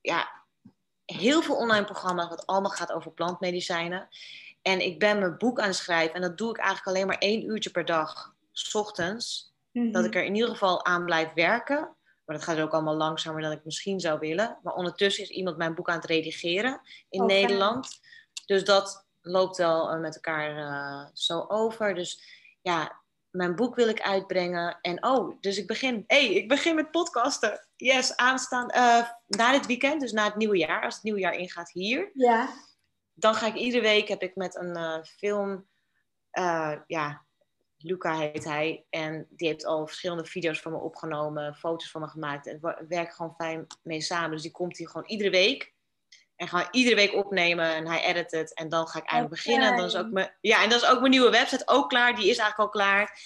ja, 0.00 0.30
heel 1.04 1.42
veel 1.42 1.56
online 1.56 1.84
programma's 1.84 2.28
wat 2.28 2.46
allemaal 2.46 2.70
gaat 2.70 2.92
over 2.92 3.12
plantmedicijnen. 3.12 4.08
En 4.62 4.80
ik 4.80 4.98
ben 4.98 5.18
mijn 5.18 5.38
boek 5.38 5.60
aan 5.60 5.66
het 5.66 5.76
schrijven. 5.76 6.14
En 6.14 6.20
dat 6.20 6.38
doe 6.38 6.50
ik 6.50 6.56
eigenlijk 6.56 6.86
alleen 6.86 7.06
maar 7.06 7.18
één 7.18 7.44
uurtje 7.44 7.70
per 7.70 7.84
dag. 7.84 8.34
's 8.52 8.74
ochtends. 8.74 9.52
Mhm. 9.72 9.92
Dat 9.92 10.04
ik 10.04 10.14
er 10.14 10.24
in 10.24 10.34
ieder 10.34 10.50
geval 10.50 10.84
aan 10.84 11.04
blijf 11.04 11.32
werken. 11.32 11.96
Maar 12.24 12.36
dat 12.36 12.44
gaat 12.44 12.60
ook 12.60 12.72
allemaal 12.72 12.96
langzamer 12.96 13.42
dan 13.42 13.52
ik 13.52 13.64
misschien 13.64 14.00
zou 14.00 14.18
willen. 14.18 14.58
Maar 14.62 14.74
ondertussen 14.74 15.22
is 15.22 15.30
iemand 15.30 15.56
mijn 15.56 15.74
boek 15.74 15.88
aan 15.88 15.96
het 15.96 16.04
redigeren 16.04 16.80
in. 17.08 17.26
Nederland. 17.26 18.00
Dus 18.46 18.64
dat 18.64 19.06
loopt 19.22 19.56
wel 19.56 19.90
eh, 19.90 20.00
met 20.00 20.14
elkaar 20.14 20.56
eh, 20.56 21.08
zo 21.12 21.44
over. 21.48 21.94
Dus 21.94 22.22
ja, 22.62 23.02
mijn 23.30 23.54
boek 23.54 23.74
wil 23.74 23.88
ik 23.88 24.00
uitbrengen. 24.00 24.78
En 24.80 25.04
oh, 25.04 25.40
dus 25.40 25.58
ik 25.58 25.66
begin. 25.66 26.04
hey, 26.06 26.26
ik 26.26 26.48
begin 26.48 26.74
met 26.74 26.90
podcasten. 26.90 27.66
Yes, 27.76 28.16
aanstaan. 28.16 28.68
eh, 28.68 29.08
na 29.26 29.52
dit 29.52 29.66
weekend, 29.66 30.00
dus 30.00 30.12
na 30.12 30.24
het 30.24 30.36
nieuwe 30.36 30.56
jaar. 30.56 30.82
Als 30.84 30.94
het 30.94 31.02
nieuwe 31.02 31.20
jaar 31.20 31.34
ingaat 31.34 31.70
hier 31.70 32.10
Ja, 32.14 32.48
dan 33.14 33.34
ga 33.34 33.46
ik 33.46 33.54
iedere 33.54 33.82
week 33.82 34.08
heb 34.08 34.22
ik 34.22 34.36
met 34.36 34.56
een 34.56 35.04
film, 35.04 35.68
ja, 36.86 37.26
Luca 37.76 38.18
heet 38.18 38.44
hij, 38.44 38.86
en 38.90 39.26
die 39.30 39.48
heeft 39.48 39.64
al 39.64 39.86
verschillende 39.86 40.24
video's 40.24 40.60
van 40.60 40.72
me 40.72 40.78
opgenomen, 40.78 41.54
foto's 41.54 41.90
van 41.90 42.00
me 42.00 42.08
gemaakt. 42.08 42.46
En 42.46 42.58
we 42.60 42.84
werken 42.88 43.14
gewoon 43.14 43.34
fijn 43.34 43.66
mee 43.82 44.00
samen. 44.00 44.30
Dus 44.30 44.42
die 44.42 44.50
komt 44.50 44.76
hier 44.76 44.88
gewoon 44.88 45.08
iedere 45.08 45.30
week. 45.30 45.71
En 46.42 46.58
we 46.58 46.68
iedere 46.70 46.94
week 46.96 47.14
opnemen 47.14 47.74
en 47.74 47.86
hij 47.86 48.04
edit 48.04 48.30
het. 48.30 48.54
En 48.54 48.68
dan 48.68 48.86
ga 48.88 48.98
ik 48.98 49.04
eindelijk 49.10 49.40
Oké. 49.40 49.42
beginnen. 49.44 49.70
En 49.70 49.76
dan 49.76 49.86
is 49.86 49.96
ook 49.96 50.10
mijn, 50.10 50.34
ja, 50.40 50.62
en 50.62 50.68
dan 50.68 50.78
is 50.78 50.86
ook 50.86 50.98
mijn 50.98 51.10
nieuwe 51.10 51.30
website 51.30 51.62
ook 51.66 51.88
klaar. 51.88 52.14
Die 52.14 52.30
is 52.30 52.38
eigenlijk 52.38 52.58
al 52.58 52.68
klaar. 52.68 53.18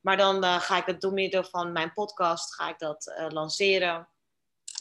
Maar 0.00 0.16
dan 0.16 0.44
eh, 0.44 0.60
ga 0.60 0.76
ik 0.76 0.86
het 0.86 1.00
door 1.00 1.12
middel 1.12 1.44
van 1.44 1.72
mijn 1.72 1.92
podcast 1.92 2.54
ga 2.54 2.68
ik 2.68 2.78
dat 2.78 3.06
eh, 3.16 3.26
lanceren. 3.28 3.94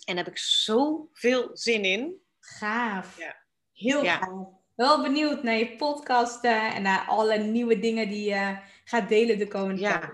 En 0.05 0.15
daar 0.15 0.23
heb 0.23 0.27
ik 0.33 0.37
zoveel 0.39 1.49
zin 1.53 1.83
in. 1.85 2.19
gaaf. 2.39 3.17
Ja. 3.17 3.35
Heel 3.73 4.03
Ja. 4.03 4.17
gaaf. 4.17 4.47
Wel 4.75 5.01
benieuwd 5.01 5.43
naar 5.43 5.55
je 5.57 5.75
podcasten 5.75 6.73
en 6.73 6.81
naar 6.81 7.05
alle 7.07 7.37
nieuwe 7.37 7.79
dingen 7.79 8.09
die 8.09 8.29
je 8.29 8.57
gaat 8.83 9.09
delen 9.09 9.37
de 9.37 9.47
komende 9.47 9.81
Ja. 9.81 9.99
tijd. 9.99 10.13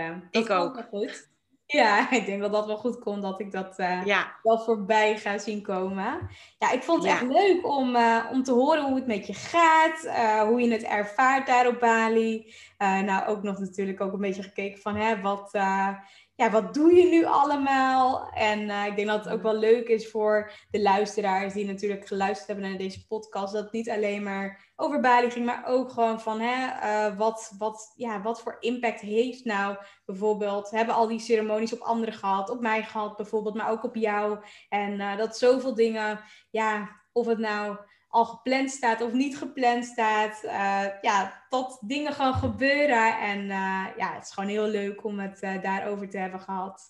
Eh, 0.00 0.16
Ik 0.30 0.50
ook. 0.50 0.84
goed. 0.90 1.28
Ja, 1.70 2.10
ik 2.10 2.26
denk 2.26 2.40
dat 2.40 2.52
dat 2.52 2.66
wel 2.66 2.76
goed 2.76 2.98
komt, 2.98 3.22
dat 3.22 3.40
ik 3.40 3.52
dat 3.52 3.78
uh, 3.78 4.04
Ja, 4.04 4.36
wel 4.42 4.58
voorbij 4.58 5.18
ga 5.18 5.38
zien 5.38 5.62
komen. 5.62 6.28
Ja, 6.58 6.70
ik 6.70 6.82
vond 6.82 7.02
het 7.02 7.12
Ja. 7.12 7.14
echt 7.20 7.30
leuk 7.32 7.66
om, 7.66 7.96
eh, 7.96 8.24
om 8.32 8.42
te 8.42 8.52
horen 8.52 8.84
hoe 8.84 8.94
het 8.94 9.06
met 9.06 9.26
je 9.26 9.34
gaat, 9.34 10.04
eh, 10.04 10.42
hoe 10.42 10.60
je 10.60 10.72
het 10.72 10.82
ervaart 10.82 11.46
daar 11.46 11.66
op 11.66 11.78
Bali. 11.80 12.54
Eh, 12.76 13.00
nou, 13.00 13.26
ook 13.26 13.42
nog 13.42 13.58
natuurlijk 13.58 14.00
ook 14.00 14.12
een 14.12 14.20
beetje 14.20 14.42
gekeken 14.42 14.80
van, 14.80 14.96
hè, 14.96 15.20
wat, 15.20 15.48
eh, 15.54 15.88
ja, 16.38 16.50
wat 16.50 16.74
doe 16.74 16.94
je 16.94 17.04
nu 17.04 17.24
allemaal? 17.24 18.30
En 18.30 18.70
eh, 18.70 18.86
ik 18.86 18.96
denk 18.96 19.08
dat 19.08 19.24
het 19.24 19.32
ook 19.32 19.42
wel 19.42 19.58
leuk 19.58 19.88
is 19.88 20.10
voor 20.10 20.52
de 20.70 20.80
luisteraars 20.80 21.52
die 21.52 21.66
natuurlijk 21.66 22.06
geluisterd 22.06 22.46
hebben 22.46 22.68
naar 22.68 22.78
deze 22.78 23.06
podcast, 23.06 23.52
dat 23.52 23.62
het 23.62 23.72
niet 23.72 23.90
alleen 23.90 24.22
maar 24.22 24.72
over 24.76 25.00
Bali 25.00 25.30
ging, 25.30 25.46
maar 25.46 25.64
ook 25.66 25.90
gewoon 25.90 26.20
van, 26.20 26.40
hè, 26.40 26.66
eh, 26.66 27.16
wat, 27.16 27.54
wat, 27.58 27.92
ja, 27.96 28.22
wat 28.22 28.42
voor 28.42 28.56
impact 28.60 29.00
heeft 29.00 29.44
nou 29.44 29.76
bijvoorbeeld, 30.04 30.70
hebben 30.70 30.94
al 30.94 31.06
die 31.06 31.18
ceremonies 31.18 31.72
op 31.72 31.80
anderen 31.80 32.14
gehad, 32.14 32.50
op 32.50 32.60
mij 32.60 32.82
gehad 32.82 33.16
bijvoorbeeld, 33.16 33.54
maar 33.54 33.70
ook 33.70 33.84
op 33.84 33.94
jou. 33.94 34.38
En 34.68 35.00
eh, 35.00 35.16
dat 35.16 35.38
zoveel 35.38 35.74
dingen, 35.74 36.20
ja, 36.50 37.00
of 37.12 37.26
het 37.26 37.38
nou 37.38 37.76
al 38.08 38.24
gepland 38.24 38.70
staat 38.70 39.00
of 39.00 39.12
niet 39.12 39.38
gepland 39.38 39.84
staat, 39.84 40.42
eh, 40.42 40.84
ja, 41.00 41.44
dat 41.48 41.78
dingen 41.80 42.12
gewoon 42.12 42.34
gebeuren. 42.34 43.18
En 43.18 43.50
eh, 43.50 43.86
ja, 43.96 44.14
het 44.14 44.24
is 44.24 44.32
gewoon 44.32 44.48
heel 44.48 44.66
leuk 44.66 45.04
om 45.04 45.18
het 45.18 45.40
eh, 45.40 45.62
daarover 45.62 46.08
te 46.10 46.18
hebben 46.18 46.40
gehad. 46.40 46.82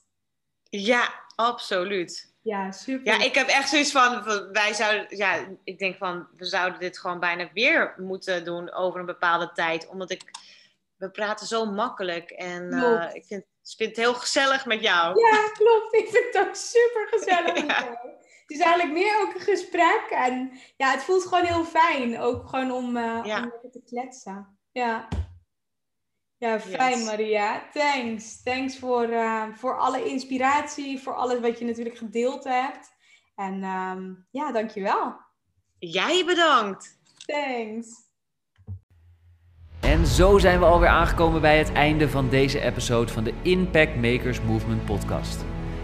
ja, 0.71 1.14
absoluut. 1.35 2.37
Ja, 2.43 2.73
super. 2.73 3.12
Ja, 3.12 3.25
ik 3.25 3.35
heb 3.35 3.49
echt 3.49 3.69
zoiets 3.69 3.91
van, 3.91 4.25
wij 4.53 4.75
zouden, 4.75 5.16
ja, 5.16 5.47
ik 5.64 5.79
denk 5.79 5.97
van, 5.97 6.29
we 6.37 6.45
zouden 6.45 6.81
dit 6.81 6.99
gewoon 6.99 7.21
bijna 7.21 7.51
weer 7.53 7.95
moeten 7.97 8.45
doen 8.45 8.73
over 8.73 9.01
een 9.01 9.07
bepaalde 9.07 9.53
tijd. 9.53 9.89
Omdat 9.89 10.11
ik, 10.11 10.23
we 10.97 11.11
praten 11.11 11.47
zo 11.47 11.64
makkelijk 11.64 12.31
en 12.31 12.73
ik 13.14 13.25
vind, 13.27 13.43
ik 13.43 13.75
vind 13.77 13.91
het 13.91 13.97
heel 13.97 14.14
gezellig 14.14 14.66
met 14.66 14.83
jou. 14.83 15.21
Ja, 15.21 15.49
klopt. 15.49 15.95
Ik 15.95 16.09
vind 16.09 16.25
het 16.33 16.47
ook 16.47 16.55
super 16.55 17.09
gezellig 17.11 17.55
met 17.66 17.77
jou. 17.77 17.97
Het 18.49 18.57
is 18.57 18.62
eigenlijk 18.64 18.94
meer 18.99 19.20
ook 19.20 19.34
een 19.34 19.40
gesprek. 19.40 20.07
En 20.11 20.51
ja, 20.76 20.90
het 20.90 21.03
voelt 21.03 21.26
gewoon 21.26 21.44
heel 21.44 21.64
fijn. 21.64 22.20
Ook 22.20 22.49
gewoon 22.49 22.70
om, 22.72 22.96
eh 22.96 23.20
Ja. 23.24 23.42
om 23.62 23.70
te 23.70 23.82
kletsen. 23.86 24.59
Ja. 24.72 25.09
Ja, 26.36 26.61
fijn 26.61 26.99
Yes. 26.99 27.05
Maria. 27.05 27.68
Thanks. 27.72 28.42
Thanks 28.42 28.78
voor, 28.78 29.03
eh, 29.09 29.42
voor 29.55 29.78
alle 29.78 30.05
inspiratie. 30.05 30.99
Voor 30.99 31.14
alles 31.14 31.40
wat 31.40 31.59
je 31.59 31.64
natuurlijk 31.64 31.96
gedeeld 31.96 32.44
hebt. 32.44 32.90
En 33.34 33.62
ehm, 33.62 34.12
ja, 34.30 34.53
dankjewel. 34.53 35.16
Jij 35.78 36.24
bedankt. 36.26 36.99
Thanks. 37.26 38.07
En 39.80 40.07
zo 40.07 40.38
zijn 40.38 40.59
we 40.59 40.64
alweer 40.64 40.88
aangekomen 40.88 41.40
bij 41.40 41.59
het 41.59 41.72
einde 41.72 42.09
van 42.09 42.28
deze 42.28 42.61
episode 42.61 43.12
van 43.12 43.24
de 43.24 43.34
Impact 43.42 43.96
Makers 43.96 44.40
Movement 44.40 44.84
podcast. 44.84 45.44